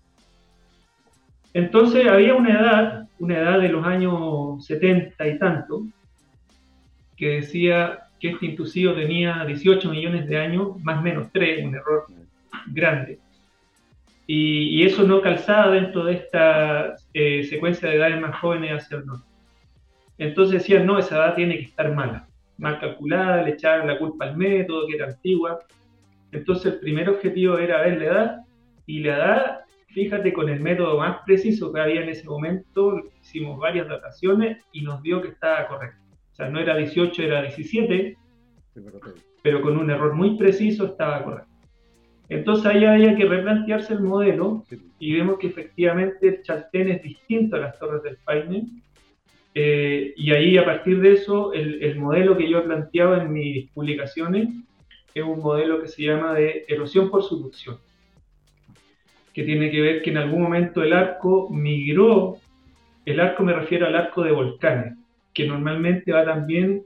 Entonces 1.55 2.07
había 2.07 2.35
una 2.35 2.61
edad, 2.61 3.09
una 3.19 3.39
edad 3.39 3.61
de 3.61 3.69
los 3.69 3.87
años 3.87 4.65
70 4.67 5.27
y 5.27 5.39
tanto, 5.39 5.87
que 7.23 7.37
decía 7.37 8.01
que 8.19 8.31
este 8.31 8.47
intrusivo 8.47 8.95
tenía 8.95 9.45
18 9.45 9.89
millones 9.89 10.27
de 10.27 10.39
años, 10.39 10.77
más 10.83 11.01
menos 11.01 11.31
3, 11.33 11.67
un 11.67 11.77
error 11.77 12.05
grande. 12.67 13.21
Y, 14.27 14.85
eso 14.85 15.05
no 15.05 15.21
calzaba 15.21 15.71
dentro 15.71 16.05
de 16.05 16.15
esta 16.15 16.97
eh, 17.15 17.45
secuencia 17.45 17.89
de 17.89 17.95
edades 17.95 18.21
más 18.21 18.41
jóvenes 18.41 18.73
hacia 18.73 18.97
el 18.97 19.07
norte. 19.07 19.25
Entonces 20.19 20.63
decían, 20.63 20.85
no, 20.85 20.99
esa 20.99 21.15
edad 21.15 21.37
tiene 21.37 21.59
que 21.59 21.67
estar 21.67 21.95
mala 21.95 22.27
mal 22.59 22.81
calculada, 22.81 23.43
le 23.43 23.53
echaron 23.53 23.87
la 23.87 23.99
culpa 24.01 24.25
al 24.25 24.37
método, 24.37 24.89
que 24.89 24.97
era 24.97 25.07
antigua. 25.07 25.61
Entonces 26.33 26.73
el 26.73 26.81
primer 26.81 27.09
objetivo 27.09 27.57
era 27.57 27.83
ver 27.83 27.99
la 27.99 28.05
edad, 28.05 28.41
y 28.87 28.99
la 28.99 29.17
edad, 29.17 29.61
fíjate, 29.91 30.33
con 30.33 30.49
el 30.49 30.59
método 30.59 30.99
más 30.99 31.19
preciso 31.25 31.73
que 31.73 31.81
había 31.81 32.03
en 32.03 32.09
ese 32.09 32.29
momento, 32.29 33.01
hicimos 33.21 33.61
varias 33.61 33.87
dataciones 33.87 34.59
y 34.73 34.83
nos 34.83 35.01
dio 35.03 35.23
que 35.23 35.29
estaba 35.29 35.69
correcto. 35.69 36.02
O 36.33 36.35
sea, 36.35 36.49
no 36.49 36.61
era 36.61 36.77
18, 36.77 37.23
era 37.23 37.43
17, 37.43 38.17
pero 39.43 39.61
con 39.61 39.77
un 39.77 39.91
error 39.91 40.15
muy 40.15 40.37
preciso 40.37 40.87
estaba 40.87 41.23
correcto. 41.23 41.53
Entonces 42.29 42.65
ahí 42.67 42.85
había 42.85 43.15
que 43.15 43.27
replantearse 43.27 43.93
el 43.93 44.01
modelo 44.01 44.65
y 44.99 45.15
vemos 45.15 45.39
que 45.39 45.49
efectivamente 45.49 46.29
el 46.29 46.43
Chaltén 46.43 46.89
es 46.89 47.03
distinto 47.03 47.57
a 47.57 47.61
las 47.61 47.79
Torres 47.79 48.03
del 48.03 48.17
Paine. 48.25 48.67
Eh, 49.55 50.15
y 50.17 50.33
ahí 50.33 50.57
a 50.57 50.65
partir 50.65 51.01
de 51.01 51.13
eso, 51.13 51.53
el, 51.53 51.83
el, 51.83 51.99
modelo 51.99 52.39
que 52.39 52.49
yo 52.49 52.61
he 52.61 52.63
planteado 52.63 53.21
en 53.21 53.31
mis 53.31 53.71
publicaciones 53.73 54.49
es 55.15 55.23
un 55.23 55.41
modelo 55.41 55.83
que 55.83 55.89
se 55.89 56.05
llama 56.05 56.33
de 56.33 56.65
erosión 56.69 57.11
por 57.11 57.23
subducción, 57.23 57.77
que 59.35 59.45
tiene 59.45 59.71
que 59.71 59.83
ver 59.83 60.01
que 60.01 60.09
en 60.09 60.17
algún 60.17 60.41
momento 60.41 60.83
el 60.83 60.95
arco 60.95 61.51
migró, 61.51 62.39
el 63.05 63.21
arco 63.21 63.43
me 63.43 63.53
refiero 63.53 63.87
al 63.87 63.95
arco 63.95 64.23
de 64.23 64.33
volcanes, 64.33 64.97
que 65.35 65.47
normalmente 65.47 66.13
va 66.13 66.25
también 66.25 66.85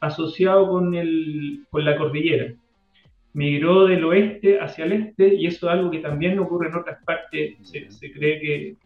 asociado 0.00 0.68
con, 0.68 0.94
el, 0.94 1.64
con 1.70 1.84
la 1.84 1.96
cordillera. 1.96 2.52
Migró 3.32 3.86
del 3.86 4.04
oeste 4.04 4.60
hacia 4.60 4.84
el 4.84 4.92
este 4.92 5.34
y 5.34 5.46
eso 5.46 5.66
es 5.66 5.72
algo 5.72 5.90
que 5.90 5.98
también 5.98 6.38
ocurre 6.38 6.68
en 6.68 6.76
otras 6.76 7.02
partes, 7.04 7.56
se, 7.62 7.90
se 7.90 8.12
cree 8.12 8.40
que 8.40 8.76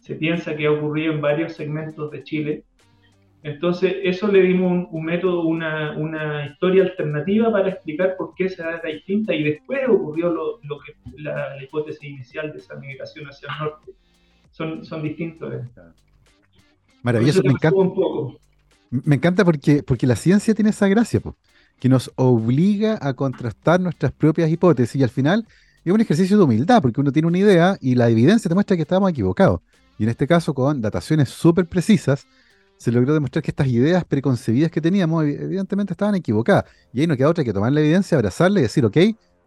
se 0.00 0.16
piensa 0.16 0.56
que 0.56 0.66
ha 0.66 0.72
ocurrido 0.72 1.12
en 1.12 1.20
varios 1.20 1.54
segmentos 1.54 2.10
de 2.10 2.22
Chile 2.22 2.64
entonces, 3.44 3.96
eso 4.02 4.26
le 4.28 4.40
dimos 4.40 4.88
un, 4.90 5.04
método, 5.04 5.42
una, 5.42 6.46
historia 6.46 6.84
alternativa 6.84 7.52
para 7.52 7.68
explicar 7.68 8.16
por 8.16 8.34
qué 8.34 8.46
esa 8.46 8.70
era 8.70 8.90
distinta 8.90 9.34
y 9.34 9.42
después 9.42 9.80
ocurrió 9.86 10.32
lo, 10.32 10.78
que 10.80 10.94
la, 11.18 11.62
hipótesis 11.62 12.02
inicial 12.02 12.52
de 12.52 12.58
esa 12.58 12.74
migración 12.76 13.26
hacia 13.26 13.52
el 13.52 13.58
norte. 13.58 13.92
Son, 14.50 14.82
son 14.82 15.02
distintos. 15.02 15.52
Maravilloso, 17.02 17.42
me 17.42 17.50
encanta. 17.50 17.76
Me 19.02 19.16
encanta 19.16 19.44
porque, 19.44 19.82
porque 19.82 20.06
la 20.06 20.14
ciencia 20.14 20.54
tiene 20.54 20.70
esa 20.70 20.86
gracia, 20.86 21.20
que 21.80 21.88
nos 21.88 22.12
obliga 22.14 22.96
a 23.00 23.14
contrastar 23.14 23.80
nuestras 23.80 24.12
propias 24.12 24.48
hipótesis 24.50 25.00
y 25.00 25.02
al 25.02 25.10
final 25.10 25.48
es 25.84 25.92
un 25.92 26.00
ejercicio 26.00 26.36
de 26.36 26.44
humildad, 26.44 26.80
porque 26.80 27.00
uno 27.00 27.10
tiene 27.10 27.26
una 27.26 27.38
idea 27.38 27.76
y 27.80 27.96
la 27.96 28.08
evidencia 28.08 28.48
te 28.48 28.54
muestra 28.54 28.76
que 28.76 28.82
estábamos 28.82 29.10
equivocados. 29.10 29.60
Y 29.98 30.04
en 30.04 30.10
este 30.10 30.28
caso, 30.28 30.54
con 30.54 30.80
dataciones 30.80 31.28
súper 31.28 31.66
precisas, 31.66 32.26
se 32.76 32.92
logró 32.92 33.14
demostrar 33.14 33.42
que 33.42 33.50
estas 33.50 33.66
ideas 33.66 34.04
preconcebidas 34.04 34.70
que 34.70 34.80
teníamos 34.80 35.24
evidentemente 35.24 35.92
estaban 35.92 36.14
equivocadas. 36.14 36.64
Y 36.92 37.00
ahí 37.00 37.06
no 37.06 37.16
queda 37.16 37.28
otra 37.28 37.42
que 37.42 37.52
tomar 37.52 37.72
la 37.72 37.80
evidencia, 37.80 38.16
abrazarla 38.16 38.60
y 38.60 38.62
decir, 38.62 38.84
ok, 38.84 38.96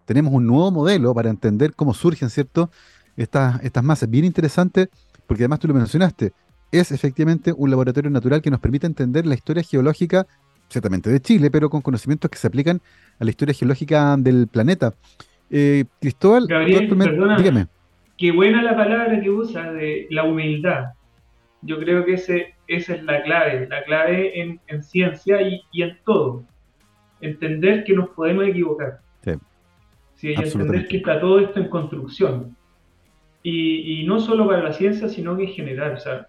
tenemos 0.05 0.33
un 0.33 0.45
nuevo 0.45 0.71
modelo 0.71 1.13
para 1.13 1.29
entender 1.29 1.73
cómo 1.73 1.93
surgen, 1.93 2.29
¿cierto? 2.29 2.69
Estas, 3.15 3.63
estas 3.63 3.83
masas. 3.83 4.09
Bien 4.09 4.25
interesante, 4.25 4.89
porque 5.25 5.43
además 5.43 5.59
tú 5.59 5.67
lo 5.67 5.73
mencionaste, 5.73 6.33
es 6.71 6.91
efectivamente 6.91 7.53
un 7.55 7.69
laboratorio 7.69 8.09
natural 8.09 8.41
que 8.41 8.51
nos 8.51 8.59
permite 8.59 8.87
entender 8.87 9.25
la 9.25 9.35
historia 9.35 9.63
geológica, 9.63 10.27
ciertamente 10.69 11.09
de 11.09 11.21
Chile, 11.21 11.49
pero 11.49 11.69
con 11.69 11.81
conocimientos 11.81 12.29
que 12.29 12.37
se 12.37 12.47
aplican 12.47 12.81
a 13.19 13.23
la 13.23 13.29
historia 13.29 13.53
geológica 13.53 14.15
del 14.17 14.47
planeta. 14.47 14.93
Eh, 15.49 15.85
Cristóbal, 15.99 16.45
Gabriel, 16.47 16.89
dígame. 17.37 17.67
Qué 18.17 18.31
buena 18.31 18.63
la 18.63 18.75
palabra 18.75 19.21
que 19.21 19.29
usa 19.29 19.71
de 19.71 20.07
la 20.09 20.23
humildad. 20.23 20.93
Yo 21.61 21.79
creo 21.79 22.03
que 22.03 22.13
ese, 22.13 22.55
esa 22.67 22.95
es 22.95 23.03
la 23.03 23.21
clave, 23.23 23.67
la 23.69 23.83
clave 23.83 24.41
en, 24.41 24.83
ciencia 24.83 25.39
y, 25.41 25.61
en 25.81 25.97
todo. 26.03 26.43
Entender 27.21 27.83
que 27.83 27.93
nos 27.93 28.09
podemos 28.09 28.47
equivocar. 28.47 28.99
Sí. 30.15 30.33
entender 30.33 30.87
que 30.87 30.97
está 30.97 31.19
todo 31.19 31.39
esto 31.39 31.59
en 31.59 31.69
construcción. 31.69 32.57
Y, 33.43 34.03
no 34.07 34.19
solo 34.19 34.47
para 34.47 34.63
la 34.63 34.73
ciencia, 34.73 35.07
sino 35.07 35.37
que 35.37 35.43
en 35.43 35.49
general. 35.49 35.93
O 35.93 35.99
sea, 35.99 36.27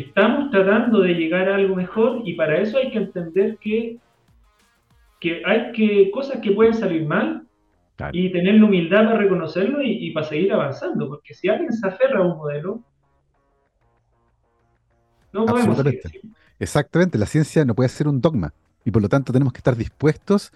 estamos 0.00 0.50
tratando 0.50 1.00
de 1.00 1.14
llegar 1.14 1.48
a 1.48 1.56
algo 1.56 1.76
mejor 1.76 2.22
y 2.24 2.34
para 2.34 2.60
eso 2.60 2.78
hay 2.78 2.90
que 2.90 2.98
entender 2.98 3.58
que, 3.58 3.98
que 5.20 5.42
hay 5.44 5.72
que, 5.72 6.10
cosas 6.10 6.40
que 6.40 6.52
pueden 6.52 6.74
salir 6.74 7.06
mal 7.06 7.42
y 8.12 8.30
tener 8.30 8.56
la 8.56 8.66
humildad 8.66 9.04
para 9.04 9.18
reconocerlo 9.18 9.80
y, 9.82 10.08
y, 10.08 10.10
para 10.10 10.26
seguir 10.26 10.52
avanzando. 10.52 11.08
Porque 11.08 11.34
si 11.34 11.48
alguien 11.48 11.72
se 11.72 11.86
aferra 11.86 12.20
a 12.20 12.26
un 12.26 12.36
modelo, 12.36 12.82
Absolutamente. 15.46 16.20
Exactamente, 16.58 17.18
la 17.18 17.26
ciencia 17.26 17.64
no 17.64 17.74
puede 17.74 17.88
ser 17.88 18.08
un 18.08 18.20
dogma 18.20 18.52
y 18.84 18.90
por 18.90 19.02
lo 19.02 19.08
tanto 19.08 19.32
tenemos 19.32 19.52
que 19.52 19.58
estar 19.58 19.76
dispuestos 19.76 20.52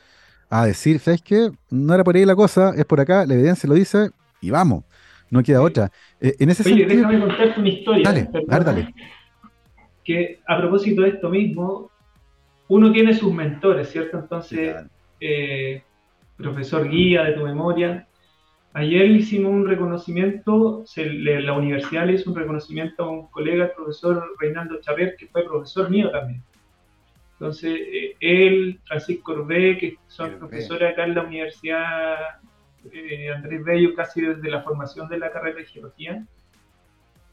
a 0.48 0.66
decir, 0.66 0.98
¿sabes 0.98 1.20
qué? 1.22 1.50
No 1.68 1.94
era 1.94 2.04
por 2.04 2.16
ahí 2.16 2.24
la 2.24 2.34
cosa, 2.34 2.72
es 2.76 2.84
por 2.86 3.00
acá, 3.00 3.26
la 3.26 3.34
evidencia 3.34 3.68
lo 3.68 3.74
dice 3.74 4.10
y 4.40 4.50
vamos, 4.50 4.84
no 5.30 5.42
queda 5.42 5.62
otra. 5.62 5.90
Eh, 6.20 6.36
en 6.38 6.50
ese 6.50 6.68
Oye, 6.72 6.86
déjame 6.86 7.20
contarte 7.20 7.60
una 7.60 7.68
historia. 7.68 8.04
Dale, 8.04 8.28
dale. 8.46 8.94
Que 10.04 10.40
a 10.46 10.58
propósito 10.58 11.02
de 11.02 11.10
esto 11.10 11.28
mismo, 11.28 11.90
uno 12.68 12.92
tiene 12.92 13.14
sus 13.14 13.32
mentores, 13.32 13.90
¿cierto? 13.90 14.18
Entonces, 14.18 14.76
eh, 15.20 15.82
profesor 16.36 16.88
guía 16.88 17.24
de 17.24 17.32
tu 17.32 17.42
memoria, 17.42 18.06
Ayer 18.72 19.10
hicimos 19.10 19.52
un 19.52 19.66
reconocimiento, 19.66 20.84
la 20.94 21.52
universidad 21.54 22.06
le 22.06 22.12
hizo 22.12 22.30
un 22.30 22.36
reconocimiento 22.36 23.02
a 23.02 23.10
un 23.10 23.26
colega, 23.26 23.64
el 23.64 23.72
profesor 23.72 24.36
Reinaldo 24.38 24.80
Chaver, 24.80 25.16
que 25.16 25.26
fue 25.26 25.44
profesor 25.44 25.90
mío 25.90 26.08
también. 26.12 26.40
Entonces, 27.32 27.80
eh, 27.80 28.16
él, 28.20 28.78
Francisco 28.84 29.32
Orbé, 29.32 29.76
que 29.76 29.96
son 30.06 30.38
profesores 30.38 30.92
acá 30.92 31.04
en 31.04 31.16
la 31.16 31.22
Universidad 31.22 32.16
eh, 32.92 33.32
Andrés 33.34 33.64
Bello, 33.64 33.94
casi 33.96 34.20
desde 34.20 34.48
la 34.48 34.62
formación 34.62 35.08
de 35.08 35.18
la 35.18 35.32
carrera 35.32 35.58
de 35.58 35.66
Geología, 35.66 36.24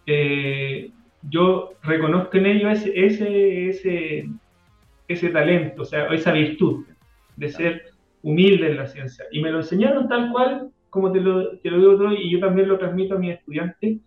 eh, 0.08 0.90
yo 1.30 1.74
reconozco 1.84 2.38
en 2.38 2.46
ellos 2.46 2.80
ese, 2.80 3.06
ese, 3.06 3.70
ese, 3.70 4.30
ese 5.08 5.30
talento, 5.30 5.82
o 5.82 5.86
sea, 5.86 6.08
esa 6.08 6.32
virtud 6.32 6.86
de 7.36 7.50
ser 7.50 7.84
humilde 8.22 8.72
en 8.72 8.78
la 8.78 8.88
ciencia. 8.88 9.26
Y 9.32 9.42
me 9.42 9.52
lo 9.52 9.60
enseñaron 9.60 10.08
tal 10.08 10.32
cual 10.32 10.72
como 10.90 11.12
te 11.12 11.20
lo, 11.20 11.58
te 11.60 11.70
lo 11.70 11.78
digo 11.78 12.12
y 12.14 12.32
yo 12.32 12.40
también 12.40 12.68
lo 12.68 12.80
transmito 12.80 13.16
a 13.16 13.20
mis 13.20 13.36
estudiantes, 13.36 13.98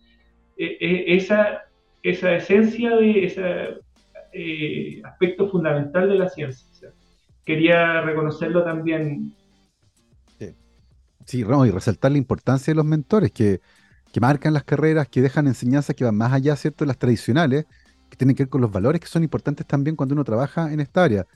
eh, 0.56 0.76
eh, 0.80 1.04
esa, 1.08 1.62
esa 2.02 2.34
esencia 2.34 2.96
de 2.96 3.24
ese 3.24 3.44
eh, 4.32 5.00
aspecto 5.04 5.48
fundamental 5.48 6.08
de 6.08 6.16
la 6.16 6.28
ciencia. 6.28 6.92
quería 7.44 8.00
reconocerlo 8.02 8.64
también. 8.64 9.32
Sí, 11.26 11.40
y 11.40 11.70
resaltar 11.70 12.10
la 12.10 12.18
importancia 12.18 12.72
de 12.72 12.76
los 12.76 12.84
mentores 12.84 13.30
que, 13.30 13.60
que 14.12 14.20
marcan 14.20 14.52
las 14.52 14.64
carreras, 14.64 15.08
que 15.08 15.22
dejan 15.22 15.46
enseñanzas 15.46 15.94
que 15.96 16.04
van 16.04 16.16
más 16.16 16.32
allá, 16.32 16.56
¿cierto?, 16.56 16.84
de 16.84 16.88
las 16.88 16.98
tradicionales, 16.98 17.66
que 18.08 18.16
tienen 18.16 18.34
que 18.34 18.44
ver 18.44 18.50
con 18.50 18.60
los 18.60 18.72
valores 18.72 19.00
que 19.00 19.06
son 19.06 19.22
importantes 19.22 19.66
también 19.66 19.96
cuando 19.96 20.14
uno 20.14 20.24
trabaja 20.24 20.72
en 20.72 20.80
esta 20.80 21.04
área. 21.04 21.26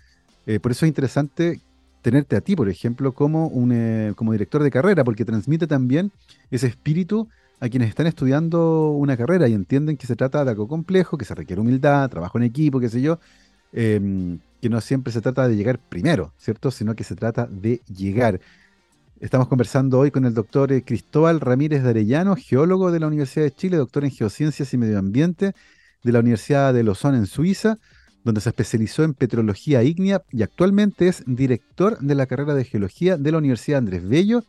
por 0.60 0.72
eso 0.72 0.84
es 0.84 0.88
interesante 0.88 1.60
tenerte 2.04 2.36
a 2.36 2.42
ti, 2.42 2.54
por 2.54 2.68
ejemplo, 2.68 3.14
como, 3.14 3.48
un, 3.48 3.72
eh, 3.72 4.12
como 4.14 4.32
director 4.32 4.62
de 4.62 4.70
carrera, 4.70 5.04
porque 5.04 5.24
transmite 5.24 5.66
también 5.66 6.12
ese 6.50 6.66
espíritu 6.66 7.28
a 7.60 7.70
quienes 7.70 7.88
están 7.88 8.06
estudiando 8.06 8.90
una 8.90 9.16
carrera 9.16 9.48
y 9.48 9.54
entienden 9.54 9.96
que 9.96 10.06
se 10.06 10.14
trata 10.14 10.44
de 10.44 10.50
algo 10.50 10.68
complejo, 10.68 11.16
que 11.16 11.24
se 11.24 11.34
requiere 11.34 11.62
humildad, 11.62 12.10
trabajo 12.10 12.36
en 12.36 12.44
equipo, 12.44 12.78
qué 12.78 12.90
sé 12.90 13.00
yo, 13.00 13.20
em, 13.72 14.38
que 14.60 14.68
no 14.68 14.82
siempre 14.82 15.14
se 15.14 15.22
trata 15.22 15.48
de 15.48 15.56
llegar 15.56 15.78
primero, 15.78 16.34
¿cierto? 16.36 16.70
Sino 16.70 16.94
que 16.94 17.04
se 17.04 17.16
trata 17.16 17.46
de 17.46 17.80
llegar. 17.88 18.38
Estamos 19.24 19.48
conversando 19.48 20.00
hoy 20.00 20.10
con 20.10 20.26
el 20.26 20.34
doctor 20.34 20.70
eh, 20.70 20.82
Cristóbal 20.84 21.40
Ramírez 21.40 21.82
de 21.82 21.88
Arellano, 21.88 22.36
geólogo 22.36 22.92
de 22.92 23.00
la 23.00 23.06
Universidad 23.06 23.46
de 23.46 23.54
Chile, 23.54 23.78
doctor 23.78 24.04
en 24.04 24.10
Geociencias 24.10 24.74
y 24.74 24.76
Medio 24.76 24.98
Ambiente 24.98 25.54
de 26.02 26.12
la 26.12 26.18
Universidad 26.18 26.74
de 26.74 26.82
Lausanne 26.82 27.16
en 27.16 27.24
Suiza, 27.24 27.78
donde 28.22 28.42
se 28.42 28.50
especializó 28.50 29.02
en 29.02 29.14
petrología 29.14 29.82
ígnea 29.82 30.20
y 30.30 30.42
actualmente 30.42 31.08
es 31.08 31.22
director 31.26 31.98
de 32.00 32.14
la 32.14 32.26
carrera 32.26 32.52
de 32.52 32.66
geología 32.66 33.16
de 33.16 33.32
la 33.32 33.38
Universidad 33.38 33.78
Andrés 33.78 34.06
Bello. 34.06 34.44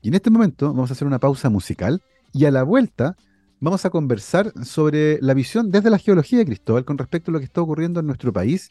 Y 0.00 0.08
en 0.08 0.14
este 0.14 0.30
momento 0.30 0.68
vamos 0.68 0.88
a 0.88 0.94
hacer 0.94 1.06
una 1.06 1.18
pausa 1.18 1.50
musical 1.50 2.00
y 2.32 2.46
a 2.46 2.50
la 2.50 2.62
vuelta 2.62 3.18
vamos 3.60 3.84
a 3.84 3.90
conversar 3.90 4.54
sobre 4.64 5.18
la 5.20 5.34
visión 5.34 5.70
desde 5.70 5.90
la 5.90 5.98
geología 5.98 6.38
de 6.38 6.46
Cristóbal 6.46 6.86
con 6.86 6.96
respecto 6.96 7.30
a 7.30 7.32
lo 7.32 7.40
que 7.40 7.44
está 7.44 7.60
ocurriendo 7.60 8.00
en 8.00 8.06
nuestro 8.06 8.32
país, 8.32 8.70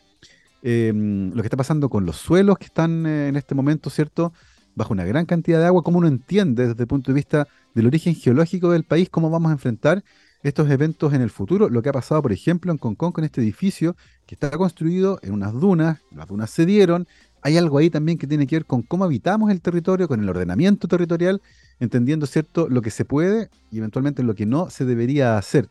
em, 0.63 1.29
lo 1.29 1.43
que 1.43 1.47
está 1.47 1.57
pasando 1.57 1.89
con 1.89 2.07
los 2.07 2.15
suelos 2.15 2.57
que 2.57 2.65
están 2.65 3.05
eh, 3.05 3.27
en 3.27 3.35
este 3.35 3.53
momento, 3.53 3.91
¿cierto? 3.91 4.33
Bajo 4.75 4.93
una 4.93 5.05
gran 5.05 5.25
cantidad 5.25 5.59
de 5.59 5.67
agua, 5.67 5.83
cómo 5.83 5.99
uno 5.99 6.07
entiende 6.07 6.67
desde 6.67 6.83
el 6.83 6.87
punto 6.87 7.11
de 7.11 7.15
vista 7.15 7.47
del 7.75 7.87
origen 7.87 8.15
geológico 8.15 8.71
del 8.71 8.83
país, 8.83 9.09
cómo 9.09 9.29
vamos 9.29 9.49
a 9.49 9.53
enfrentar 9.53 10.03
estos 10.43 10.69
eventos 10.69 11.13
en 11.13 11.21
el 11.21 11.29
futuro, 11.29 11.69
lo 11.69 11.81
que 11.81 11.89
ha 11.89 11.93
pasado, 11.93 12.21
por 12.21 12.33
ejemplo, 12.33 12.71
en 12.71 12.77
Concón 12.77 13.13
con 13.13 13.23
este 13.23 13.41
edificio 13.41 13.95
que 14.25 14.35
está 14.35 14.51
construido 14.51 15.19
en 15.21 15.33
unas 15.33 15.53
dunas, 15.53 15.99
las 16.11 16.27
dunas 16.27 16.49
se 16.49 16.65
dieron, 16.65 17.07
hay 17.41 17.57
algo 17.57 17.77
ahí 17.77 17.89
también 17.89 18.17
que 18.17 18.27
tiene 18.27 18.45
que 18.45 18.57
ver 18.57 18.65
con 18.65 18.81
cómo 18.81 19.05
habitamos 19.05 19.51
el 19.51 19.61
territorio, 19.61 20.07
con 20.07 20.21
el 20.21 20.29
ordenamiento 20.29 20.87
territorial, 20.87 21.41
entendiendo, 21.79 22.25
¿cierto?, 22.25 22.67
lo 22.69 22.81
que 22.81 22.89
se 22.89 23.05
puede 23.05 23.49
y 23.71 23.77
eventualmente 23.77 24.21
lo 24.23 24.35
que 24.35 24.45
no 24.45 24.69
se 24.69 24.85
debería 24.85 25.37
hacer. 25.37 25.69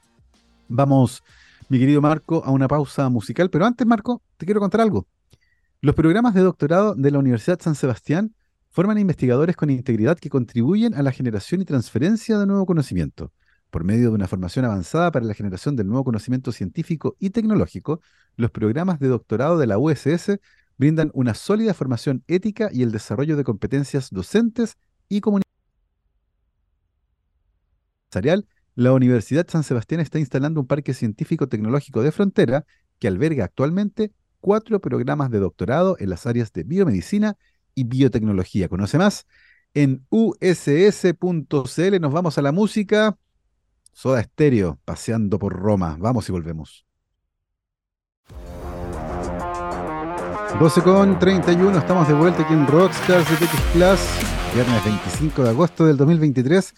Vamos, 0.68 1.22
mi 1.68 1.78
querido 1.78 2.00
Marco, 2.00 2.42
a 2.44 2.50
una 2.50 2.68
pausa 2.68 3.08
musical, 3.10 3.50
pero 3.50 3.66
antes, 3.66 3.86
Marco, 3.86 4.22
te 4.38 4.46
quiero 4.46 4.60
contar 4.60 4.80
algo. 4.80 5.06
Los 5.80 5.94
programas 5.94 6.34
de 6.34 6.42
doctorado 6.42 6.94
de 6.94 7.10
la 7.10 7.18
Universidad 7.18 7.60
San 7.60 7.74
Sebastián 7.74 8.34
forman 8.72 8.98
investigadores 8.98 9.54
con 9.54 9.70
integridad 9.70 10.18
que 10.18 10.30
contribuyen 10.30 10.94
a 10.94 11.02
la 11.02 11.12
generación 11.12 11.61
y 11.61 11.64
transferencia 11.64 12.38
de 12.38 12.46
nuevo 12.46 12.66
conocimiento. 12.66 13.30
Por 13.70 13.85
medio 13.85 14.08
de 14.08 14.14
una 14.14 14.28
formación 14.28 14.64
avanzada 14.64 15.12
para 15.12 15.24
la 15.24 15.35
generación 15.35 15.76
del 15.76 15.87
nuevo 15.87 16.04
conocimiento 16.04 16.52
científico 16.52 17.14
y 17.18 17.30
tecnológico, 17.30 18.00
los 18.37 18.50
programas 18.50 18.98
de 18.98 19.08
doctorado 19.08 19.58
de 19.58 19.66
la 19.66 19.78
USS 19.78 20.38
brindan 20.78 21.11
una 21.14 21.35
sólida 21.35 21.74
formación 21.74 22.24
ética 22.26 22.70
y 22.72 22.82
el 22.82 22.92
desarrollo 22.92 23.37
de 23.37 23.44
competencias 23.44 24.11
docentes 24.11 24.76
y 25.08 25.20
empresarial, 28.06 28.46
la 28.74 28.92
Universidad 28.92 29.46
San 29.48 29.64
Sebastián 29.64 30.00
está 30.00 30.18
instalando 30.18 30.61
un 30.61 30.66
parque 30.66 30.94
científico 30.94 31.46
tecnológico 31.46 32.02
de 32.02 32.12
frontera 32.12 32.64
que 32.98 33.08
alberga 33.08 33.44
actualmente 33.44 34.12
cuatro 34.40 34.80
programas 34.80 35.30
de 35.30 35.38
doctorado 35.38 35.96
en 35.98 36.11
las 36.11 36.26
áreas 36.26 36.52
de 36.52 36.64
biomedicina 36.64 37.37
y 37.74 37.85
biotecnología. 37.85 38.68
Conoce 38.68 38.98
más 38.98 39.26
en 39.74 40.06
uss.cl. 40.11 42.00
Nos 42.00 42.12
vamos 42.12 42.38
a 42.38 42.42
la 42.42 42.52
música. 42.52 43.16
Soda 43.92 44.20
Estéreo, 44.20 44.78
paseando 44.85 45.38
por 45.38 45.52
Roma. 45.54 45.96
Vamos 45.98 46.28
y 46.28 46.32
volvemos. 46.32 46.87
12 50.58 50.82
con 50.82 51.18
31, 51.18 51.76
estamos 51.76 52.06
de 52.06 52.14
vuelta 52.14 52.42
aquí 52.42 52.52
en 52.52 52.66
Rockstars 52.66 53.28
de 53.28 53.37
TX 53.37 53.61
Plus, 53.72 54.00
viernes 54.54 54.85
25 54.85 55.42
de 55.42 55.48
agosto 55.48 55.87
del 55.87 55.96
2023. 55.96 56.74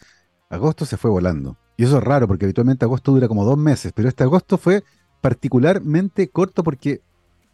Agosto 0.49 0.87
se 0.87 0.97
fue 0.97 1.11
volando. 1.11 1.59
Y 1.77 1.85
eso 1.85 1.99
es 1.99 2.05
raro 2.05 2.27
porque 2.27 2.47
habitualmente 2.47 2.85
agosto 2.85 3.13
dura 3.13 3.29
como 3.29 3.45
dos 3.45 3.59
meses, 3.59 3.93
pero 3.95 4.09
este 4.09 4.23
agosto 4.23 4.59
fue 4.59 4.85
particularmente 5.21 6.31
corto 6.31 6.63
porque 6.63 7.03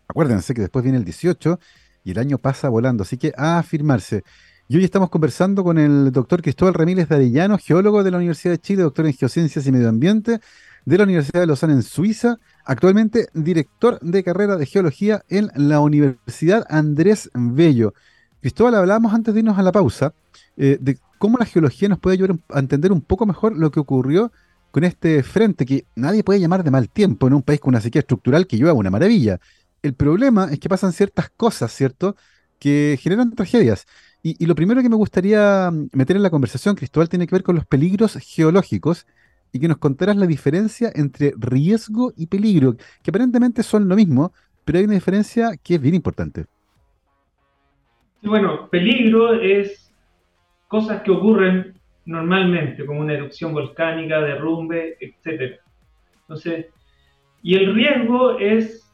acuérdense 0.06 0.54
que 0.54 0.60
después 0.60 0.82
viene 0.84 0.98
el 0.98 1.04
18 1.04 1.58
y 2.04 2.12
el 2.12 2.18
año 2.18 2.38
pasa 2.38 2.68
volando, 2.68 3.02
así 3.02 3.16
que 3.16 3.32
a 3.36 3.58
afirmarse. 3.58 4.22
Y 4.68 4.76
hoy 4.76 4.84
estamos 4.84 5.10
conversando 5.10 5.64
con 5.64 5.78
el 5.78 6.12
doctor 6.12 6.42
Cristóbal 6.42 6.74
Ramírez 6.74 7.08
de 7.08 7.14
Arellano, 7.16 7.58
geólogo 7.58 8.04
de 8.04 8.10
la 8.10 8.18
Universidad 8.18 8.54
de 8.54 8.58
Chile, 8.58 8.82
doctor 8.82 9.06
en 9.06 9.14
Geociencias 9.14 9.66
y 9.66 9.72
Medio 9.72 9.88
Ambiente 9.88 10.40
de 10.84 10.98
la 10.98 11.04
Universidad 11.04 11.40
de 11.40 11.46
Lausanne 11.46 11.74
en 11.74 11.82
Suiza, 11.82 12.38
actualmente 12.64 13.28
director 13.34 13.98
de 14.00 14.22
carrera 14.22 14.56
de 14.56 14.66
Geología 14.66 15.22
en 15.28 15.50
la 15.54 15.80
Universidad 15.80 16.64
Andrés 16.68 17.30
Bello. 17.34 17.94
Cristóbal, 18.40 18.74
hablábamos 18.76 19.12
antes 19.12 19.34
de 19.34 19.40
irnos 19.40 19.58
a 19.58 19.62
la 19.62 19.72
pausa 19.72 20.14
eh, 20.56 20.78
de 20.80 20.98
cómo 21.18 21.36
la 21.38 21.44
geología 21.44 21.88
nos 21.88 21.98
puede 21.98 22.14
ayudar 22.14 22.38
a 22.50 22.58
entender 22.58 22.92
un 22.92 23.02
poco 23.02 23.26
mejor 23.26 23.56
lo 23.56 23.70
que 23.70 23.80
ocurrió 23.80 24.32
con 24.70 24.84
este 24.84 25.22
frente 25.22 25.66
que 25.66 25.84
nadie 25.96 26.24
puede 26.24 26.40
llamar 26.40 26.64
de 26.64 26.70
mal 26.70 26.88
tiempo 26.88 27.26
en 27.26 27.34
un 27.34 27.42
país 27.42 27.60
con 27.60 27.70
una 27.70 27.80
sequía 27.80 28.00
estructural 28.00 28.46
que 28.46 28.56
lleva 28.56 28.72
una 28.72 28.90
maravilla. 28.90 29.40
El 29.82 29.94
problema 29.94 30.48
es 30.50 30.58
que 30.58 30.68
pasan 30.68 30.92
ciertas 30.92 31.30
cosas, 31.30 31.72
¿cierto?, 31.72 32.16
que 32.58 32.98
generan 33.00 33.34
tragedias. 33.34 33.86
Y, 34.22 34.44
lo 34.44 34.54
primero 34.54 34.82
que 34.82 34.90
me 34.90 34.96
gustaría 34.96 35.70
mm, 35.70 35.88
meter 35.94 36.16
en 36.16 36.22
la 36.22 36.30
conversación, 36.30 36.76
Cristóbal, 36.76 37.08
tiene 37.08 37.26
que 37.26 37.34
ver 37.34 37.42
con 37.42 37.56
los 37.56 37.64
peligros 37.64 38.16
geológicos 38.16 39.06
y 39.52 39.58
que 39.58 39.68
nos 39.68 39.78
contaras 39.78 40.16
la 40.16 40.26
diferencia 40.26 40.92
entre 40.94 41.32
riesgo 41.38 42.12
y 42.16 42.26
peligro, 42.26 42.76
que 43.02 43.10
aparentemente 43.10 43.62
son 43.62 43.88
lo 43.88 43.96
mismo, 43.96 44.32
pero 44.64 44.78
hay 44.78 44.84
una 44.84 44.94
diferencia 44.94 45.52
que 45.62 45.76
es 45.76 45.80
bien 45.80 45.94
importante. 45.94 46.44
Bueno, 48.22 48.68
peligro 48.68 49.32
es 49.40 49.90
cosas 50.68 51.02
que 51.02 51.10
ocurren 51.10 51.80
normalmente, 52.04 52.84
como 52.84 53.00
una 53.00 53.14
erupción 53.14 53.54
volcánica, 53.54 54.20
derrumbe, 54.20 54.98
etc. 55.00 55.58
Entonces, 56.20 56.66
y 57.42 57.54
el 57.56 57.74
riesgo 57.74 58.38
es 58.38 58.89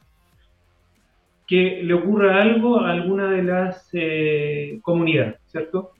que 1.47 1.81
le 1.81 1.93
ocurra 1.93 2.41
algo 2.41 2.81
a 2.81 2.91
alguna 2.91 3.31
de 3.31 3.43
las 3.43 3.89
eh, 3.93 4.79
comunidades, 4.81 5.37
¿cierto? 5.45 5.91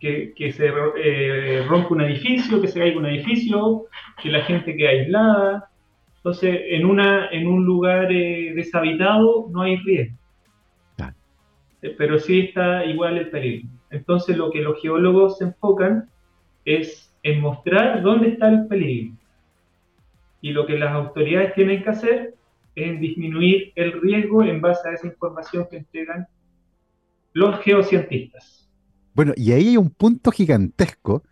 Que, 0.00 0.32
se 0.56 0.72
eh, 0.96 1.64
rompa 1.68 1.90
un 1.90 2.00
edificio, 2.00 2.60
que 2.60 2.66
se 2.66 2.80
caiga 2.80 2.98
un 2.98 3.06
edificio, 3.06 3.84
que 4.20 4.30
la 4.30 4.42
gente 4.42 4.74
quede 4.74 5.02
aislada. 5.02 5.68
Entonces, 6.16 6.58
en, 6.70 6.86
una, 6.86 7.28
en 7.30 7.46
un 7.46 7.64
lugar 7.64 8.10
eh, 8.10 8.52
deshabitado 8.54 9.46
no 9.50 9.62
hay 9.62 9.76
riesgo. 9.76 10.16
Pero 11.98 12.18
sí 12.18 12.40
está 12.40 12.84
igual 12.84 13.18
el 13.18 13.28
peligro. 13.28 13.68
Entonces, 13.90 14.36
lo 14.36 14.50
que 14.50 14.62
los 14.62 14.80
geólogos 14.80 15.38
se 15.38 15.44
enfocan 15.44 16.08
es 16.64 17.14
en 17.22 17.40
mostrar 17.40 18.02
dónde 18.02 18.30
está 18.30 18.48
el 18.48 18.66
peligro. 18.66 19.14
Y 20.40 20.52
lo 20.52 20.66
que 20.66 20.78
las 20.78 20.92
autoridades 20.92 21.54
tienen 21.54 21.82
que 21.82 21.90
hacer 21.90 22.34
en 22.74 23.00
disminuir 23.00 23.72
el 23.74 24.00
riesgo 24.00 24.42
en 24.42 24.60
base 24.60 24.88
a 24.88 24.92
esa 24.92 25.06
información 25.06 25.66
que 25.70 25.78
entregan 25.78 26.26
los 27.32 27.60
geocientistas. 27.60 28.68
Bueno, 29.14 29.32
y 29.36 29.52
ahí 29.52 29.68
hay 29.68 29.76
un 29.76 29.90
punto 29.90 30.30
gigantesco, 30.30 31.22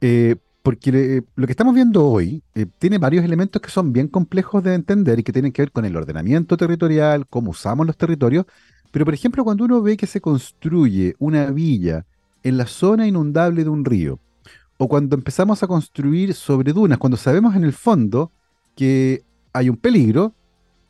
eh, 0.00 0.36
porque 0.62 1.22
lo 1.36 1.46
que 1.46 1.52
estamos 1.52 1.74
viendo 1.74 2.04
hoy 2.04 2.42
eh, 2.54 2.66
tiene 2.78 2.98
varios 2.98 3.24
elementos 3.24 3.62
que 3.62 3.70
son 3.70 3.92
bien 3.92 4.08
complejos 4.08 4.62
de 4.62 4.74
entender 4.74 5.18
y 5.18 5.22
que 5.22 5.32
tienen 5.32 5.52
que 5.52 5.62
ver 5.62 5.72
con 5.72 5.84
el 5.84 5.96
ordenamiento 5.96 6.56
territorial, 6.56 7.26
cómo 7.28 7.52
usamos 7.52 7.86
los 7.86 7.96
territorios, 7.96 8.44
pero 8.90 9.04
por 9.04 9.14
ejemplo 9.14 9.44
cuando 9.44 9.64
uno 9.64 9.80
ve 9.82 9.96
que 9.96 10.06
se 10.06 10.20
construye 10.20 11.14
una 11.18 11.50
villa 11.50 12.04
en 12.42 12.56
la 12.56 12.66
zona 12.66 13.06
inundable 13.06 13.64
de 13.64 13.70
un 13.70 13.84
río, 13.84 14.18
o 14.78 14.88
cuando 14.88 15.16
empezamos 15.16 15.62
a 15.62 15.66
construir 15.66 16.34
sobre 16.34 16.72
dunas, 16.72 16.98
cuando 16.98 17.16
sabemos 17.16 17.54
en 17.56 17.64
el 17.64 17.72
fondo 17.72 18.32
que 18.76 19.22
hay 19.52 19.68
un 19.68 19.76
peligro, 19.76 20.34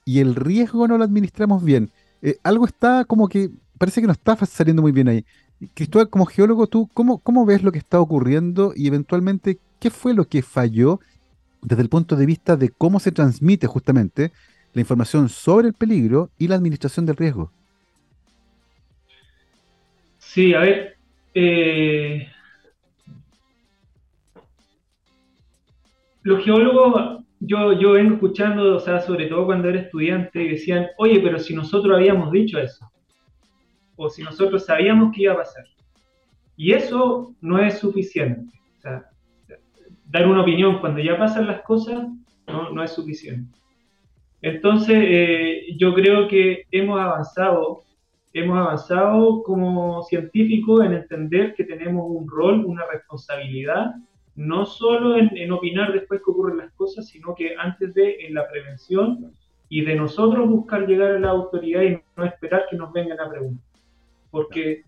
y 0.09 0.21
el 0.21 0.35
riesgo 0.37 0.89
no 0.89 0.97
lo 0.97 1.05
administramos 1.05 1.63
bien. 1.63 1.91
Eh, 2.23 2.39
algo 2.43 2.65
está 2.65 3.05
como 3.05 3.29
que 3.29 3.51
parece 3.77 4.01
que 4.01 4.07
no 4.07 4.15
está 4.15 4.35
saliendo 4.47 4.81
muy 4.81 4.91
bien 4.91 5.07
ahí. 5.07 5.27
Cristóbal, 5.75 6.09
como 6.09 6.25
geólogo, 6.25 6.67
¿tú 6.67 6.89
cómo, 6.95 7.19
cómo 7.19 7.45
ves 7.45 7.63
lo 7.63 7.73
que 7.73 7.79
está 7.79 8.01
ocurriendo 8.01 8.73
y 8.75 8.87
eventualmente 8.87 9.59
qué 9.79 9.91
fue 9.91 10.15
lo 10.15 10.25
que 10.25 10.41
falló 10.41 10.99
desde 11.61 11.83
el 11.83 11.91
punto 11.91 12.17
de 12.17 12.25
vista 12.25 12.57
de 12.57 12.71
cómo 12.71 13.01
se 13.01 13.13
transmite 13.13 13.67
justamente 13.67 14.33
la 14.73 14.81
información 14.81 15.29
sobre 15.29 15.69
el 15.69 15.75
peligro 15.75 16.31
y 16.39 16.49
la 16.49 16.55
administración 16.55 17.05
del 17.05 17.17
riesgo? 17.17 17.53
Sí, 20.21 20.55
a 20.55 20.61
ver, 20.61 20.97
eh, 21.35 22.29
los 26.23 26.43
geólogos 26.43 27.28
yo, 27.41 27.73
yo 27.73 27.93
vengo 27.93 28.15
escuchando, 28.15 28.77
o 28.77 28.81
sea, 28.81 29.01
sobre 29.01 29.27
todo 29.27 29.47
cuando 29.47 29.69
era 29.69 29.81
estudiante, 29.81 30.39
decían, 30.39 30.89
oye, 30.99 31.21
pero 31.21 31.39
si 31.39 31.55
nosotros 31.55 31.97
habíamos 31.97 32.33
dicho 32.33 32.59
eso, 32.59 32.91
o 33.97 34.09
si 34.09 34.23
nosotros 34.23 34.65
sabíamos 34.65 35.15
que 35.15 35.23
iba 35.23 35.35
a 35.35 35.39
pasar. 35.39 35.65
Y 36.57 36.73
eso 36.73 37.35
no 37.41 37.59
es 37.59 37.79
suficiente. 37.79 38.51
O 38.79 38.81
sea, 38.81 39.05
dar 40.07 40.27
una 40.27 40.43
opinión 40.43 40.81
cuando 40.81 41.01
ya 41.01 41.19
pasan 41.19 41.47
las 41.47 41.63
cosas 41.63 42.07
no, 42.47 42.71
no 42.71 42.83
es 42.83 42.93
suficiente. 42.93 43.57
Entonces, 44.41 44.97
eh, 45.01 45.77
yo 45.77 45.95
creo 45.95 46.29
que 46.29 46.65
hemos 46.71 47.01
avanzado, 47.01 47.83
hemos 48.33 48.57
avanzado 48.57 49.43
como 49.43 50.03
científicos 50.03 50.85
en 50.85 50.95
entender 50.95 51.55
que 51.55 51.65
tenemos 51.65 52.05
un 52.09 52.29
rol, 52.29 52.65
una 52.65 52.85
responsabilidad 52.87 53.95
no 54.39 54.67
solo 54.67 55.19
en, 55.19 55.51
opinar 55.51 55.93
después 55.93 56.21
que 56.25 56.31
ocurren 56.31 56.59
las 56.59 56.73
cosas, 56.75 57.09
sino 57.09 57.35
que 57.35 57.57
antes 57.59 57.93
de 57.93 58.19
en 58.21 58.35
la 58.35 58.49
prevención 58.49 59.33
y 59.69 59.81
de 59.85 59.97
nosotros 59.97 60.49
buscar 60.49 60.87
llegar 60.87 61.11
a 61.11 61.19
la 61.19 61.31
autoridad 61.31 61.83
y 61.83 61.99
no 62.17 62.25
esperar 62.25 62.67
que 62.71 62.77
nos 62.77 62.93
vengan 62.93 63.19
a 63.19 63.29
preguntar. 63.29 63.67
Porque 64.31 64.85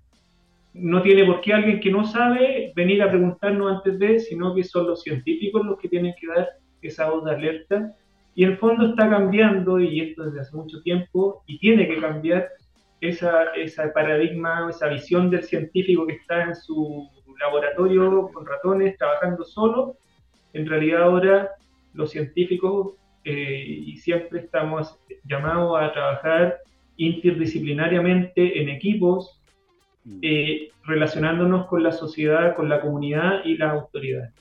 no 0.72 1.02
tiene 1.02 1.24
por 1.24 1.40
qué 1.40 1.52
alguien 1.52 1.80
que 1.80 1.90
no 1.90 2.04
sabe 2.04 2.72
venir 2.76 3.02
a 3.02 3.10
preguntarnos 3.10 3.72
antes 3.72 3.98
de, 3.98 4.20
sino 4.20 4.54
que 4.54 4.62
son 4.62 4.86
los 4.86 5.02
científicos 5.02 5.66
los 5.66 5.80
que 5.80 5.88
tienen 5.88 6.14
que 6.20 6.28
dar 6.28 6.48
esa 6.80 7.10
voz 7.10 7.24
de 7.24 7.32
alerta. 7.32 7.96
Y 8.36 8.44
en 8.44 8.50
el 8.52 8.56
fondo 8.56 8.90
está 8.90 9.10
cambiando, 9.10 9.80
y 9.80 10.00
esto 10.00 10.26
desde 10.26 10.42
hace 10.42 10.56
mucho 10.56 10.80
tiempo, 10.82 11.42
y 11.48 11.58
tiene 11.58 11.88
que 11.88 12.00
cambiar 12.00 12.48
esa, 13.00 13.46
esa 13.56 13.92
paradigma, 13.92 14.68
esa 14.70 14.86
visión 14.86 15.28
del 15.28 15.42
científico 15.42 16.06
que 16.06 16.12
está 16.12 16.44
en 16.44 16.54
su 16.54 17.10
laboratorio 17.40 18.30
con 18.32 18.46
ratones 18.46 18.96
trabajando 18.96 19.44
solo, 19.44 19.96
en 20.52 20.68
realidad 20.68 21.02
ahora 21.02 21.50
los 21.94 22.10
científicos 22.10 22.94
eh, 23.24 23.64
y 23.86 23.96
siempre 23.96 24.40
estamos 24.40 24.98
llamados 25.24 25.80
a 25.80 25.92
trabajar 25.92 26.58
interdisciplinariamente 26.96 28.60
en 28.60 28.68
equipos, 28.68 29.40
mm. 30.04 30.18
eh, 30.22 30.70
relacionándonos 30.84 31.66
con 31.66 31.82
la 31.82 31.92
sociedad, 31.92 32.54
con 32.54 32.68
la 32.68 32.80
comunidad 32.80 33.44
y 33.44 33.56
las 33.56 33.72
autoridades. 33.72 34.34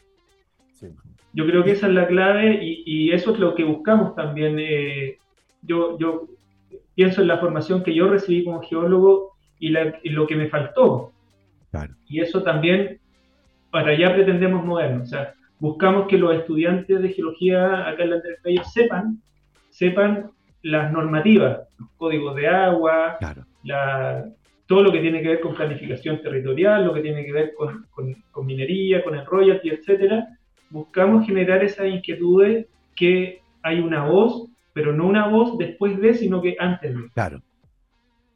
Yo 1.31 1.45
creo 1.45 1.63
que 1.63 1.71
esa 1.71 1.87
es 1.87 1.93
la 1.93 2.07
clave 2.07 2.59
y, 2.61 3.11
eso 3.11 3.33
es 3.33 3.39
lo 3.39 3.53
que 3.53 3.63
buscamos 3.63 4.15
también. 4.15 4.57
Eh, 4.59 5.19
yo, 5.61 5.97
yo 5.99 6.25
pienso 6.95 7.21
en 7.21 7.27
la 7.27 7.37
formación 7.37 7.83
que 7.83 7.93
yo 7.93 8.09
recibí 8.09 8.43
como 8.43 8.63
geólogo 8.63 9.33
y, 9.59 9.67
y 9.77 10.09
lo 10.09 10.25
que 10.25 10.35
me 10.35 10.47
faltó. 10.47 11.11
Y 12.07 12.21
eso 12.21 12.43
también, 12.43 12.99
para 13.71 13.91
allá 13.91 14.13
pretendemos 14.13 14.65
movernos. 14.65 15.03
O 15.03 15.11
sea, 15.11 15.33
buscamos 15.59 16.07
que 16.07 16.17
los 16.17 16.35
estudiantes 16.35 17.01
de 17.01 17.09
geología 17.09 17.87
acá 17.87 18.03
en 18.03 18.09
la 18.09 18.15
Andrés 18.17 18.39
sepan, 18.73 19.21
sepan 19.69 20.31
las 20.63 20.91
normativas, 20.91 21.59
los 21.77 21.89
códigos 21.97 22.35
de 22.35 22.47
agua, 22.47 23.17
todo 24.65 24.83
lo 24.83 24.91
que 24.91 24.99
tiene 24.99 25.21
que 25.21 25.29
ver 25.29 25.39
con 25.39 25.55
planificación 25.55 26.21
territorial, 26.21 26.85
lo 26.85 26.93
que 26.93 27.01
tiene 27.01 27.25
que 27.25 27.31
ver 27.31 27.53
con, 27.55 27.85
con 28.31 28.45
minería, 28.45 29.03
con 29.03 29.15
el 29.15 29.25
royalty, 29.25 29.69
etcétera. 29.69 30.27
Buscamos 30.69 31.25
generar 31.25 31.63
esas 31.63 31.87
inquietudes 31.87 32.67
que 32.95 33.41
hay 33.63 33.79
una 33.79 34.05
voz, 34.05 34.49
pero 34.73 34.93
no 34.93 35.07
una 35.07 35.27
voz 35.27 35.57
después 35.57 35.99
de, 35.99 36.13
sino 36.13 36.41
que 36.41 36.55
antes 36.59 36.95
de. 36.95 37.09
Claro. 37.13 37.41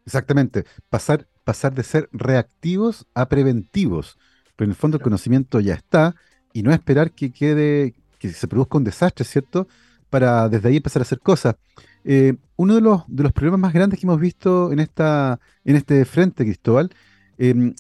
Exactamente. 0.06 0.64
Pasar 0.90 1.28
pasar 1.44 1.74
de 1.74 1.84
ser 1.84 2.10
reactivos 2.12 3.06
a 3.14 3.28
preventivos. 3.28 4.18
Pero 4.56 4.66
en 4.66 4.72
el 4.72 4.76
fondo 4.76 4.98
el 4.98 5.04
conocimiento 5.04 5.60
ya 5.60 5.74
está 5.74 6.16
y 6.54 6.64
no 6.64 6.72
esperar 6.72 7.12
que 7.12 7.32
quede, 7.32 7.94
que 8.20 8.30
se 8.30 8.48
produzca 8.48 8.78
un 8.78 8.84
desastre, 8.84 9.26
¿cierto? 9.26 9.68
Para 10.10 10.48
desde 10.50 10.70
ahí 10.70 10.78
empezar 10.78 11.02
a 11.02 11.04
hacer 11.04 11.20
cosas. 11.20 11.56
Eh, 12.06 12.36
uno 12.58 12.76
de 12.76 12.82
los, 12.82 13.04
de 13.08 13.24
los 13.24 13.32
problemas 13.32 13.60
más 13.60 13.74
grandes 13.74 14.00
que 14.00 14.06
hemos 14.06 14.20
visto 14.20 14.72
en, 14.72 14.80
esta, 14.80 15.40
en 15.64 15.76
este 15.76 16.06
frente, 16.06 16.44
Cristóbal, 16.44 16.92
em, 17.38 17.74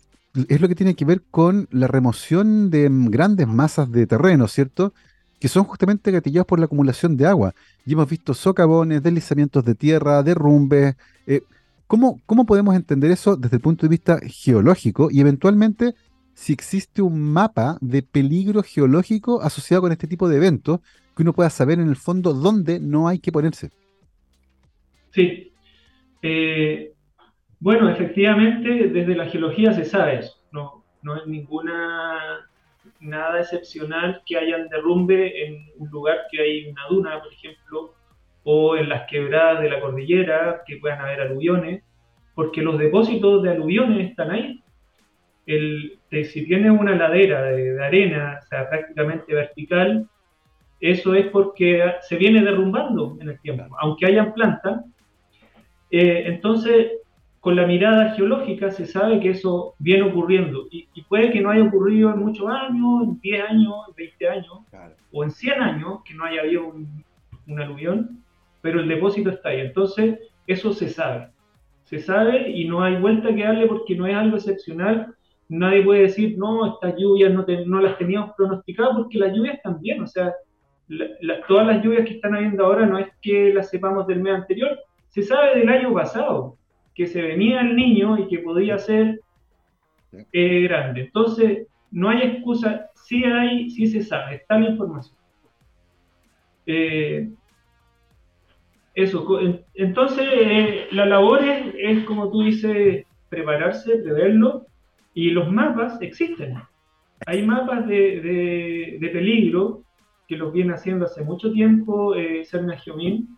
es 0.47 0.62
lo 0.62 0.67
que 0.67 0.76
tiene 0.76 0.95
que 0.95 1.06
ver 1.06 1.21
con 1.30 1.67
la 1.71 1.88
remoción 1.88 2.71
de 2.71 2.89
grandes 2.91 3.47
masas 3.47 3.91
de 3.91 4.08
terreno, 4.08 4.47
¿cierto? 4.47 4.93
Que 5.39 5.47
son 5.47 5.65
justamente 5.65 6.10
gatillados 6.12 6.47
por 6.47 6.60
la 6.60 6.65
acumulación 6.65 7.17
de 7.17 7.28
agua. 7.28 7.54
Y 7.86 7.93
hemos 7.93 8.10
visto 8.10 8.34
socavones, 8.34 9.04
deslizamientos 9.04 9.63
de 9.63 9.76
tierra, 9.76 10.23
derrumbes. 10.23 10.95
Eh, 11.28 11.43
¿cómo, 11.93 12.19
¿Cómo 12.25 12.47
podemos 12.47 12.75
entender 12.75 13.12
eso 13.12 13.36
desde 13.36 13.58
el 13.58 13.62
punto 13.62 13.86
de 13.86 13.91
vista 13.91 14.17
geológico 14.25 15.10
y 15.12 15.21
eventualmente 15.21 15.93
si 16.34 16.51
existe 16.51 17.03
un 17.03 17.21
mapa 17.21 17.77
de 17.82 18.01
peligro 18.01 18.63
geológico 18.63 19.43
asociado 19.43 19.84
con 19.84 19.91
este 19.91 20.08
tipo 20.08 20.27
de 20.27 20.38
eventos 20.38 20.79
que 21.15 21.21
uno 21.21 21.34
pueda 21.34 21.51
saber 21.51 21.79
en 21.79 21.89
el 21.89 21.95
fondo 21.95 22.34
dónde 22.34 22.79
no 22.79 23.08
hay 23.08 23.19
que 23.19 23.32
ponerse? 23.32 23.69
Sí. 25.12 25.53
Eh, 26.23 26.93
bueno, 27.60 27.88
efectivamente, 27.88 28.88
desde 28.88 29.15
la 29.15 29.27
geología 29.27 29.71
se 29.73 29.86
sabe 29.86 30.17
eso. 30.17 30.34
No, 30.51 30.84
no 31.03 31.17
es 31.17 31.27
ninguna 31.27 32.49
nada 33.01 33.39
excepcional 33.39 34.23
que 34.25 34.36
haya 34.36 34.58
un 34.58 34.67
derrumbe 34.67 35.45
en 35.45 35.67
un 35.77 35.89
lugar 35.91 36.21
que 36.32 36.41
hay 36.41 36.65
una 36.71 36.88
duna, 36.89 37.21
por 37.21 37.32
ejemplo, 37.32 37.93
o 38.43 38.75
en 38.75 38.89
las 38.89 39.08
quebradas 39.10 39.62
de 39.62 39.69
la 39.69 39.79
cordillera, 39.79 40.62
que 40.65 40.77
puedan 40.77 41.01
haber 41.01 41.21
aluviones, 41.21 41.84
porque 42.36 42.62
los 42.62 42.77
depósitos 42.77 43.43
de 43.43 43.51
aluviones 43.51 44.10
están 44.10 44.32
ahí. 44.32 44.63
El, 45.45 45.99
si 46.10 46.45
tiene 46.45 46.71
una 46.71 46.95
ladera 46.95 47.43
de, 47.43 47.73
de, 47.73 47.84
arena, 47.84 48.39
o 48.41 48.45
sea, 48.47 48.69
prácticamente 48.69 49.34
vertical, 49.34 50.08
eso 50.79 51.15
es 51.15 51.27
porque 51.27 51.84
se 52.01 52.17
viene 52.17 52.41
derrumbando 52.41 53.17
en 53.21 53.29
el 53.29 53.39
tiempo. 53.39 53.65
Aunque 53.79 54.06
hayan 54.06 54.34
plantas, 54.34 54.84
eh, 55.95 56.23
entonces, 56.25 56.91
con 57.39 57.56
la 57.56 57.67
mirada 57.67 58.15
geológica 58.15 58.71
se 58.71 58.88
sabe 58.88 59.19
que 59.19 59.29
eso 59.29 59.75
viene 59.77 60.01
ocurriendo 60.01 60.65
y, 60.71 60.88
puede 61.08 61.32
que 61.32 61.39
no 61.39 61.51
haya 61.51 61.65
ocurrido 61.65 62.12
en 62.12 62.19
muchos 62.19 62.49
años, 62.49 63.03
en 63.03 63.19
10 63.21 63.49
años, 63.49 63.73
en 63.89 63.95
20 63.95 64.29
años 64.29 64.60
o 65.12 65.23
en 65.23 65.29
100 65.29 65.62
años 65.62 65.99
que 66.03 66.15
no 66.15 66.25
haya 66.25 66.41
habido 66.41 66.65
un, 66.67 67.60
aluvión, 67.60 68.22
pero 68.63 68.80
el 68.80 68.88
depósito 68.88 69.30
está 69.30 69.49
ahí. 69.49 69.60
Entonces, 69.60 70.19
eso 70.47 70.71
se 70.71 70.88
sabe. 70.88 71.28
Se 71.84 71.99
sabe 71.99 72.49
y 72.49 72.65
no 72.65 72.82
hay 72.82 72.95
vuelta 72.95 73.36
que 73.36 73.43
darle 73.43 73.67
porque 73.67 73.93
no 73.93 74.08
es 74.08 74.15
algo 74.15 74.38
excepcional. 74.38 75.13
Nadie 75.49 75.84
puede 75.84 76.04
decir, 76.04 76.38
no, 76.38 76.73
estas 76.73 76.95
lluvias 76.97 77.34
no, 77.34 77.82
las 77.82 77.97
teníamos 77.97 78.32
pronosticadas 78.38 78.95
porque 78.95 79.19
las 79.19 79.36
lluvias 79.36 79.62
también, 79.62 80.02
o 80.02 80.08
sea, 80.08 80.34
todas 81.45 81.67
las 81.67 81.84
lluvias 81.84 82.08
que 82.08 82.13
están 82.13 82.36
habiendo 82.36 82.65
ahora 82.65 82.86
no 82.86 82.97
es 82.97 83.08
que 83.21 83.54
las 83.54 83.69
sepamos 83.69 84.08
del 84.08 84.21
mes 84.21 84.34
anterior, 84.34 84.80
se 85.10 85.23
sabe 85.23 85.60
del 85.60 85.67
año 85.67 85.93
pasado, 85.93 86.58
que 86.95 87.06
se 87.06 87.21
venía 87.21 87.60
el 87.60 87.76
niño 87.76 88.17
y 88.17 88.28
que 88.30 88.39
podía 88.39 88.78
ser 88.78 89.19
eh, 90.32 90.62
grande. 90.62 91.02
Entonces, 91.02 91.67
no 91.91 92.10
hay 92.10 92.21
excusa, 92.21 92.89
sí 92.95 93.26
hay, 93.26 93.69
sí 93.71 93.88
se 93.88 94.02
sabe, 94.02 94.36
está 94.36 94.58
la 94.58 94.69
información. 94.69 95.17
Eh, 96.65 97.30
eso, 98.93 99.39
entonces 99.73 100.25
eh, 100.32 100.88
la 100.91 101.06
labor 101.06 101.43
es, 101.43 102.03
como 102.06 102.29
tú 102.29 102.43
dices, 102.43 103.06
prepararse, 103.29 103.97
preverlo, 103.97 104.67
y 105.15 105.32
los 105.32 105.51
mapas 105.51 105.99
existen. 106.01 106.56
Hay 107.25 107.43
mapas 107.45 107.88
de, 107.88 109.10
peligro 109.12 109.84
que 110.27 110.38
los 110.38 110.53
viene 110.53 110.73
haciendo 110.73 111.06
hace 111.06 111.23
mucho 111.23 111.51
tiempo 111.51 112.15
eh, 112.15 112.45
Serna 112.45 112.77
Geomín. 112.77 113.38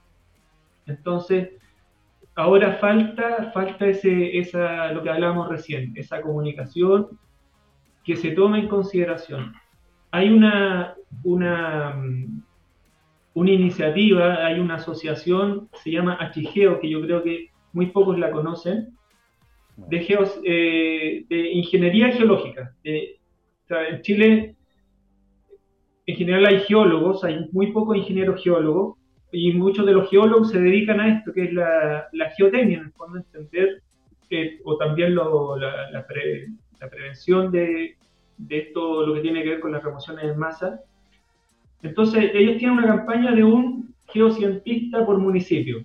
Entonces, 0.87 1.49
ahora 2.35 2.73
falta, 2.73 3.51
falta 3.53 3.87
ese, 3.87 4.37
esa, 4.37 4.91
lo 4.91 5.03
que 5.03 5.09
hablábamos 5.09 5.49
recién, 5.49 5.93
esa 5.95 6.21
comunicación 6.21 7.17
que 8.03 8.15
se 8.15 8.31
toma 8.31 8.59
en 8.59 8.67
consideración. 8.67 9.53
Hay 10.11 10.31
una, 10.31 10.95
una, 11.23 11.95
una 13.35 13.51
iniciativa, 13.51 14.45
hay 14.45 14.59
una 14.59 14.75
asociación, 14.75 15.69
se 15.83 15.91
llama 15.91 16.17
Achigeo, 16.19 16.79
que 16.79 16.89
yo 16.89 17.01
creo 17.01 17.21
que 17.21 17.49
muy 17.73 17.87
pocos 17.87 18.17
la 18.17 18.31
conocen, 18.31 18.95
de, 19.75 19.99
geos, 19.99 20.39
eh, 20.45 21.25
de 21.27 21.51
ingeniería 21.51 22.11
geológica. 22.13 22.73
en 22.83 24.01
Chile, 24.01 24.55
en 26.05 26.15
general 26.15 26.45
hay 26.45 26.59
geólogos, 26.61 27.25
hay 27.25 27.47
muy 27.51 27.73
pocos 27.73 27.97
ingenieros 27.97 28.41
geólogos, 28.41 28.97
y 29.33 29.51
muchos 29.51 29.85
de 29.85 29.91
los 29.91 30.09
geólogos 30.09 30.51
se 30.51 30.61
dedican 30.61 31.01
a 31.01 31.17
esto, 31.17 31.33
que 31.33 31.43
es 31.43 31.53
la, 31.53 32.07
geotecnia, 32.37 32.77
en 32.77 32.85
el 32.85 32.91
fondo 32.93 33.17
entender, 33.17 33.81
o 34.63 34.77
también 34.77 35.13
la, 35.13 36.07
prevención 36.89 37.51
de, 37.51 37.97
esto, 38.49 39.05
lo 39.05 39.13
que 39.15 39.19
tiene 39.19 39.43
que 39.43 39.49
ver 39.49 39.59
con 39.59 39.73
las 39.73 39.83
remociones 39.83 40.23
en 40.23 40.37
masa. 40.37 40.79
Entonces, 41.81 42.31
ellos 42.33 42.57
tienen 42.57 42.77
una 42.77 42.87
campaña 42.87 43.31
de 43.31 43.43
un 43.43 43.93
geocientista 44.07 45.05
por 45.05 45.17
municipio, 45.17 45.83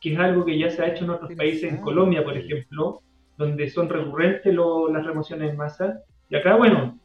que 0.00 0.12
es 0.12 0.18
algo 0.18 0.44
que 0.44 0.58
ya 0.58 0.70
se 0.70 0.82
ha 0.82 0.88
hecho 0.88 1.04
en 1.04 1.10
otros 1.10 1.32
países, 1.34 1.70
en 1.70 1.80
Colombia, 1.80 2.24
por 2.24 2.36
ejemplo, 2.36 3.00
donde 3.36 3.68
son 3.70 3.88
recurrentes 3.88 4.54
las 4.54 5.04
remociones 5.04 5.50
en 5.50 5.56
masa, 5.56 6.00
y 6.28 6.36
acá, 6.36 6.56
bueno, 6.56 6.98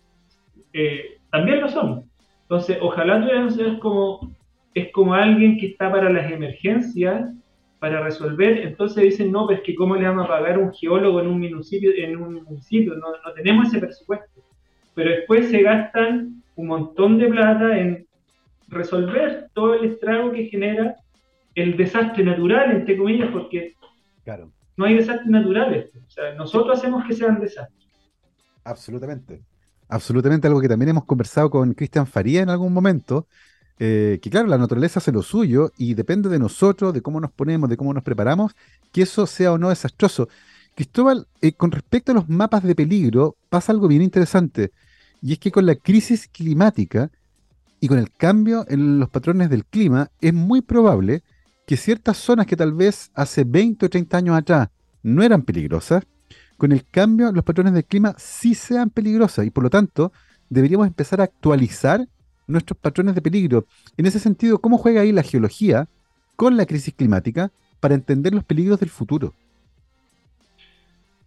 eh, 0.73 1.17
también 1.31 1.61
lo 1.61 1.69
son. 1.69 2.03
Entonces, 2.43 2.77
ojalá 2.81 3.19
tuviéramos 3.19 3.55
ser 3.55 3.79
como 3.79 4.35
es 4.75 4.91
como 4.91 5.13
alguien 5.13 5.57
que 5.57 5.67
está 5.67 5.89
para 5.89 6.09
las 6.09 6.29
emergencias, 6.29 7.31
para 7.79 8.03
resolver, 8.03 8.59
entonces 8.59 9.03
dicen, 9.03 9.31
no, 9.31 9.47
pues 9.47 9.61
que 9.61 9.73
cómo 9.73 9.95
le 9.95 10.07
vamos 10.07 10.25
a 10.25 10.29
pagar 10.29 10.59
un 10.59 10.73
geólogo 10.73 11.21
en 11.21 11.27
un 11.27 11.39
municipio, 11.39 11.91
en 11.95 12.17
un 12.17 12.43
municipio, 12.43 12.93
no, 12.95 13.07
no 13.11 13.33
tenemos 13.33 13.69
ese 13.69 13.79
presupuesto. 13.79 14.41
Pero 14.93 15.11
después 15.11 15.49
se 15.49 15.61
gastan 15.61 16.43
un 16.55 16.67
montón 16.67 17.17
de 17.17 17.27
plata 17.27 17.77
en 17.77 18.05
resolver 18.75 19.49
todo 19.53 19.73
el 19.75 19.91
estrago 19.91 20.31
que 20.31 20.45
genera 20.45 20.95
el 21.55 21.77
desastre 21.77 22.23
natural, 22.23 22.71
entre 22.71 22.97
comillas, 22.97 23.29
porque 23.31 23.73
claro. 24.23 24.51
no 24.77 24.85
hay 24.85 24.95
desastres 24.95 25.27
naturales. 25.27 25.89
O 25.95 26.09
sea, 26.09 26.35
nosotros 26.35 26.77
hacemos 26.77 27.05
que 27.07 27.15
sean 27.15 27.39
desastres. 27.39 27.89
Absolutamente. 28.63 29.41
Absolutamente, 29.87 30.47
algo 30.47 30.61
que 30.61 30.67
también 30.67 30.89
hemos 30.89 31.05
conversado 31.05 31.49
con 31.49 31.73
Cristian 31.73 32.07
Faría 32.07 32.41
en 32.41 32.49
algún 32.49 32.73
momento, 32.73 33.27
eh, 33.77 34.19
que 34.21 34.29
claro, 34.29 34.47
la 34.47 34.57
naturaleza 34.57 34.99
hace 34.99 35.11
lo 35.11 35.21
suyo 35.21 35.71
y 35.77 35.93
depende 35.93 36.27
de 36.27 36.39
nosotros, 36.39 36.93
de 36.93 37.01
cómo 37.01 37.19
nos 37.19 37.31
ponemos, 37.31 37.69
de 37.69 37.77
cómo 37.77 37.93
nos 37.93 38.03
preparamos, 38.03 38.55
que 38.91 39.03
eso 39.03 39.27
sea 39.27 39.53
o 39.53 39.57
no 39.57 39.69
desastroso. 39.69 40.27
Cristóbal, 40.73 41.27
eh, 41.41 41.53
con 41.53 41.71
respecto 41.71 42.11
a 42.11 42.15
los 42.15 42.27
mapas 42.27 42.63
de 42.63 42.75
peligro, 42.75 43.35
pasa 43.49 43.71
algo 43.71 43.87
bien 43.87 44.01
interesante, 44.01 44.71
y 45.21 45.33
es 45.33 45.39
que 45.39 45.51
con 45.51 45.65
la 45.65 45.75
crisis 45.75 46.27
climática 46.27 47.11
y 47.85 47.87
con 47.87 47.99
el 47.99 48.11
cambio 48.11 48.65
en 48.67 48.97
los 48.97 49.11
patrones 49.11 49.47
del 49.51 49.63
clima, 49.63 50.09
es 50.19 50.33
muy 50.33 50.61
probable 50.61 51.21
que 51.67 51.77
ciertas 51.77 52.17
zonas 52.17 52.47
que 52.47 52.55
tal 52.55 52.73
vez 52.73 53.11
hace 53.13 53.43
20 53.43 53.85
o 53.85 53.89
30 53.91 54.17
años 54.17 54.35
atrás 54.35 54.69
no 55.03 55.21
eran 55.21 55.43
peligrosas, 55.43 56.03
con 56.57 56.71
el 56.71 56.83
cambio 56.89 57.31
los 57.31 57.43
patrones 57.43 57.73
del 57.73 57.85
clima 57.85 58.15
sí 58.17 58.55
sean 58.55 58.89
peligrosas 58.89 59.45
y 59.45 59.51
por 59.51 59.63
lo 59.63 59.69
tanto 59.69 60.11
deberíamos 60.49 60.87
empezar 60.87 61.21
a 61.21 61.25
actualizar 61.25 62.07
nuestros 62.47 62.75
patrones 62.79 63.13
de 63.13 63.21
peligro. 63.21 63.67
En 63.97 64.07
ese 64.07 64.17
sentido, 64.17 64.57
¿cómo 64.57 64.79
juega 64.79 65.01
ahí 65.01 65.11
la 65.11 65.21
geología 65.21 65.87
con 66.35 66.57
la 66.57 66.65
crisis 66.65 66.95
climática 66.95 67.51
para 67.79 67.93
entender 67.93 68.33
los 68.33 68.45
peligros 68.45 68.79
del 68.79 68.89
futuro? 68.89 69.35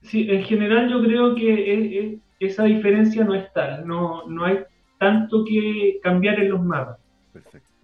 Sí, 0.03 0.29
en 0.29 0.43
general 0.43 0.91
yo 0.91 1.01
creo 1.05 1.37
que 1.37 2.19
esa 2.41 2.65
diferencia 2.65 3.23
no 3.23 3.37
es 3.37 3.53
tal, 3.53 3.87
no, 3.87 4.27
no 4.27 4.45
hay 4.45 4.59
tanto 4.99 5.45
que 5.45 5.99
cambiar 6.03 6.41
en 6.41 6.51
los 6.51 6.63
mapas. 6.63 6.99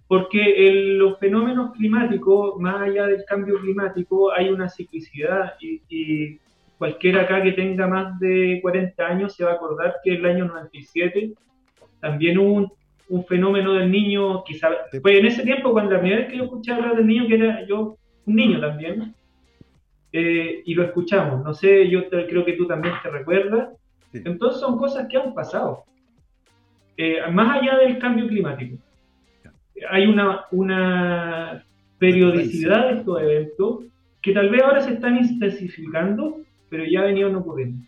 Porque 0.07 0.67
en 0.67 0.99
los 0.99 1.17
fenómenos 1.17 1.71
climáticos, 1.71 2.59
más 2.59 2.81
allá 2.81 3.07
del 3.07 3.25
cambio 3.25 3.59
climático, 3.59 4.31
hay 4.31 4.49
una 4.49 4.69
ciclicidad 4.69 5.53
y, 5.59 5.81
y, 5.89 6.39
cualquiera 6.77 7.21
acá 7.21 7.41
que 7.41 7.53
tenga 7.53 7.87
más 7.87 8.19
de 8.19 8.59
40 8.61 9.05
años 9.05 9.33
se 9.33 9.45
va 9.45 9.51
a 9.51 9.53
acordar 9.55 9.95
que 10.03 10.15
el 10.15 10.25
año 10.25 10.45
97 10.45 11.31
también 12.01 12.37
hubo 12.37 12.53
un 12.53 12.71
un 13.09 13.25
fenómeno 13.25 13.73
del 13.73 13.91
niño, 13.91 14.43
quizá, 14.43 14.69
pues 15.01 15.19
en 15.19 15.25
ese 15.25 15.43
tiempo, 15.43 15.71
cuando 15.71 15.91
la 15.91 15.99
primera 15.99 16.21
vez 16.21 16.29
que 16.29 16.37
yo 16.37 16.45
escuché 16.45 16.73
hablar 16.73 16.95
del 16.95 17.07
niño, 17.07 17.27
que 17.27 17.35
era 17.35 17.65
yo 17.67 17.97
un 18.25 18.35
niño 18.35 18.59
también, 18.59 19.13
eh, 20.11 20.63
y 20.65 20.73
lo 20.73 20.83
escuchamos, 20.83 21.43
no 21.43 21.53
sé, 21.53 21.89
yo 21.89 22.09
creo 22.09 22.45
que 22.45 22.53
tú 22.53 22.65
también 22.65 22.95
te 23.03 23.09
recuerdas, 23.09 23.69
entonces 24.13 24.61
son 24.61 24.77
cosas 24.77 25.07
que 25.09 25.17
han 25.17 25.33
pasado, 25.33 25.83
eh, 26.97 27.19
más 27.31 27.61
allá 27.61 27.77
del 27.77 27.99
cambio 27.99 28.27
climático. 28.27 28.77
Hay 29.89 30.07
una, 30.07 30.45
una 30.51 31.65
periodicidad 31.99 32.89
de 32.89 32.99
estos 32.99 33.21
eventos 33.21 33.85
que 34.21 34.31
tal 34.31 34.49
vez 34.49 34.63
ahora 34.63 34.81
se 34.81 34.93
están 34.93 35.17
intensificando, 35.17 36.41
pero 36.69 36.83
ya 36.85 37.03
venían 37.03 37.35
ocurriendo. 37.35 37.85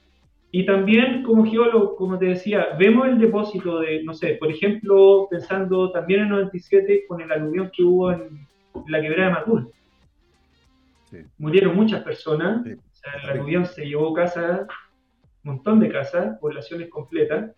Y 0.51 0.65
también 0.65 1.23
como 1.23 1.45
geólogo, 1.45 1.95
como 1.95 2.17
te 2.17 2.25
decía, 2.25 2.67
vemos 2.79 3.07
el 3.07 3.19
depósito 3.19 3.79
de, 3.79 4.03
no 4.03 4.13
sé, 4.13 4.35
por 4.35 4.49
ejemplo, 4.49 5.27
pensando 5.29 5.91
también 5.91 6.21
en 6.21 6.29
97 6.29 7.05
con 7.07 7.21
el 7.21 7.31
aluvión 7.31 7.69
que 7.75 7.83
hubo 7.83 8.11
en 8.11 8.47
la 8.87 9.01
quebrada 9.01 9.27
de 9.27 9.33
Macul. 9.33 9.71
Murieron 11.37 11.75
muchas 11.75 12.03
personas, 12.03 12.65
el 12.65 13.29
aluvión 13.29 13.65
se 13.65 13.85
llevó 13.85 14.13
casas, 14.13 14.67
un 15.43 15.55
montón 15.55 15.79
de 15.79 15.89
casas, 15.89 16.37
poblaciones 16.39 16.89
completas. 16.89 17.51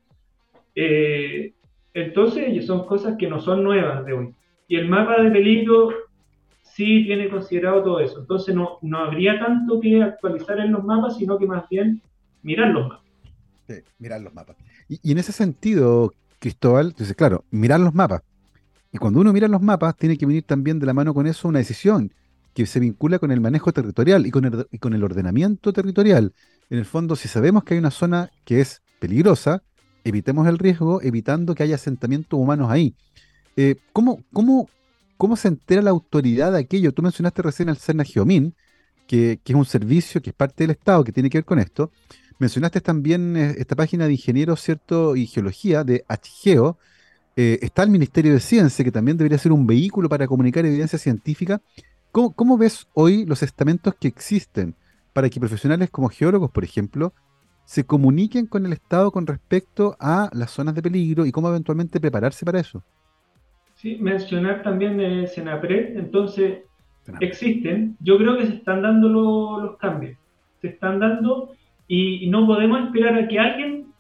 Eh, 0.82 1.53
entonces, 1.93 2.65
son 2.65 2.86
cosas 2.86 3.17
que 3.19 3.27
no 3.27 3.41
son 3.41 3.65
nuevas 3.65 4.05
de 4.05 4.13
hoy. 4.13 4.34
Y 4.69 4.77
el 4.77 4.88
mapa 4.88 5.21
de 5.21 5.30
peligro 5.30 5.89
sí 6.61 7.03
tiene 7.03 7.30
considerado 7.30 7.84
todo 7.84 7.99
eso. 7.99 8.21
Entonces, 8.21 8.55
no, 8.55 8.77
no 8.82 8.99
habría 8.99 9.38
tanto 9.39 9.82
que 9.82 10.01
actualizar 10.01 10.57
en 10.59 10.71
los 10.71 10.86
mapas, 10.86 11.17
sino 11.17 11.38
que 11.38 11.45
más 11.45 11.67
bien 11.67 12.01
mirar 12.43 12.69
los 12.69 12.88
mapas. 12.88 13.05
Sí, 13.67 13.73
mirar 13.97 14.21
los 14.21 14.34
mapas. 14.34 14.55
Y, 14.88 15.11
en 15.11 15.17
ese 15.17 15.34
sentido, 15.34 16.13
Cristóbal, 16.39 16.93
dice, 16.97 17.13
claro, 17.13 17.43
mirar 17.51 17.82
los 17.82 17.93
mapas. 17.93 18.21
Y 18.93 18.99
cuando 18.99 19.19
uno 19.19 19.34
mira 19.34 19.49
los 19.49 19.61
mapas, 19.61 19.97
tiene 19.97 20.17
que 20.17 20.25
venir 20.25 20.43
también 20.43 20.80
de 20.80 20.86
la 20.86 20.93
mano 20.93 21.13
con 21.13 21.27
eso 21.27 21.49
una 21.49 21.59
decisión 21.59 22.13
que 22.53 22.65
se 22.65 22.80
vincula 22.80 23.19
con 23.19 23.32
el 23.32 23.41
manejo 23.41 23.73
territorial 23.73 24.25
y 24.25 24.32
con 24.32 24.45
el, 24.45 24.65
y 24.71 24.77
con 24.77 24.93
el 24.93 25.03
ordenamiento 25.03 25.73
territorial. 25.73 26.34
En 26.69 26.77
el 26.77 26.86
fondo, 26.86 27.17
si 27.17 27.27
sabemos 27.27 27.65
que 27.65 27.73
hay 27.73 27.80
una 27.80 27.91
zona 27.91 28.32
que 28.45 28.61
es 28.61 28.82
peligrosa, 28.99 29.61
evitemos 30.04 30.47
el 30.47 30.58
riesgo, 30.58 31.02
evitando 31.02 31.56
que 31.56 31.64
haya 31.64 31.76
asentamientos 31.76 32.39
humanos 32.39 32.70
ahí. 32.70 32.95
Eh, 33.56 33.76
¿cómo, 33.93 34.24
cómo, 34.32 34.70
cómo, 35.18 35.36
se 35.36 35.50
entera 35.50 35.82
la 35.82 35.89
autoridad 35.89 36.54
de 36.54 36.60
aquello? 36.60 36.93
Tú 36.93 37.02
mencionaste 37.02 37.41
recién 37.41 37.70
al 37.70 37.78
Cerna 37.78 38.04
Geomín, 38.04 38.56
que, 39.08 39.39
es 39.43 39.56
un 39.56 39.66
servicio 39.66 40.22
que 40.22 40.30
es 40.30 40.36
parte 40.36 40.64
del 40.64 40.72
Estado, 40.72 41.04
que 41.04 41.12
tiene 41.12 41.30
que 41.30 41.39
ver 41.39 41.45
con 41.45 41.60
esto. 41.60 41.91
Mencionaste 42.38 42.80
también 42.80 43.36
eh, 43.36 43.56
esta 43.58 43.76
página 43.76 44.06
de 44.06 44.14
ingenieros, 44.14 44.62
¿cierto? 44.62 45.16
Y 45.16 45.28
geología 45.28 45.84
de 45.84 46.06
HGEO. 46.08 46.78
Eh, 47.36 47.60
está 47.62 47.84
el 47.84 47.89
Ministerio 47.89 48.34
de 48.34 48.39
Ciencia, 48.39 48.86
que 48.86 48.91
también 48.91 49.18
debería 49.18 49.38
ser 49.38 49.52
un 49.52 49.66
vehículo 49.66 50.10
para 50.10 50.28
comunicar 50.28 50.66
evidencia 50.66 51.00
científica. 51.00 51.62
¿Cómo, 52.12 52.32
¿Cómo, 52.34 52.58
ves 52.58 52.88
hoy 52.93 53.26
los 53.26 53.43
estamentos 53.43 53.93
que 54.00 54.08
existen 54.08 54.76
para 55.14 55.30
que 55.30 55.39
profesionales 55.39 55.89
como 55.89 56.10
geólogos, 56.10 56.52
por 56.52 56.64
ejemplo, 56.64 57.14
se 57.70 57.86
comuniquen 57.86 58.47
con 58.47 58.65
el 58.65 58.74
Estado 58.74 59.11
con 59.11 59.28
respecto 59.28 59.95
a 59.99 60.32
las 60.34 60.49
zonas 60.49 60.74
de 60.74 60.82
peligro 60.82 61.24
y 61.24 61.32
cómo 61.32 61.49
eventualmente 61.49 61.99
prepararse 61.99 62.43
para 62.43 62.59
eso? 62.59 62.82
Sí, 63.76 63.97
mencionar 64.01 64.63
también 64.63 64.99
el 64.99 65.28
Senapred, 65.28 65.95
entonces 65.95 66.63
existen, 67.20 67.95
yo 67.99 68.17
creo 68.17 68.39
que 68.39 68.47
se 68.47 68.55
están 68.55 68.82
dando 68.82 69.07
los 69.07 69.78
cambios, 69.78 70.17
se 70.59 70.70
están 70.70 70.99
dando 70.99 71.51
y, 71.88 72.28
no 72.32 72.47
podemos 72.47 72.86
esperar 72.86 73.13
a 73.13 73.28
que 73.28 73.38
alguien, 73.38 73.93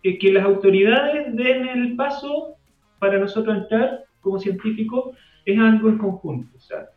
que, 0.00 0.32
las 0.32 0.44
autoridades 0.44 1.34
den 1.34 1.66
el 1.66 1.96
paso 1.96 2.54
para 3.00 3.18
nosotros 3.18 3.56
entrar 3.56 4.04
como 4.20 4.38
científicos, 4.38 5.16
es 5.44 5.58
algo 5.58 5.88
en 5.88 5.98
conjunto. 5.98 6.56
O 6.56 6.60
sea, 6.60 6.90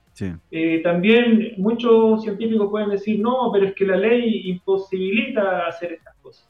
eh, 0.52 0.82
también 0.84 1.54
muchos 1.58 2.24
científicos 2.24 2.70
pueden 2.70 2.90
decir, 2.90 3.20
no, 3.20 3.50
pero 3.52 3.68
es 3.68 3.76
que 3.76 3.86
la 3.86 3.98
ley 3.98 4.50
imposibilita 4.50 5.68
hacer 5.68 5.94
estas 5.94 6.16
cosas. 6.18 6.50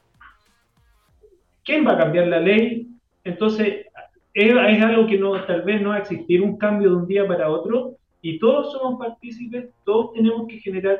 ¿Quién 1.64 1.86
va 1.86 1.92
a 1.92 1.98
cambiar 1.98 2.28
la 2.28 2.40
ley? 2.40 2.88
Entonces, 3.24 3.86
es, 4.34 4.82
algo 4.82 5.06
que 5.06 5.18
no, 5.18 5.44
tal 5.44 5.62
vez 5.62 5.82
no 5.82 5.90
va 5.90 5.96
a 5.96 6.00
existir 6.00 6.40
un 6.42 6.56
cambio 6.56 6.90
de 6.90 6.96
un 6.96 7.06
día 7.06 7.26
para 7.26 7.50
otro, 7.50 7.96
y 8.22 8.38
todos 8.38 8.72
somos 8.72 8.98
partícipes, 8.98 9.68
todos 9.84 10.12
tenemos 10.14 10.48
que 10.48 10.58
generar. 10.58 10.98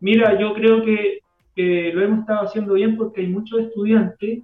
Mira, 0.00 0.38
yo 0.38 0.54
creo 0.54 0.84
que 0.84 1.20
lo 1.56 2.02
hemos 2.02 2.20
estado 2.20 2.46
haciendo 2.46 2.74
bien 2.74 2.96
porque 2.96 3.22
hay 3.22 3.26
muchos 3.28 3.60
estudiantes 3.60 4.40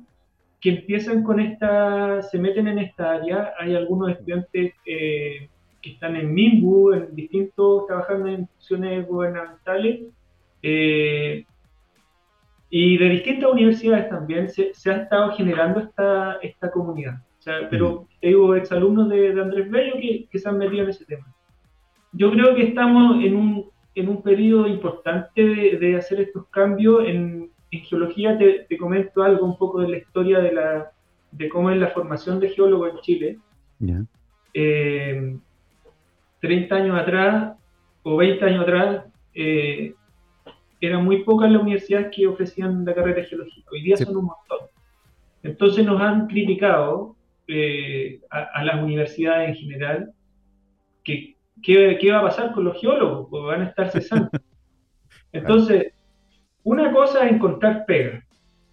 que 0.60 0.70
empiezan 0.70 1.22
con 1.22 1.40
esta, 1.40 2.22
se 2.22 2.38
meten 2.38 2.68
en 2.68 2.78
esta 2.80 3.12
área. 3.12 3.52
Hay 3.58 3.74
algunos 3.74 4.10
estudiantes 4.10 4.74
eh, 4.86 5.48
que 5.81 5.93
están 5.93 6.16
en 6.16 6.33
MIMBU, 6.35 6.93
en 6.93 7.14
distintos, 7.14 7.87
trabajando 7.87 8.29
en 8.29 8.41
instituciones 8.41 9.07
gubernamentales. 9.07 10.01
Eh, 10.62 11.45
y 12.70 12.99
de 12.99 13.09
distintas 13.09 13.51
universidades 13.51 14.11
también 14.11 14.51
se, 14.51 14.74
se, 14.74 14.91
ha 14.91 14.97
estado 15.03 15.33
generando 15.33 15.81
esta, 15.81 16.35
esta 16.43 16.70
comunidad. 16.70 17.14
O 17.39 17.43
sea, 17.43 17.68
pero 17.70 18.03
mm. 18.03 18.07
tengo 18.20 18.55
exalumnos 18.55 19.09
de, 19.09 19.33
de 19.33 19.41
Andrés 19.41 19.70
Bello 19.70 19.95
que, 20.01 20.26
que 20.31 20.39
se 20.39 20.49
han 20.49 20.59
metido 20.59 20.83
en 20.83 20.91
ese 20.91 21.05
tema 21.05 21.26
yo 22.12 22.31
creo 22.33 22.55
que 22.55 22.64
estamos 22.64 23.22
en 23.24 23.37
un, 23.37 23.70
en 23.95 24.09
un 24.09 24.22
periodo 24.22 24.66
importante 24.66 25.43
de, 25.43 25.97
hacer 25.97 26.20
estos 26.20 26.47
cambios. 26.49 27.07
En, 27.07 27.51
geología 27.70 28.39
te, 28.39 28.79
comento 28.79 29.22
algo 29.22 29.45
un 29.45 29.59
poco 29.59 29.81
de 29.81 29.89
la 29.89 29.99
historia 29.99 30.39
de, 30.39 30.53
la, 30.53 30.91
de 31.33 31.49
cómo 31.51 31.70
es 31.70 31.76
la 31.76 31.89
formación 31.89 32.41
de 32.41 32.49
geólogo 32.51 32.89
en 32.89 32.99
Chile. 33.01 33.39
30 33.79 34.09
eh, 34.55 35.37
años 36.43 36.99
atrás 36.99 37.57
o 38.03 38.16
20 38.16 38.45
años 38.45 38.62
atrás 38.62 39.05
eh, 39.34 39.95
eran 40.80 41.05
muy 41.05 41.24
pocas 41.24 41.51
las 41.51 41.62
universidades 41.62 42.09
que 42.14 42.26
ofrecían 42.26 42.84
la 42.84 42.95
carrera 42.95 43.22
de 43.22 43.26
geología. 43.26 43.64
Hoy 43.70 43.82
día 43.82 43.97
son 43.97 44.16
un 44.16 44.26
montón. 44.26 44.68
Entonces 45.43 45.84
nos 45.84 46.01
han 46.01 46.26
criticado 46.26 47.16
eh, 47.47 48.20
a, 48.30 48.43
a, 48.55 48.64
las 48.64 48.82
universidades 48.82 49.49
en 49.49 49.55
general 49.57 50.12
que 51.03 51.39
¿qué, 51.62 52.11
va 52.12 52.18
a 52.18 52.22
pasar 52.22 52.53
con 52.53 52.64
los 52.64 52.80
geólogos? 52.80 53.28
Porque 53.30 53.47
van 53.47 53.62
a 53.62 53.68
estar 53.68 53.91
cesando. 53.91 54.30
Entonces, 55.32 55.93
una 56.62 56.93
cosa 56.93 57.26
es 57.26 57.32
encontrar 57.32 57.84
pega, 57.86 58.24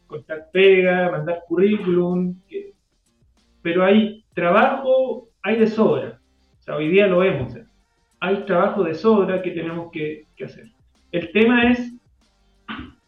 encontrar 0.03 0.49
pega, 0.51 1.11
mandar 1.11 1.43
currículum, 1.47 2.39
pero 3.61 3.84
hay 3.84 4.24
trabajo, 4.34 5.30
hay 5.41 5.57
de 5.59 5.68
sobra. 5.68 6.20
O 6.66 6.68
sea, 6.68 6.76
hoy 6.78 6.89
día 6.89 7.07
lo 7.07 7.20
vemos. 7.20 7.55
¿eh? 7.55 7.66
Hay 8.20 8.45
trabajo 8.45 8.84
de 8.84 8.95
sobra 8.95 9.41
que 9.41 9.51
tenemos 9.51 9.91
que, 9.91 10.26
hacer. 10.43 10.68
El 11.11 11.32
tema 11.32 11.72
es 11.72 11.93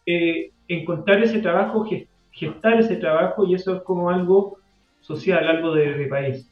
eh, 0.05 0.51
encontrar 0.68 1.24
ese 1.24 1.39
trabajo, 1.39 1.88
gestar 2.32 2.80
ese 2.80 2.97
trabajo, 2.97 3.45
y 3.45 3.55
eso 3.55 3.76
es 3.76 3.82
como 3.82 4.10
algo 4.10 4.60
social, 5.01 5.47
algo 5.47 5.74
de 5.74 6.05
país. 6.08 6.49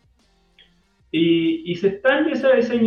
Y, 1.18 1.74
se 1.76 1.88
están, 1.88 2.28
esa, 2.28 2.58
ese, 2.58 2.78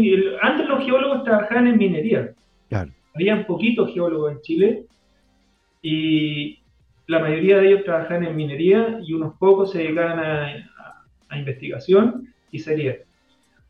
antes 0.42 0.68
los 0.68 0.84
geólogos 0.84 1.24
trabajaban 1.24 1.66
en 1.66 1.78
minería. 1.78 2.34
Claro. 2.68 2.90
Habían 3.14 3.46
poquitos 3.46 3.90
geólogos 3.94 4.32
en 4.32 4.40
Chile 4.42 4.84
y 5.80 6.58
la 7.06 7.20
mayoría 7.20 7.56
de 7.56 7.68
ellos 7.68 7.84
trabajaban 7.84 8.24
en 8.24 8.36
minería 8.36 9.00
y 9.02 9.14
unos 9.14 9.34
pocos 9.38 9.72
se 9.72 9.78
dedicaban 9.78 10.18
a, 10.18 11.38
investigación 11.38 12.28
y 12.50 12.58
sería. 12.58 12.98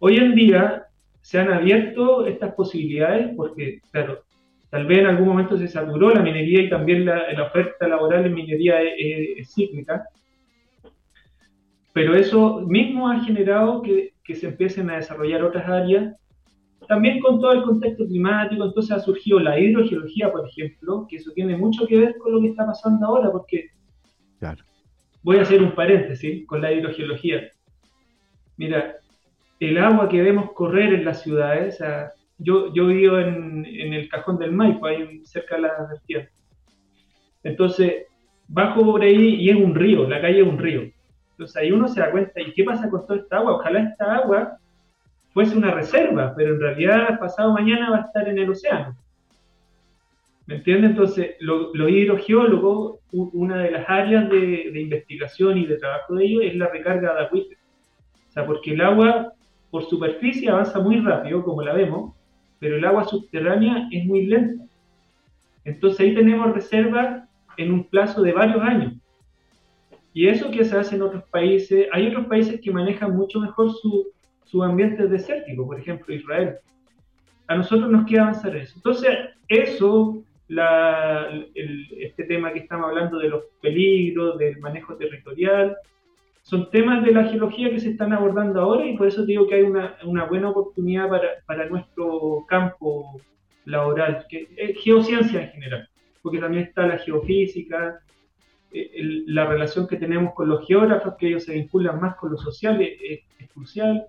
Hoy 0.01 0.17
en 0.17 0.35
día 0.35 0.85
se 1.21 1.39
han 1.39 1.53
abierto 1.53 2.27
estas 2.27 2.55
posibilidades 2.55 3.35
porque, 3.37 3.81
claro, 3.91 4.23
tal 4.71 4.87
vez 4.87 4.99
en 4.99 5.07
algún 5.07 5.29
momento 5.29 5.57
se 5.59 5.69
saturó 5.69 6.11
la 6.11 6.23
minería 6.23 6.63
y 6.63 6.71
también 6.71 7.05
la, 7.05 7.43
oferta 7.43 7.89
laboral 7.89 8.27
en 8.27 8.35
minería 8.35 8.81
es, 8.83 9.53
cíclica, 9.53 10.05
pero 11.93 12.15
eso 12.15 12.61
mismo 12.61 13.09
ha 13.09 13.21
generado 13.25 13.83
que 13.83 14.13
que 14.29 14.35
se 14.35 14.47
empiecen 14.47 14.91
a 14.91 14.97
desarrollar 14.97 15.43
otras 15.43 15.67
áreas, 15.67 16.15
también 16.87 17.19
con 17.21 17.41
todo 17.41 17.53
el 17.53 17.63
contexto 17.63 18.07
climático, 18.07 18.63
entonces 18.63 18.93
ha 18.93 19.01
surgido 19.01 19.41
la 19.41 19.59
hidrogeología, 19.59 20.31
por 20.31 20.47
ejemplo, 20.47 21.07
que 21.09 21.17
eso 21.17 21.33
tiene 21.33 21.57
mucho 21.57 21.87
que 21.87 21.97
ver 21.97 22.19
con 22.19 22.33
lo 22.33 22.41
que 22.43 22.49
está 22.49 22.67
pasando 22.67 23.07
ahora, 23.07 23.33
porque 23.33 23.71
voy 25.23 25.39
a 25.39 25.43
hacer 25.43 25.63
un 25.63 25.75
paréntesis 25.75 26.47
con 26.47 26.61
la 26.61 26.71
hidrogeología. 26.71 27.51
Mira, 28.59 28.97
el 29.61 29.79
agua 29.79 30.09
que 30.09 30.23
vemos 30.23 30.53
correr 30.53 30.95
en 30.95 31.05
las 31.05 31.23
ciudades, 31.23 31.75
o 31.75 31.79
sea, 31.79 32.13
yo, 32.39 32.73
yo 32.73 32.87
vivo 32.87 33.19
en, 33.19 33.67
en, 33.67 33.93
el 33.93 34.09
cajón 34.09 34.39
del 34.39 34.53
Maipo, 34.53 34.87
ahí 34.87 35.21
cerca 35.25 35.57
de 35.57 35.63
la 35.63 35.89
vertiente. 35.91 36.31
Entonces, 37.43 38.07
bajo 38.47 38.85
por 38.85 39.03
ahí 39.03 39.35
y 39.35 39.51
es 39.51 39.57
un 39.57 39.75
río, 39.75 40.09
la 40.09 40.21
calle 40.21 40.41
es 40.41 40.47
un 40.47 40.59
río. 40.59 40.91
Entonces 41.33 41.57
ahí 41.57 41.71
uno 41.71 41.89
se 41.89 42.01
da 42.01 42.11
cuenta, 42.11 42.41
¿y 42.41 42.53
qué 42.53 42.65
pasa 42.65 42.91
con 42.91 43.07
toda 43.07 43.21
esta 43.21 43.39
agua? 43.39 43.57
Ojalá 43.57 43.81
esta 43.81 44.17
agua 44.17 44.59
fuese 45.33 45.57
una 45.57 45.71
reserva, 45.71 46.35
pero 46.37 46.55
en 46.55 46.61
realidad 46.61 47.19
pasado 47.21 47.53
mañana 47.53 47.91
va 47.91 47.99
a 47.99 48.01
estar 48.03 48.29
en 48.29 48.39
el 48.39 48.51
océano. 48.51 48.97
¿Me 50.47 50.57
entiendes? 50.57 50.93
Entonces, 50.93 51.37
los 51.41 51.75
lo 51.75 51.89
hidrogeólogos, 51.89 53.01
una 53.13 53.59
de 53.59 53.71
las 53.71 53.89
áreas 53.89 54.29
de, 54.31 54.81
investigación 54.81 55.59
y 55.59 55.67
de 55.67 55.77
trabajo 55.77 56.15
de 56.15 56.25
ellos 56.25 56.43
es 56.45 56.57
la 56.57 56.69
recarga 56.69 57.15
de 57.15 57.21
acuíferos. 57.23 57.63
O 58.29 58.33
sea, 58.33 58.47
porque 58.47 58.73
el 58.73 58.81
agua 58.81 59.35
por 59.71 59.85
superficie 59.85 60.49
avanza 60.49 60.81
muy 60.81 61.01
rápido, 61.01 61.45
como 61.45 61.63
la 61.63 61.75
vemos, 61.75 62.15
pero 62.59 62.77
el 62.77 62.85
agua 62.85 63.05
subterránea 63.05 63.89
es 63.91 64.05
muy 64.05 64.27
lenta. 64.27 64.65
Entonces 65.65 66.01
ahí 66.01 66.15
tenemos 66.15 66.53
reservas 66.53 67.29
en 67.57 67.73
un 67.73 67.85
plazo 67.85 68.23
de 68.23 68.33
varios 68.33 68.61
años. 68.63 68.95
Y 70.15 70.27
eso 70.27 70.51
que 70.51 70.65
se 70.65 70.77
hace 70.77 70.97
en 70.97 71.03
otros 71.03 71.25
países, 71.25 71.87
hay 71.93 72.09
otros 72.09 72.27
países 72.27 72.61
que 72.61 72.73
manejan 72.73 73.15
mucho 73.15 73.41
mejor 73.41 73.73
su, 73.73 74.09
su 74.45 74.63
ambiente 74.63 75.07
desértico, 75.07 75.67
por 75.67 75.79
ejemplo 75.79 76.15
Israel. 76.15 76.57
A 77.47 77.57
nosotros 77.57 77.91
nos 77.91 78.07
queda 78.07 78.23
avanzar 78.23 78.57
eso. 78.57 78.75
Entonces, 78.77 79.11
eso 79.49 80.23
este 80.49 82.25
tema 82.25 82.53
que 82.53 82.61
estamos 82.61 82.89
hablando 82.89 83.19
de 83.19 83.29
los 83.29 83.45
peligros, 83.61 84.39
del 84.39 84.59
manejo 84.61 84.97
territorial. 84.97 85.77
Son 86.49 86.71
temas 86.71 87.05
de 87.05 87.13
la 87.13 87.25
geología 87.25 87.69
que 87.69 87.79
se 87.79 87.91
están 87.91 88.15
abordando 88.15 88.63
ahora 88.63 88.87
y 88.87 88.97
por 88.97 89.07
eso 89.07 89.27
digo 89.27 89.47
que 89.47 89.57
hay 89.57 89.63
una, 89.65 89.99
una 90.05 90.25
buena 90.25 90.49
oportunidad 90.49 91.07
para, 91.07 91.29
para, 91.45 91.69
nuestro 91.69 92.47
campo 92.49 93.21
laboral, 93.67 94.25
que 94.31 94.49
geociencia 94.83 95.43
en 95.43 95.51
general, 95.51 95.91
porque 96.23 96.39
también 96.39 96.65
está 96.65 96.87
la 96.87 96.97
geofísica, 96.97 98.01
eh, 98.73 98.91
la 99.27 99.45
relación 99.45 99.87
que 99.87 99.99
tenemos 99.99 100.33
con 100.33 100.49
los 100.49 100.67
geógrafos, 100.67 101.17
que 101.19 101.29
ellos 101.29 101.45
se 101.45 101.53
vinculan 101.53 102.01
más 102.01 102.17
con 102.17 102.33
lo 102.33 102.39
social, 102.39 102.81
es, 102.81 103.21
crucial. 103.53 104.07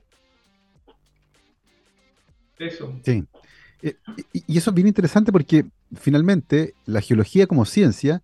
Eso. 2.58 2.98
Sí. 3.04 3.26
Eh, 3.82 3.96
y 4.32 4.58
eso 4.58 4.70
es 4.70 4.76
bien 4.76 4.88
interesante 4.88 5.34
porque 5.34 5.66
finalmente 5.94 6.74
la 6.86 7.02
geología 7.02 7.48
como 7.48 7.66
ciencia 7.66 8.22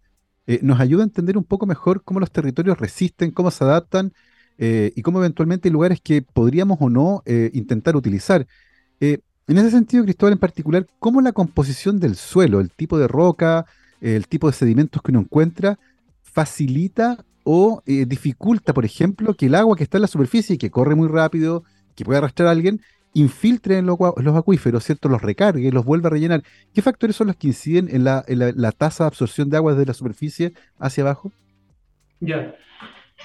eh, 0.48 0.60
nos 0.62 0.80
ayuda 0.80 1.04
a 1.04 1.06
entender 1.06 1.38
un 1.38 1.44
poco 1.44 1.66
mejor 1.66 2.04
cómo 2.04 2.20
los 2.20 2.32
territorios 2.32 2.78
resisten, 2.78 3.32
cómo 3.32 3.52
se 3.52 3.64
adaptan 3.64 4.14
y 4.58 5.02
cómo 5.02 5.20
eventualmente 5.20 5.68
hay 5.68 5.74
lugares 5.74 6.00
que 6.00 6.22
podríamos 6.22 6.78
o 6.80 6.90
no 6.90 7.24
intentar 7.52 7.98
utilizar. 7.98 8.48
en 9.02 9.20
ese 9.48 9.70
sentido, 9.70 10.06
Cristóbal, 10.06 10.32
en 10.32 10.40
particular, 10.40 10.88
cómo 10.98 11.20
la 11.20 11.34
composición 11.34 12.00
del 12.00 12.16
suelo, 12.16 12.62
el 12.62 12.72
tipo 12.72 12.98
de 12.98 13.10
roca, 13.10 13.66
el 14.00 14.30
tipo 14.30 14.48
de 14.48 14.54
sedimentos 14.54 15.02
que 15.02 15.12
uno 15.12 15.20
encuentra, 15.20 15.78
facilita 16.36 17.26
o 17.46 17.82
eh, 17.86 18.06
dificulta, 18.06 18.74
por 18.74 18.84
ejemplo, 18.84 19.36
que 19.36 19.46
el 19.46 19.56
agua 19.56 19.78
que 19.78 19.84
está 19.84 19.98
en 20.00 20.02
la 20.02 20.08
superficie 20.08 20.56
y 20.56 20.58
que 20.58 20.72
corre 20.72 20.96
muy 20.96 21.08
rápido, 21.08 21.64
que 21.96 22.04
puede 22.04 22.18
arrastrar 22.18 22.50
a 22.50 22.52
alguien, 22.52 22.82
infiltre 23.16 23.78
en 23.78 23.86
los, 23.86 23.98
acuíferos, 24.36 24.84
¿cierto? 24.84 25.08
Los 25.08 25.22
recargue, 25.22 25.72
los 25.72 25.86
vuelva 25.86 26.08
a 26.08 26.12
rellenar. 26.12 26.44
¿Qué 26.74 26.82
factores 26.82 27.16
son 27.16 27.28
los 27.28 27.38
que 27.38 27.48
inciden 27.48 27.88
en 27.90 28.04
la, 28.04 28.72
tasa 28.74 29.06
de 29.06 29.08
absorción 29.08 29.50
de 29.50 29.58
agua 29.58 29.74
desde 29.74 29.88
la 29.88 29.94
superficie 29.94 30.52
hacia 30.78 31.04
abajo? 31.04 31.32
Ya. 32.20 32.54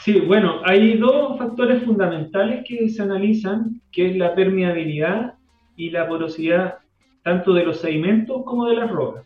Sí, 0.05 0.21
bueno, 0.21 0.61
hay 0.65 0.97
dos 0.97 1.37
factores 1.39 1.83
fundamentales 1.83 2.65
que 2.67 2.89
se 2.89 3.03
analizan, 3.03 3.81
que 3.91 4.11
es 4.11 4.17
la 4.17 4.35
permeabilidad 4.37 5.35
y 5.77 5.91
la 5.91 6.09
porosidad 6.09 6.79
tanto 7.25 7.53
de 7.53 7.65
los 7.65 7.81
sedimentos 7.81 8.45
como 8.45 8.69
de 8.69 8.77
las 8.77 8.91
rocas. 8.91 9.25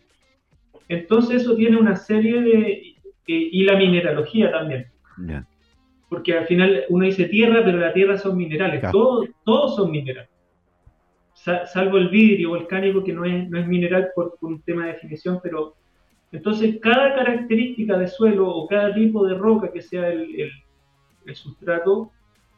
Entonces 0.89 1.43
eso 1.43 1.55
tiene 1.55 1.77
una 1.77 1.95
serie 1.95 2.41
de 2.41 2.95
y 3.27 3.63
la 3.63 3.77
mineralogía 3.77 4.51
también. 4.51 4.87
Porque 6.09 6.37
al 6.37 6.45
final 6.45 6.85
uno 6.89 7.05
dice 7.05 7.25
tierra, 7.25 7.61
pero 7.63 7.77
la 7.77 7.93
tierra 7.93 8.17
son 8.17 8.35
minerales, 8.35 8.83
todos, 8.91 9.27
todos 9.43 9.75
son 9.75 9.91
minerales. 9.91 10.34
Salvo 11.65 11.97
el 11.97 12.09
vidrio 12.09 12.49
volcánico, 12.49 13.03
que 13.03 13.13
no 13.13 13.23
es, 13.25 13.49
no 13.49 13.59
es 13.59 13.67
mineral 13.67 14.09
por, 14.15 14.37
un 14.41 14.61
tema 14.61 14.85
de 14.85 14.93
definición, 14.93 15.39
pero 15.43 15.75
entonces 16.31 16.79
cada 16.81 17.15
característica 17.15 17.97
de 17.97 18.07
suelo 18.07 18.49
o 18.49 18.67
cada 18.67 18.93
tipo 18.93 19.25
de 19.25 19.35
roca 19.35 19.71
que 19.71 19.81
sea 19.81 20.09
el, 20.09 20.51
el, 21.25 21.35
sustrato 21.35 22.11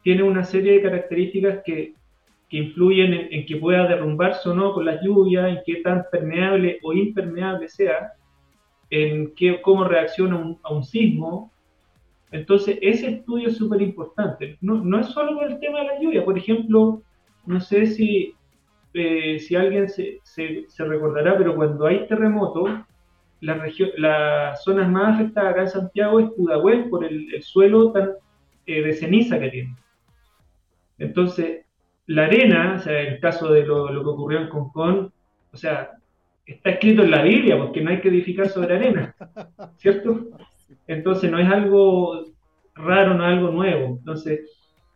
tiene 0.03 0.23
una 0.23 0.43
serie 0.43 0.73
de 0.73 0.81
características 0.81 1.59
que, 1.65 1.93
que 2.49 2.57
influyen 2.57 3.13
en, 3.13 3.45
que 3.45 3.57
pueda 3.57 3.88
derrumbarse 3.88 4.49
o 4.49 4.53
no 4.53 4.73
con 4.73 4.85
las 4.85 5.01
lluvias, 5.01 5.49
en 5.49 5.59
qué 5.65 5.81
tan 5.81 6.05
permeable 6.11 6.79
o 6.81 6.93
impermeable 6.93 7.67
sea, 7.67 8.13
en 8.89 9.33
qué, 9.35 9.61
cómo 9.61 9.83
reacciona 9.83 10.55
a 10.63 10.73
un 10.73 10.83
sismo. 10.83 11.51
Entonces, 12.31 12.77
ese 12.81 13.09
estudio 13.09 13.49
es 13.49 13.57
súper 13.57 13.81
importante. 13.81 14.57
No, 14.61 14.75
no, 14.75 14.99
es 14.99 15.07
solo 15.07 15.41
el 15.43 15.59
tema 15.59 15.79
de 15.79 15.85
la 15.85 15.99
lluvia. 16.01 16.25
Por 16.25 16.38
ejemplo, 16.38 17.01
no 17.45 17.59
sé 17.59 17.88
si, 17.88 18.36
eh, 18.93 19.39
si 19.39 19.55
alguien 19.55 19.89
se, 19.89 20.19
se, 20.23 20.65
recordará, 20.85 21.38
pero 21.38 21.55
cuando 21.55 21.85
hay 21.85 22.07
terremoto, 22.07 22.65
la 23.41 23.71
las 23.97 24.63
zonas 24.63 24.89
más 24.89 25.15
afectadas 25.15 25.51
acá 25.51 25.61
en 25.61 25.69
Santiago 25.69 26.19
es 26.19 26.31
Pudahuel 26.31 26.89
por 26.89 27.05
el, 27.05 27.41
suelo 27.43 27.91
tan 27.91 28.11
eh, 28.65 28.81
de 28.81 28.93
ceniza 28.93 29.39
que 29.39 29.49
tiene. 29.49 29.75
Entonces, 30.97 31.65
la 32.07 32.25
arena, 32.25 32.75
o 32.77 32.79
sea, 32.79 32.99
el 32.99 33.19
caso 33.19 33.51
de 33.51 33.65
lo, 33.65 33.91
lo 33.91 34.03
que 34.03 34.09
ocurrió 34.09 34.39
en 34.39 34.49
Concón, 34.49 35.13
o 35.53 35.57
sea, 35.57 35.91
está 36.45 36.71
escrito 36.71 37.03
en 37.03 37.11
la 37.11 37.21
Biblia, 37.21 37.57
porque 37.57 37.81
no 37.81 37.91
hay 37.91 37.99
que 37.99 38.09
edificar 38.09 38.47
sobre 38.47 38.75
arena, 38.75 39.15
¿cierto? 39.77 40.27
Entonces 40.88 41.29
no 41.29 41.39
es 41.39 41.49
algo 41.49 42.25
raro, 42.75 43.13
no 43.13 43.25
es 43.27 43.38
algo 43.38 43.51
nuevo. 43.51 43.97
Entonces, 43.97 44.49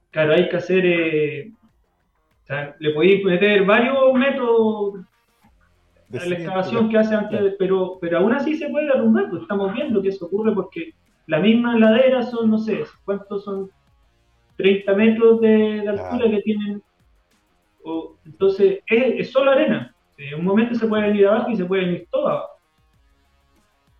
claro, 0.10 0.34
hay 0.34 0.50
que 0.50 0.58
hacer, 0.58 0.86
eh, 0.86 1.52
sea, 2.52 2.76
le 2.80 2.92
podéis 2.92 3.24
meter 3.24 3.66
varios 3.66 4.14
métodos 4.14 5.06
a 6.14 6.26
la 6.26 6.36
excavación 6.36 6.90
que 6.90 6.98
hace 6.98 7.16
antes, 7.16 7.56
pero, 7.58 7.98
pero 8.02 8.18
aún 8.18 8.34
así 8.34 8.56
se 8.56 8.70
puede 8.70 8.88
derrumbar, 8.88 9.30
pues 9.30 9.44
estamos 9.44 9.74
viendo 9.74 10.02
que 10.02 10.10
eso 10.10 10.26
ocurre 10.26 10.54
porque 10.54 10.94
la 11.28 11.40
misma 11.40 11.78
ladera 11.78 12.24
son, 12.24 12.50
no 12.50 12.58
sé, 12.58 12.84
¿cuántos 13.06 13.44
son? 13.46 13.70
30 14.58 14.94
metros 14.94 15.42
de, 15.42 15.88
altura 15.88 16.30
que 16.30 16.42
tienen. 16.42 16.84
entonces, 18.26 18.80
es, 18.86 19.20
es 19.20 19.32
solo 19.32 19.52
arena. 19.52 19.96
En 20.18 20.40
un 20.40 20.46
momento 20.46 20.76
se 20.76 20.86
puede 20.86 21.08
venir 21.08 21.28
abajo 21.28 21.50
y 21.50 21.56
se 21.56 21.66
puede 21.66 21.86
venir 21.86 22.08
todo 22.12 22.28
abajo. 22.28 22.52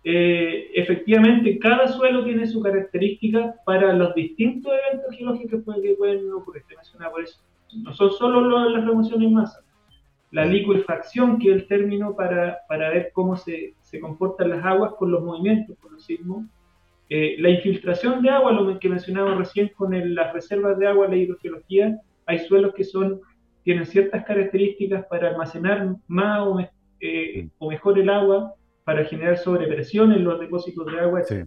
Eh, 0.04 0.70
efectivamente, 0.74 1.58
cada 1.58 1.88
suelo 1.88 2.24
tiene 2.24 2.46
su 2.46 2.60
característica 2.60 3.54
para 3.64 3.92
los 3.92 4.14
distintos 4.14 4.72
eventos 4.72 5.16
geológicos 5.16 5.62
que 5.82 5.94
pueden 5.94 6.32
ocurrir. 6.32 6.64
por 7.10 7.22
eso. 7.22 7.40
No 7.76 7.92
son 7.94 8.12
solo 8.12 8.68
las 8.68 8.84
remociones 8.84 9.28
en 9.28 9.34
masa. 9.34 9.60
La 10.30 10.44
liquefacción, 10.46 11.38
que 11.38 11.50
es 11.50 11.56
el 11.56 11.66
término 11.66 12.14
para, 12.16 12.58
para 12.68 12.88
ver 12.90 13.10
cómo 13.12 13.36
se, 13.36 13.74
se, 13.80 14.00
comportan 14.00 14.50
las 14.50 14.64
aguas 14.64 14.94
con 14.98 15.10
los 15.10 15.22
movimientos, 15.22 15.76
con 15.78 15.92
los 15.92 16.04
sismos. 16.04 16.46
Eh, 17.10 17.36
la 17.38 17.50
infiltración 17.50 18.22
de 18.22 18.30
agua, 18.30 18.52
lo 18.52 18.78
que 18.78 18.88
mencionamos 18.88 19.36
recién 19.36 19.70
con 19.76 19.92
las 20.14 20.32
reservas 20.32 20.78
de 20.78 20.86
agua, 20.86 21.08
la 21.08 21.16
hidrogeología, 21.16 21.98
hay 22.26 22.38
suelos 22.38 22.72
que 22.74 22.84
son 22.84 23.20
tienen 23.62 23.86
ciertas 23.86 24.24
características 24.24 25.06
para 25.06 25.28
almacenar 25.28 25.94
más 26.08 26.40
o, 26.40 26.60
eh, 27.00 27.48
o, 27.58 27.70
mejor 27.70 27.98
el 27.98 28.10
agua, 28.10 28.54
para 28.84 29.04
generar 29.04 29.38
sobrepresión 29.38 30.12
en 30.12 30.24
los 30.24 30.40
depósitos 30.40 30.86
de 30.86 31.00
agua. 31.00 31.22
Sí. 31.22 31.42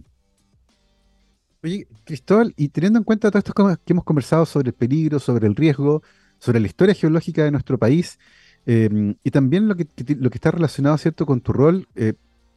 Oye, 1.62 1.86
Cristóbal, 2.04 2.54
y 2.56 2.68
teniendo 2.68 2.98
en 2.98 3.04
cuenta 3.04 3.30
todo 3.30 3.38
esto 3.38 3.52
que 3.52 3.92
hemos 3.92 4.04
conversado 4.04 4.46
sobre 4.46 4.68
el 4.68 4.74
peligro, 4.74 5.18
sobre 5.18 5.46
el 5.46 5.56
riesgo, 5.56 6.02
sobre 6.38 6.60
la 6.60 6.66
historia 6.66 6.94
geológica 6.94 7.44
de 7.44 7.50
nuestro 7.50 7.78
país, 7.78 8.18
eh, 8.66 9.14
y 9.22 9.30
también 9.30 9.68
lo 9.68 9.76
que, 9.76 9.86
lo 10.18 10.30
que 10.30 10.36
está 10.36 10.50
relacionado, 10.50 10.98
¿cierto?, 10.98 11.26
con 11.26 11.40
tu 11.40 11.52
rol 11.52 11.88
eh, 11.94 12.14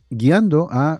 guiando 0.09 0.67
a 0.71 0.99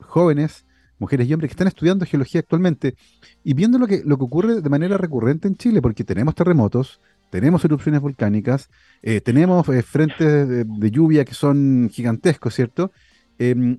jóvenes, 0.00 0.64
mujeres 0.98 1.28
y 1.28 1.34
hombres 1.34 1.50
que 1.50 1.52
están 1.52 1.68
estudiando 1.68 2.06
geología 2.06 2.40
actualmente, 2.40 2.96
y 3.44 3.54
viendo 3.54 3.78
lo 3.78 3.86
que, 3.86 4.02
lo 4.04 4.18
que 4.18 4.24
ocurre 4.24 4.60
de 4.60 4.70
manera 4.70 4.96
recurrente 4.98 5.48
en 5.48 5.56
Chile, 5.56 5.82
porque 5.82 6.04
tenemos 6.04 6.34
terremotos, 6.34 7.00
tenemos 7.30 7.64
erupciones 7.64 8.00
volcánicas, 8.00 8.70
eh, 9.02 9.20
tenemos 9.20 9.68
eh, 9.68 9.82
frentes 9.82 10.48
de, 10.48 10.90
lluvia 10.90 11.24
que 11.24 11.34
son 11.34 11.90
gigantescos, 11.92 12.54
¿cierto? 12.54 12.92
Em, 13.38 13.78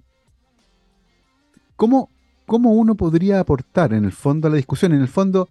¿cómo, 1.76 2.10
uno 2.48 2.96
podría 2.96 3.40
aportar 3.40 3.94
en 3.94 4.06
el 4.06 4.12
fondo 4.12 4.48
a 4.48 4.52
la 4.52 4.58
discusión? 4.58 4.94
En 4.94 5.02
el 5.02 5.08
fondo, 5.08 5.50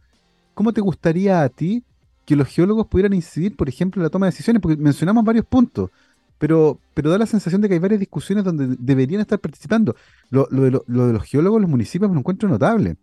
¿cómo 0.55 0.73
te 0.73 0.81
gustaría 0.81 1.43
a 1.43 1.49
ti 1.49 1.85
que 2.25 2.37
los 2.37 2.49
geólogos 2.49 2.87
pudieran 2.87 3.13
incidir, 3.13 3.57
por 3.57 3.69
ejemplo, 3.69 4.01
en 4.01 4.05
la 4.05 4.11
toma 4.11 4.27
de 4.27 4.33
decisiones? 4.33 4.61
Porque 4.61 4.77
mencionamos 4.77 5.25
varios 5.25 5.45
puntos, 5.45 5.91
pero, 6.39 6.79
pero 6.95 7.11
da 7.11 7.19
la 7.19 7.27
sensación 7.27 7.61
de 7.61 7.69
que 7.69 7.75
hay 7.75 7.81
varias 7.81 8.01
discusiones 8.01 8.45
donde 8.45 8.77
deberían 8.79 9.21
estar 9.21 9.39
participando. 9.39 9.95
Lo, 10.31 10.47
de, 10.47 10.71
lo 10.87 11.07
de, 11.07 11.13
los 11.13 11.23
geólogos, 11.25 11.61
los 11.61 11.71
municipios, 11.71 12.11
me 12.11 12.15
lo 12.15 12.21
encuentro 12.21 12.49
notable. 12.49 12.97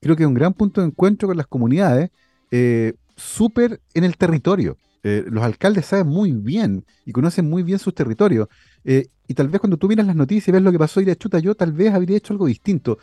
Creo 0.00 0.16
que 0.16 0.22
es 0.22 0.26
un 0.26 0.34
gran 0.34 0.54
punto 0.54 0.80
de 0.80 0.86
encuentro 0.86 1.28
con 1.28 1.36
las 1.36 1.46
comunidades. 1.46 2.10
Eh, 2.50 2.94
súper 3.16 3.80
en 3.94 4.04
el 4.04 4.16
territorio. 4.16 4.76
Eh, 5.02 5.24
los 5.28 5.42
alcaldes 5.42 5.86
saben 5.86 6.08
muy 6.08 6.32
bien 6.32 6.84
y 7.06 7.12
conocen 7.12 7.48
muy 7.48 7.62
bien 7.62 7.78
sus 7.78 7.94
territorios. 7.94 8.48
Eh, 8.84 9.06
y 9.28 9.34
tal 9.34 9.48
vez 9.48 9.60
cuando 9.60 9.76
tú 9.76 9.88
miras 9.88 10.06
las 10.06 10.16
noticias 10.16 10.48
y 10.48 10.52
ves 10.52 10.62
lo 10.62 10.72
que 10.72 10.78
pasó 10.78 11.00
y 11.00 11.04
de 11.04 11.16
chuta, 11.16 11.38
yo 11.38 11.54
tal 11.54 11.72
vez 11.72 11.92
habría 11.92 12.16
hecho 12.16 12.32
algo 12.32 12.46
distinto. 12.46 12.98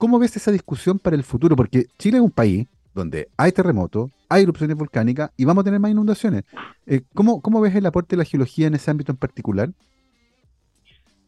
¿Cómo 0.00 0.18
ves 0.18 0.34
esa 0.34 0.50
discusión 0.50 0.98
para 0.98 1.14
el 1.14 1.22
futuro? 1.22 1.54
Porque 1.54 1.84
Chile 1.98 2.16
es 2.16 2.22
un 2.22 2.30
país 2.30 2.66
donde 2.94 3.28
hay 3.36 3.52
terremotos, 3.52 4.10
hay 4.30 4.44
erupciones 4.44 4.74
volcánicas 4.74 5.30
y 5.36 5.44
vamos 5.44 5.60
a 5.60 5.64
tener 5.66 5.78
más 5.78 5.90
inundaciones. 5.90 6.44
Eh, 6.86 7.02
¿cómo, 7.12 7.42
¿Cómo 7.42 7.60
ves 7.60 7.74
el 7.74 7.84
aporte 7.84 8.16
de 8.16 8.22
la 8.22 8.24
geología 8.24 8.66
en 8.66 8.74
ese 8.76 8.90
ámbito 8.90 9.12
en 9.12 9.18
particular? 9.18 9.68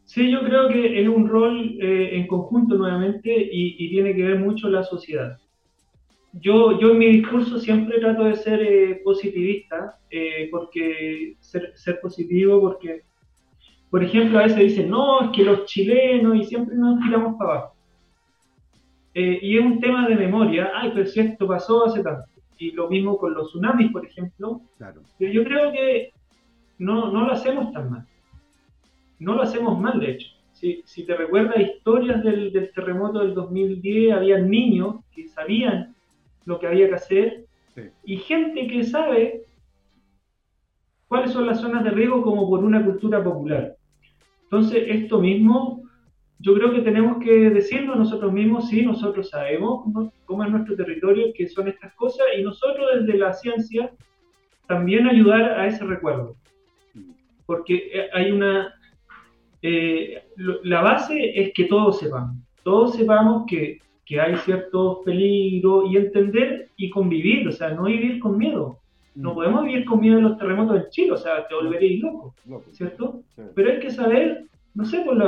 Sí, 0.07 0.31
yo 0.31 0.41
creo 0.41 0.69
que 0.69 1.03
es 1.03 1.07
un 1.07 1.29
rol 1.29 1.77
en 1.81 2.27
conjunto 2.27 2.77
nuevamente 2.77 3.31
y, 3.31 3.91
tiene 3.91 4.17
que 4.17 4.23
ver 4.23 4.39
mucho 4.39 4.71
la 4.71 4.83
sociedad 4.85 5.39
yo, 6.33 6.81
yo 6.81 6.93
en 6.93 6.99
mi 6.99 7.07
discurso 7.19 7.61
siempre 7.61 8.01
trato 8.01 8.25
de 8.25 8.37
ser 8.37 8.63
eh, 8.63 9.03
positivista, 9.05 9.99
eh, 10.11 10.49
porque 10.51 11.37
ser, 11.41 11.73
ser, 11.75 12.01
positivo, 12.01 12.59
porque, 12.59 13.03
por 13.91 14.03
ejemplo, 14.03 14.39
a 14.39 14.45
veces 14.45 14.59
dicen, 14.59 14.89
no, 14.89 15.27
es 15.27 15.37
que 15.37 15.45
los 15.45 15.67
chilenos, 15.67 16.37
y 16.37 16.45
siempre 16.45 16.75
nos 16.75 16.99
tiramos 17.01 17.37
para 17.37 17.51
abajo. 17.51 17.77
Eh, 19.15 19.39
y 19.43 19.59
es 19.59 19.65
un 19.65 19.81
tema 19.81 20.09
de 20.09 20.17
memoria, 20.17 20.73
ay, 20.75 20.93
pero 20.95 21.07
si 21.07 21.21
esto 21.21 21.47
pasó 21.47 21.87
hace 21.87 22.03
tanto. 22.03 22.29
Y 22.59 22.73
lo 22.73 22.89
mismo 22.89 23.19
con 23.19 23.35
los 23.35 23.49
tsunamis, 23.49 23.91
por 23.93 24.07
ejemplo. 24.07 24.61
Claro. 24.79 25.03
Pero 25.19 25.33
yo 25.33 25.45
creo 25.45 25.73
que 25.73 26.13
no, 26.79 27.11
no 27.11 27.27
lo 27.27 27.33
hacemos 27.33 27.73
tan 27.73 27.91
mal. 27.91 28.07
No 29.19 29.35
lo 29.35 29.43
hacemos 29.43 29.79
mal, 29.79 30.01
de 30.01 30.13
hecho. 30.13 30.29
si, 30.53 30.83
si 30.85 31.05
te 31.05 31.17
recuerdas 31.17 31.59
historias 31.59 32.23
del, 32.23 32.53
del, 32.53 32.73
terremoto 32.73 33.21
del 33.21 33.35
2010, 33.35 34.15
había 34.15 34.39
niños 34.39 34.97
que 35.15 35.29
sabían 35.29 35.95
lo 36.45 36.59
que 36.59 36.67
había 36.67 36.89
que 36.89 36.95
hacer 36.95 37.47
y 38.05 38.17
gente 38.19 38.67
que 38.67 38.85
sabe 38.85 39.43
cuáles 41.09 41.33
son 41.33 41.47
las 41.47 41.61
zonas 41.61 41.85
de 41.85 41.91
riesgo 41.91 42.23
como 42.23 42.49
por 42.49 42.65
una 42.65 42.85
cultura 42.85 43.23
popular. 43.23 43.77
Entonces, 44.45 44.85
esto 44.87 45.21
mismo, 45.21 45.83
yo 46.43 46.55
creo 46.55 46.73
que 46.73 46.81
tenemos 46.81 47.23
que 47.23 47.51
decirlo 47.51 47.95
nosotros 47.95 48.33
mismos, 48.33 48.69
sí, 48.69 48.83
nosotros 48.83 49.31
sabemos 49.31 49.85
cómo 50.25 50.45
es 50.45 50.51
nuestro 50.51 50.77
territorio, 50.77 51.33
qué 51.35 51.47
son 51.49 51.69
estas 51.69 51.95
cosas, 51.95 52.27
y 52.37 52.43
nosotros 52.43 52.87
desde 53.01 53.19
la 53.19 53.33
ciencia 53.33 53.93
también 54.67 55.07
ayudar 55.07 55.59
a 55.61 55.67
ese 55.69 55.85
recuerdo. 55.85 56.37
Porque 57.47 57.91
eh, 57.93 58.09
hay 58.13 58.33
una... 58.33 58.75
Eh, 59.63 60.25
la 60.65 60.81
base 60.81 61.41
es 61.41 61.53
que 61.55 61.65
todos 61.65 62.01
sepamos, 62.01 62.37
todos 62.65 62.97
sepamos 62.97 63.45
que, 63.47 63.79
que 64.05 64.21
hay 64.21 64.37
ciertos 64.39 64.99
peligros 65.05 65.85
y 65.91 65.97
entender 65.97 66.69
y 66.77 66.91
convivir, 66.91 67.47
o 67.47 67.53
sea, 67.53 67.71
no 67.71 67.85
vivir 67.85 68.19
con 68.19 68.37
miedo. 68.37 68.79
No 69.15 69.31
mm. 69.31 69.35
podemos 69.35 69.65
vivir 69.65 69.85
con 69.85 70.01
miedo 70.01 70.19
en 70.19 70.25
los 70.25 70.39
terremotos 70.39 70.77
en 70.77 70.91
Chile, 70.91 71.13
o 71.13 71.17
sea, 71.17 71.47
te 71.47 71.55
volverías 71.55 72.01
loco, 72.01 72.35
¿cierto? 72.73 73.23
Pero 73.55 73.71
hay 73.71 73.79
que 73.79 73.91
saber, 73.91 74.47
no 74.75 74.85
sé, 74.85 75.03
pues 75.05 75.19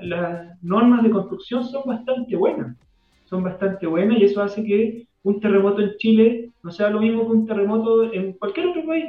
las 0.00 0.62
normas 0.62 1.02
de 1.02 1.10
construcción 1.10 1.64
son 1.64 1.82
bastante 1.86 2.36
buenas, 2.36 2.76
son 3.24 3.42
bastante 3.42 3.86
buenas 3.86 4.18
y 4.18 4.24
eso 4.24 4.42
hace 4.42 4.64
que 4.64 5.06
un 5.22 5.40
terremoto 5.40 5.80
en 5.82 5.96
Chile 5.96 6.50
no 6.62 6.70
sea 6.70 6.90
lo 6.90 7.00
mismo 7.00 7.26
que 7.26 7.32
un 7.32 7.46
terremoto 7.46 8.12
en 8.12 8.32
cualquier 8.34 8.68
otro 8.68 8.86
país, 8.86 9.06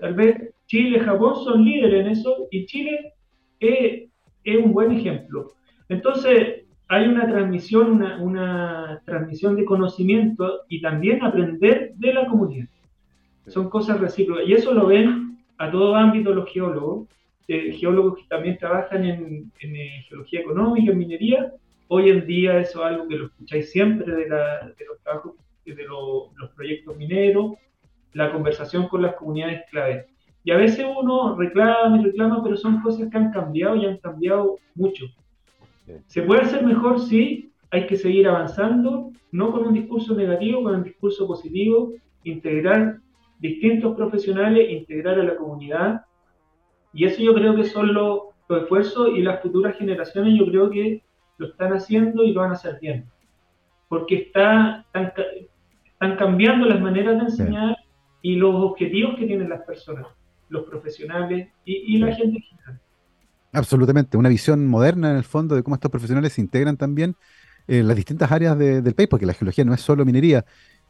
Tal 0.00 0.14
vez 0.14 0.54
Chile, 0.66 0.98
Japón 0.98 1.36
son 1.44 1.64
líderes 1.64 2.00
en 2.00 2.12
eso 2.12 2.48
y 2.50 2.66
Chile 2.66 3.12
es, 3.60 4.10
es 4.42 4.64
un 4.64 4.72
buen 4.72 4.90
ejemplo. 4.90 5.52
Entonces, 5.88 6.64
hay 6.88 7.06
una 7.06 7.28
transmisión, 7.28 7.92
una, 7.92 8.20
una 8.20 9.02
transmisión 9.04 9.56
de 9.56 9.64
conocimiento 9.64 10.62
y 10.68 10.80
también 10.80 11.22
aprender 11.22 11.92
de 11.94 12.12
la 12.12 12.26
comunidad. 12.26 12.66
Son 13.46 13.70
cosas 13.70 14.00
recíprocas. 14.00 14.46
Y 14.48 14.54
eso 14.54 14.74
lo 14.74 14.86
ven 14.86 15.38
a 15.58 15.70
todo 15.70 15.94
ámbito 15.94 16.34
los 16.34 16.50
geólogos, 16.50 17.08
eh, 17.48 17.72
geólogos 17.72 18.18
que 18.18 18.24
también 18.28 18.58
trabajan 18.58 19.04
en, 19.04 19.52
eh, 19.60 20.04
geología 20.08 20.40
económica, 20.40 20.92
en 20.92 20.98
minería. 20.98 21.52
Hoy 21.88 22.10
en 22.10 22.26
día 22.26 22.58
eso 22.58 22.80
es 22.80 22.92
algo 22.92 23.08
que 23.08 23.16
lo 23.16 23.26
escucháis 23.26 23.70
siempre 23.70 24.14
de, 24.14 24.28
los 24.28 25.00
trabajos, 25.02 25.34
de 25.64 25.84
los 25.84 26.50
proyectos 26.56 26.96
mineros, 26.96 27.52
la 28.14 28.32
conversación 28.32 28.88
con 28.88 29.02
las 29.02 29.14
comunidades 29.14 29.62
clave. 29.70 30.06
Y 30.42 30.50
a 30.50 30.56
veces 30.56 30.84
uno 30.84 31.36
reclama 31.36 31.98
y 31.98 32.04
reclama, 32.04 32.42
pero 32.42 32.56
son 32.56 32.80
cosas 32.82 33.08
que 33.10 33.16
han 33.16 33.32
cambiado 33.32 33.76
y 33.76 33.86
han 33.86 33.96
cambiado 33.98 34.56
mucho. 34.74 35.06
¿Se 36.06 36.22
puede 36.22 36.42
hacer 36.42 36.64
mejor? 36.64 37.00
Sí, 37.00 37.50
hay 37.70 37.86
que 37.86 37.96
seguir 37.96 38.28
avanzando, 38.28 39.10
no 39.32 39.52
con 39.52 39.66
un 39.66 39.74
discurso 39.74 40.14
negativo, 40.14 40.62
con 40.62 40.76
un 40.76 40.84
discurso 40.84 41.26
positivo, 41.26 41.92
integrar 42.24 42.98
distintos 43.38 43.96
profesionales, 43.96 44.70
integrar 44.70 45.18
a 45.18 45.24
la 45.24 45.36
comunidad. 45.36 46.02
Y 46.94 47.04
eso 47.04 47.20
yo 47.20 47.34
creo 47.34 47.56
que 47.56 47.64
son 47.64 47.92
los, 47.92 48.20
esfuerzos 48.48 49.08
y 49.14 49.22
las 49.22 49.42
futuras 49.42 49.76
generaciones 49.76 50.38
yo 50.38 50.46
creo 50.46 50.70
que 50.70 51.02
lo 51.38 51.48
están 51.48 51.72
haciendo 51.72 52.22
y 52.22 52.32
lo 52.32 52.42
van 52.42 52.50
a 52.50 52.54
hacer 52.54 52.78
bien. 52.80 53.06
Porque 53.88 54.16
está, 54.16 54.86
están, 54.94 56.16
cambiando 56.16 56.66
las 56.66 56.80
maneras 56.80 57.16
de 57.16 57.24
enseñar 57.24 57.76
y 58.22 58.36
los 58.36 58.54
objetivos 58.54 59.16
que 59.18 59.26
tienen 59.26 59.48
las 59.48 59.62
personas, 59.62 60.06
los 60.48 60.64
profesionales 60.64 61.48
y, 61.64 61.98
la 61.98 62.14
gente 62.14 62.36
en 62.36 62.42
general. 62.42 62.80
Absolutamente, 63.52 64.16
una 64.16 64.28
visión 64.28 64.66
moderna 64.66 65.10
en 65.10 65.16
el 65.16 65.24
fondo 65.24 65.54
de 65.54 65.62
cómo 65.62 65.74
estos 65.74 65.90
profesionales 65.90 66.34
se 66.34 66.40
integran 66.40 66.76
también 66.76 67.16
en 67.66 67.88
las 67.88 67.96
distintas 67.96 68.30
áreas 68.30 68.58
del 68.58 68.94
país, 68.94 69.08
porque 69.08 69.26
la 69.26 69.32
geología 69.32 69.64
no 69.64 69.74
es 69.74 69.80
solo 69.80 70.04
minería, 70.04 70.44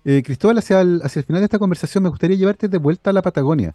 eh, 0.04 0.22
Cristóbal, 0.22 0.58
hacia 0.58 0.82
el, 0.82 1.00
hacia 1.02 1.20
el 1.20 1.26
final 1.26 1.40
de 1.40 1.44
esta 1.46 1.58
conversación 1.58 2.02
me 2.04 2.10
gustaría 2.10 2.36
llevarte 2.36 2.68
de 2.68 2.76
vuelta 2.76 3.10
a 3.10 3.12
la 3.12 3.22
Patagonia, 3.22 3.74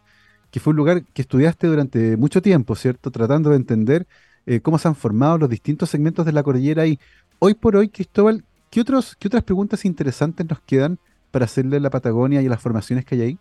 que 0.51 0.59
fue 0.59 0.71
un 0.71 0.77
lugar 0.77 1.03
que 1.13 1.21
estudiaste 1.21 1.67
durante 1.67 2.17
mucho 2.17 2.41
tiempo, 2.41 2.75
¿cierto? 2.75 3.11
Tratando 3.11 3.51
de 3.51 3.57
entender 3.57 4.07
eh, 4.45 4.61
cómo 4.61 4.77
se 4.77 4.87
han 4.87 4.95
formado 4.95 5.37
los 5.37 5.49
distintos 5.49 5.89
segmentos 5.89 6.25
de 6.25 6.31
la 6.31 6.43
cordillera 6.43 6.85
y 6.87 6.99
hoy 7.39 7.53
por 7.53 7.75
hoy, 7.75 7.89
Cristóbal, 7.89 8.43
¿qué, 8.71 8.81
otros, 8.81 9.15
¿qué 9.15 9.27
otras 9.27 9.43
preguntas 9.43 9.85
interesantes 9.85 10.47
nos 10.49 10.59
quedan 10.61 10.97
para 11.31 11.45
hacerle 11.45 11.77
a 11.77 11.79
la 11.79 11.89
Patagonia 11.89 12.41
y 12.41 12.47
a 12.47 12.49
las 12.49 12.61
formaciones 12.61 13.05
que 13.05 13.15
hay 13.15 13.21
ahí? 13.21 13.37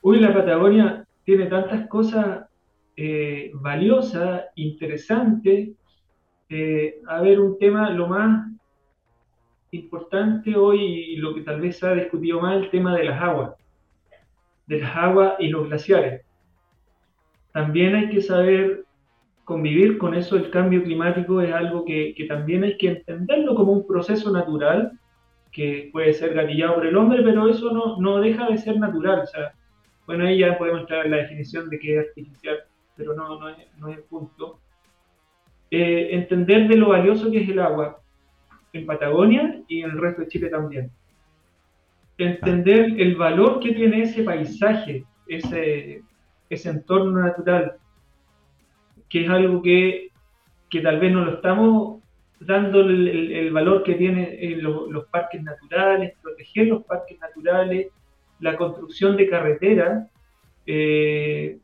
Uy, 0.00 0.20
la 0.20 0.32
Patagonia 0.32 1.06
tiene 1.24 1.46
tantas 1.46 1.86
cosas 1.88 2.46
eh, 2.96 3.50
valiosas, 3.54 4.44
interesantes. 4.56 5.70
a 7.08 7.20
ver, 7.20 7.40
un 7.40 7.58
tema 7.58 7.90
lo 7.90 8.08
más 8.08 8.46
importante 9.70 10.54
hoy, 10.56 10.80
y 10.80 11.16
lo 11.16 11.34
que 11.34 11.42
tal 11.42 11.60
vez 11.60 11.78
se 11.78 11.86
ha 11.86 11.94
discutido 11.94 12.40
más, 12.40 12.56
el 12.56 12.70
tema 12.70 12.94
de 12.96 13.04
las 13.04 13.22
aguas, 13.22 13.52
de 14.66 14.80
las 14.80 14.96
aguas 14.96 15.34
y 15.38 15.48
los 15.48 15.68
glaciares. 15.68 16.22
También 17.52 17.94
hay 17.94 18.08
que 18.08 18.22
saber 18.22 18.84
convivir 19.44 19.98
con 19.98 20.14
eso, 20.14 20.36
el 20.36 20.50
cambio 20.50 20.82
climático 20.82 21.40
es 21.40 21.52
algo 21.52 21.84
que, 21.84 22.14
también 22.28 22.64
hay 22.64 22.76
que 22.78 22.88
entenderlo 22.88 23.54
como 23.54 23.72
un 23.72 23.86
proceso 23.86 24.30
natural 24.30 24.92
que 25.50 25.90
puede 25.92 26.14
ser 26.14 26.32
gatillado 26.32 26.76
por 26.76 26.86
el 26.86 26.96
hombre, 26.96 27.22
pero 27.22 27.48
eso 27.48 27.70
no, 27.72 27.98
no 27.98 28.20
deja 28.20 28.48
de 28.48 28.56
ser 28.56 28.78
natural. 28.78 29.20
O 29.20 29.26
sea, 29.26 29.52
bueno, 30.06 30.24
ahí 30.24 30.38
ya 30.38 30.56
podemos 30.56 30.82
entrar 30.82 31.04
en 31.04 31.10
la 31.10 31.18
definición 31.18 31.68
de 31.68 31.78
qué 31.78 31.98
es 31.98 32.08
artificial, 32.08 32.60
pero 32.96 33.14
no, 33.14 33.38
no, 33.38 33.48
es, 33.50 33.56
no 33.78 33.88
el 33.88 34.02
punto. 34.04 34.60
Eh, 35.70 36.08
entender 36.12 36.68
de 36.68 36.76
lo 36.76 36.88
valioso 36.90 37.30
que 37.30 37.42
es 37.42 37.48
el 37.48 37.58
agua, 37.58 38.00
en 38.72 38.86
Patagonia 38.86 39.60
y 39.68 39.82
en 39.82 39.90
el 39.90 39.98
resto 39.98 40.22
de 40.22 40.28
Chile 40.28 40.48
también. 40.48 40.90
Entender 42.22 42.94
el 42.98 43.16
valor 43.16 43.58
que 43.60 43.72
tiene 43.72 44.02
ese 44.02 44.22
paisaje, 44.22 45.04
ese, 45.26 46.02
entorno 46.50 47.20
natural, 47.20 47.76
que 49.08 49.24
es 49.24 49.30
algo 49.30 49.60
que, 49.60 50.10
que 50.70 50.80
tal 50.80 51.00
vez 51.00 51.12
no 51.12 51.24
lo 51.24 51.34
estamos 51.34 52.02
dando 52.38 52.80
el, 52.80 53.50
valor 53.52 53.82
que 53.82 53.94
tienen 53.94 54.62
los 54.62 55.06
parques 55.06 55.42
naturales, 55.42 56.14
proteger 56.22 56.68
los 56.68 56.84
parques 56.84 57.18
naturales, 57.20 57.88
la 58.40 58.56
construcción 58.56 59.16
de 59.16 59.28
carreteras. 59.28 60.08
Eh, 60.66 61.58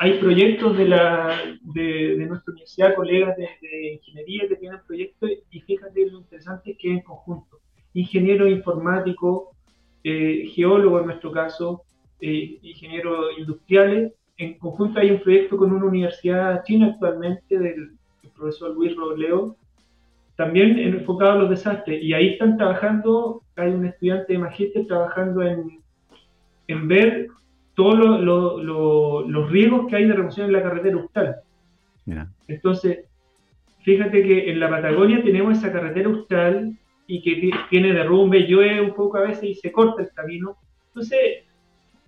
hay 0.00 0.18
proyectos 0.18 0.76
de, 0.76 0.88
la, 0.88 1.40
de, 1.62 2.16
nuestra 2.26 2.52
universidad, 2.52 2.96
colegas 2.96 3.36
de, 3.36 3.92
ingeniería 3.92 4.48
que 4.48 4.56
tienen 4.56 4.80
proyectos 4.84 5.30
y 5.50 5.60
fíjate 5.60 6.10
lo 6.10 6.18
interesante 6.18 6.76
que 6.76 6.90
es 6.90 6.98
en 6.98 7.02
conjunto. 7.02 7.60
Ingeniero 7.96 8.46
informático, 8.46 9.52
eh, 10.04 10.50
geólogo 10.54 11.00
en 11.00 11.06
nuestro 11.06 11.32
caso, 11.32 11.82
eh, 12.20 12.58
ingeniero 12.62 13.30
industriales. 13.38 14.12
En 14.36 14.58
conjunto 14.58 15.00
hay 15.00 15.10
un 15.10 15.20
proyecto 15.20 15.56
con 15.56 15.72
una 15.72 15.86
universidad 15.86 16.62
china 16.64 16.88
actualmente 16.88 17.58
del, 17.58 17.92
profesor 18.36 18.74
Luis 18.74 18.94
Robleo, 18.94 19.56
también 20.36 20.78
enfocado 20.78 21.32
a 21.32 21.36
los 21.36 21.48
desastres. 21.48 22.02
Y 22.02 22.12
ahí 22.12 22.34
están 22.34 22.58
trabajando, 22.58 23.40
hay 23.56 23.70
un 23.70 23.86
estudiante 23.86 24.34
de 24.34 24.38
magíster 24.38 24.86
trabajando 24.86 25.42
en, 25.42 25.80
en 26.68 26.86
ver 26.86 27.28
todos 27.74 28.20
los 28.20 29.50
riesgos 29.50 29.86
que 29.86 29.96
hay 29.96 30.04
de 30.04 30.12
remoción 30.12 30.46
en 30.48 30.52
la 30.52 30.62
carretera 30.62 30.96
austral. 30.96 31.36
Entonces, 32.46 33.06
fíjate 33.80 34.22
que 34.22 34.50
en 34.50 34.60
la 34.60 34.68
Patagonia 34.68 35.22
tenemos 35.22 35.56
esa 35.56 35.72
carretera 35.72 36.10
austral 36.10 36.76
y 37.06 37.22
que 37.22 37.50
tiene 37.70 37.92
derrumbe, 37.92 38.46
llueve 38.46 38.80
un 38.80 38.94
poco 38.94 39.18
a 39.18 39.22
veces 39.22 39.44
y 39.44 39.54
se 39.54 39.72
corta 39.72 40.02
el 40.02 40.10
camino. 40.12 40.56
Entonces, 40.88 41.18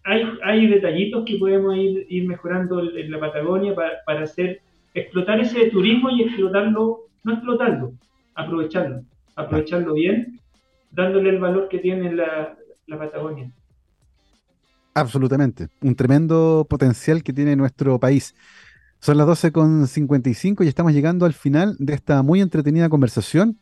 hay, 0.04 0.24
hay 0.42 0.66
detallitos 0.66 1.24
que 1.24 1.36
podemos 1.36 1.76
ir, 1.76 2.06
ir 2.08 2.26
mejorando 2.26 2.80
en 2.80 3.10
la 3.10 3.20
Patagonia 3.20 3.74
para, 3.74 3.92
para, 4.04 4.22
hacer, 4.22 4.60
explotar 4.94 5.40
ese 5.40 5.70
turismo 5.70 6.10
y 6.10 6.22
explotarlo, 6.22 7.00
no 7.24 7.32
explotarlo, 7.32 7.92
aprovecharlo, 8.34 9.02
aprovecharlo 9.36 9.94
bien, 9.94 10.40
dándole 10.90 11.30
el 11.30 11.38
valor 11.38 11.68
que 11.68 11.78
tiene 11.78 12.14
la, 12.14 12.56
la 12.86 12.98
Patagonia. 12.98 13.50
Absolutamente. 14.94 15.68
Un 15.80 15.94
tremendo 15.94 16.66
potencial 16.68 17.22
que 17.22 17.32
tiene 17.32 17.54
nuestro 17.54 18.00
país. 18.00 18.34
Son 19.00 19.16
las 19.16 19.28
12.55 19.28 20.64
y 20.64 20.68
estamos 20.68 20.92
llegando 20.92 21.24
al 21.24 21.34
final 21.34 21.76
de 21.78 21.94
esta 21.94 22.22
muy 22.22 22.40
entretenida 22.40 22.88
conversación 22.88 23.60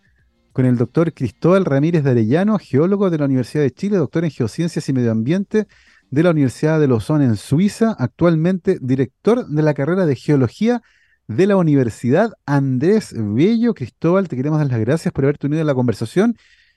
con 0.57 0.65
el 0.65 0.79
doctor 0.79 1.13
Cristóbal 1.13 1.67
Ramírez 1.67 2.03
de 2.03 2.13
Arellano, 2.13 2.59
geólogo 2.59 3.11
de 3.11 3.19
la 3.19 3.27
Universidad 3.27 3.63
de 3.63 3.73
Chile, 3.73 3.99
doctor 3.99 4.25
en 4.25 4.31
Geociencias 4.31 4.89
y 4.89 4.95
Medio 4.95 5.13
Ambiente 5.13 5.67
de 6.11 6.23
la 6.23 6.31
Universidad 6.31 6.81
de 6.81 6.89
Lausanne 6.89 7.27
en 7.27 7.37
Suiza, 7.37 7.95
actualmente 7.99 8.79
director 8.81 9.47
de 9.47 9.63
la 9.63 9.75
carrera 9.75 10.07
de 10.07 10.17
Geología 10.17 10.81
de 11.29 11.47
la 11.47 11.59
Universidad 11.59 12.31
Andrés 12.47 13.15
Bello. 13.15 13.75
Cristóbal, 13.75 14.29
te 14.29 14.37
queremos 14.37 14.59
dar 14.59 14.69
las 14.69 14.81
gracias 14.81 15.13
por 15.13 15.25
haberte 15.25 15.47
unido 15.47 15.61
a 15.61 15.67
la 15.67 15.75
conversación 15.75 16.35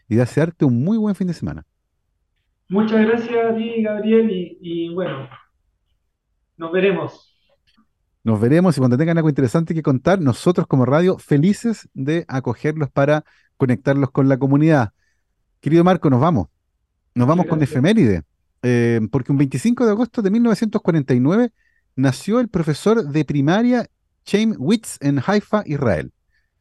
y 0.10 0.16
desearte 0.16 0.66
un 0.66 0.84
muy 0.84 0.98
buen 0.98 1.16
fin 1.16 1.28
de 1.28 1.34
semana. 1.34 1.66
Muchas 2.68 3.00
gracias 3.00 3.46
a 3.50 3.56
ti, 3.56 3.82
Gabriel, 3.82 4.28
y, 4.30 4.94
bueno, 4.94 5.30
nos 6.58 6.70
veremos. 6.74 7.34
Nos 8.26 8.42
veremos 8.42 8.76
y 8.76 8.80
cuando 8.80 8.98
tengan 8.98 9.18
algo 9.18 9.30
interesante 9.30 9.74
que 9.74 9.82
contar, 9.82 10.20
nosotros 10.20 10.68
como 10.68 10.86
radio 10.86 11.18
felices 11.18 11.88
de 11.94 12.26
acogerlos 12.28 12.90
para 12.92 13.24
conectarlos 13.60 14.10
con 14.12 14.30
la 14.30 14.38
comunidad. 14.38 14.94
Querido 15.60 15.84
Marco, 15.84 16.10
nos 16.10 16.22
vamos. 16.22 16.48
Nos 17.14 17.28
vamos 17.28 17.46
con 17.46 17.62
efeméride, 17.62 18.24
eh, 18.64 19.02
porque 19.12 19.34
un 19.34 19.38
25 19.38 19.86
de 19.86 19.92
agosto 19.92 20.22
de 20.22 20.32
1949 20.32 21.52
nació 21.96 22.40
el 22.40 22.48
profesor 22.48 23.04
de 23.04 23.26
primaria 23.26 23.86
Chaim 24.24 24.56
Witz 24.58 24.98
en 25.02 25.22
Haifa, 25.26 25.64
Israel. 25.66 26.14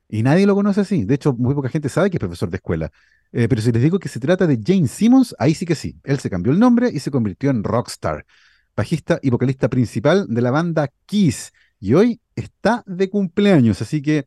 Y 0.09 0.25
nadie 0.25 0.47
lo 0.47 0.57
conoce 0.57 0.81
así. 0.81 1.05
De 1.05 1.15
hecho, 1.15 1.35
muy 1.35 1.55
poca 1.55 1.69
gente 1.69 1.89
sabe 1.89 2.11
que 2.11 2.17
es 2.17 2.21
profesor 2.21 2.51
de 2.51 2.57
escuela. 2.57 2.91
Eh, 3.31 3.47
pero 3.47 3.63
si 3.63 3.71
les 3.71 3.83
digo 3.83 4.01
que 4.01 4.09
se 4.09 4.19
trata 4.19 4.49
de 4.49 4.59
Jane 4.61 4.89
Simmons, 4.89 5.37
ahí 5.39 5.55
sí 5.55 5.67
que 5.67 5.77
sí. 5.77 5.95
Él 6.03 6.19
se 6.19 6.31
cambió 6.31 6.53
el 6.53 6.59
nombre 6.59 6.91
y 6.93 6.99
se 6.99 7.13
convirtió 7.13 7.51
en 7.51 7.63
rockstar, 7.63 8.27
bajista 8.75 9.21
y 9.23 9.31
vocalista 9.31 9.69
principal 9.69 10.27
de 10.29 10.43
la 10.43 10.51
banda 10.51 10.89
Kiss. 11.07 11.53
Y 11.79 11.95
hoy 11.95 12.21
está 12.35 12.83
de 12.87 13.09
cumpleaños, 13.09 13.81
así 13.83 14.03
que 14.03 14.27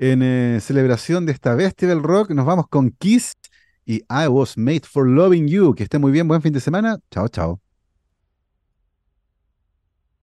en 0.00 0.22
eh, 0.22 0.58
celebración 0.62 1.26
de 1.26 1.32
esta 1.32 1.54
bestia 1.54 1.86
del 1.86 2.02
rock, 2.02 2.30
nos 2.30 2.46
vamos 2.46 2.66
con 2.68 2.90
Kiss 2.90 3.34
y 3.84 3.96
I 4.08 4.28
Was 4.30 4.56
Made 4.56 4.82
for 4.90 5.06
Loving 5.06 5.46
You. 5.46 5.74
Que 5.74 5.82
esté 5.82 5.98
muy 5.98 6.10
bien, 6.10 6.26
buen 6.26 6.40
fin 6.40 6.54
de 6.54 6.60
semana. 6.60 6.98
Chao, 7.10 7.28
chao. 7.28 7.69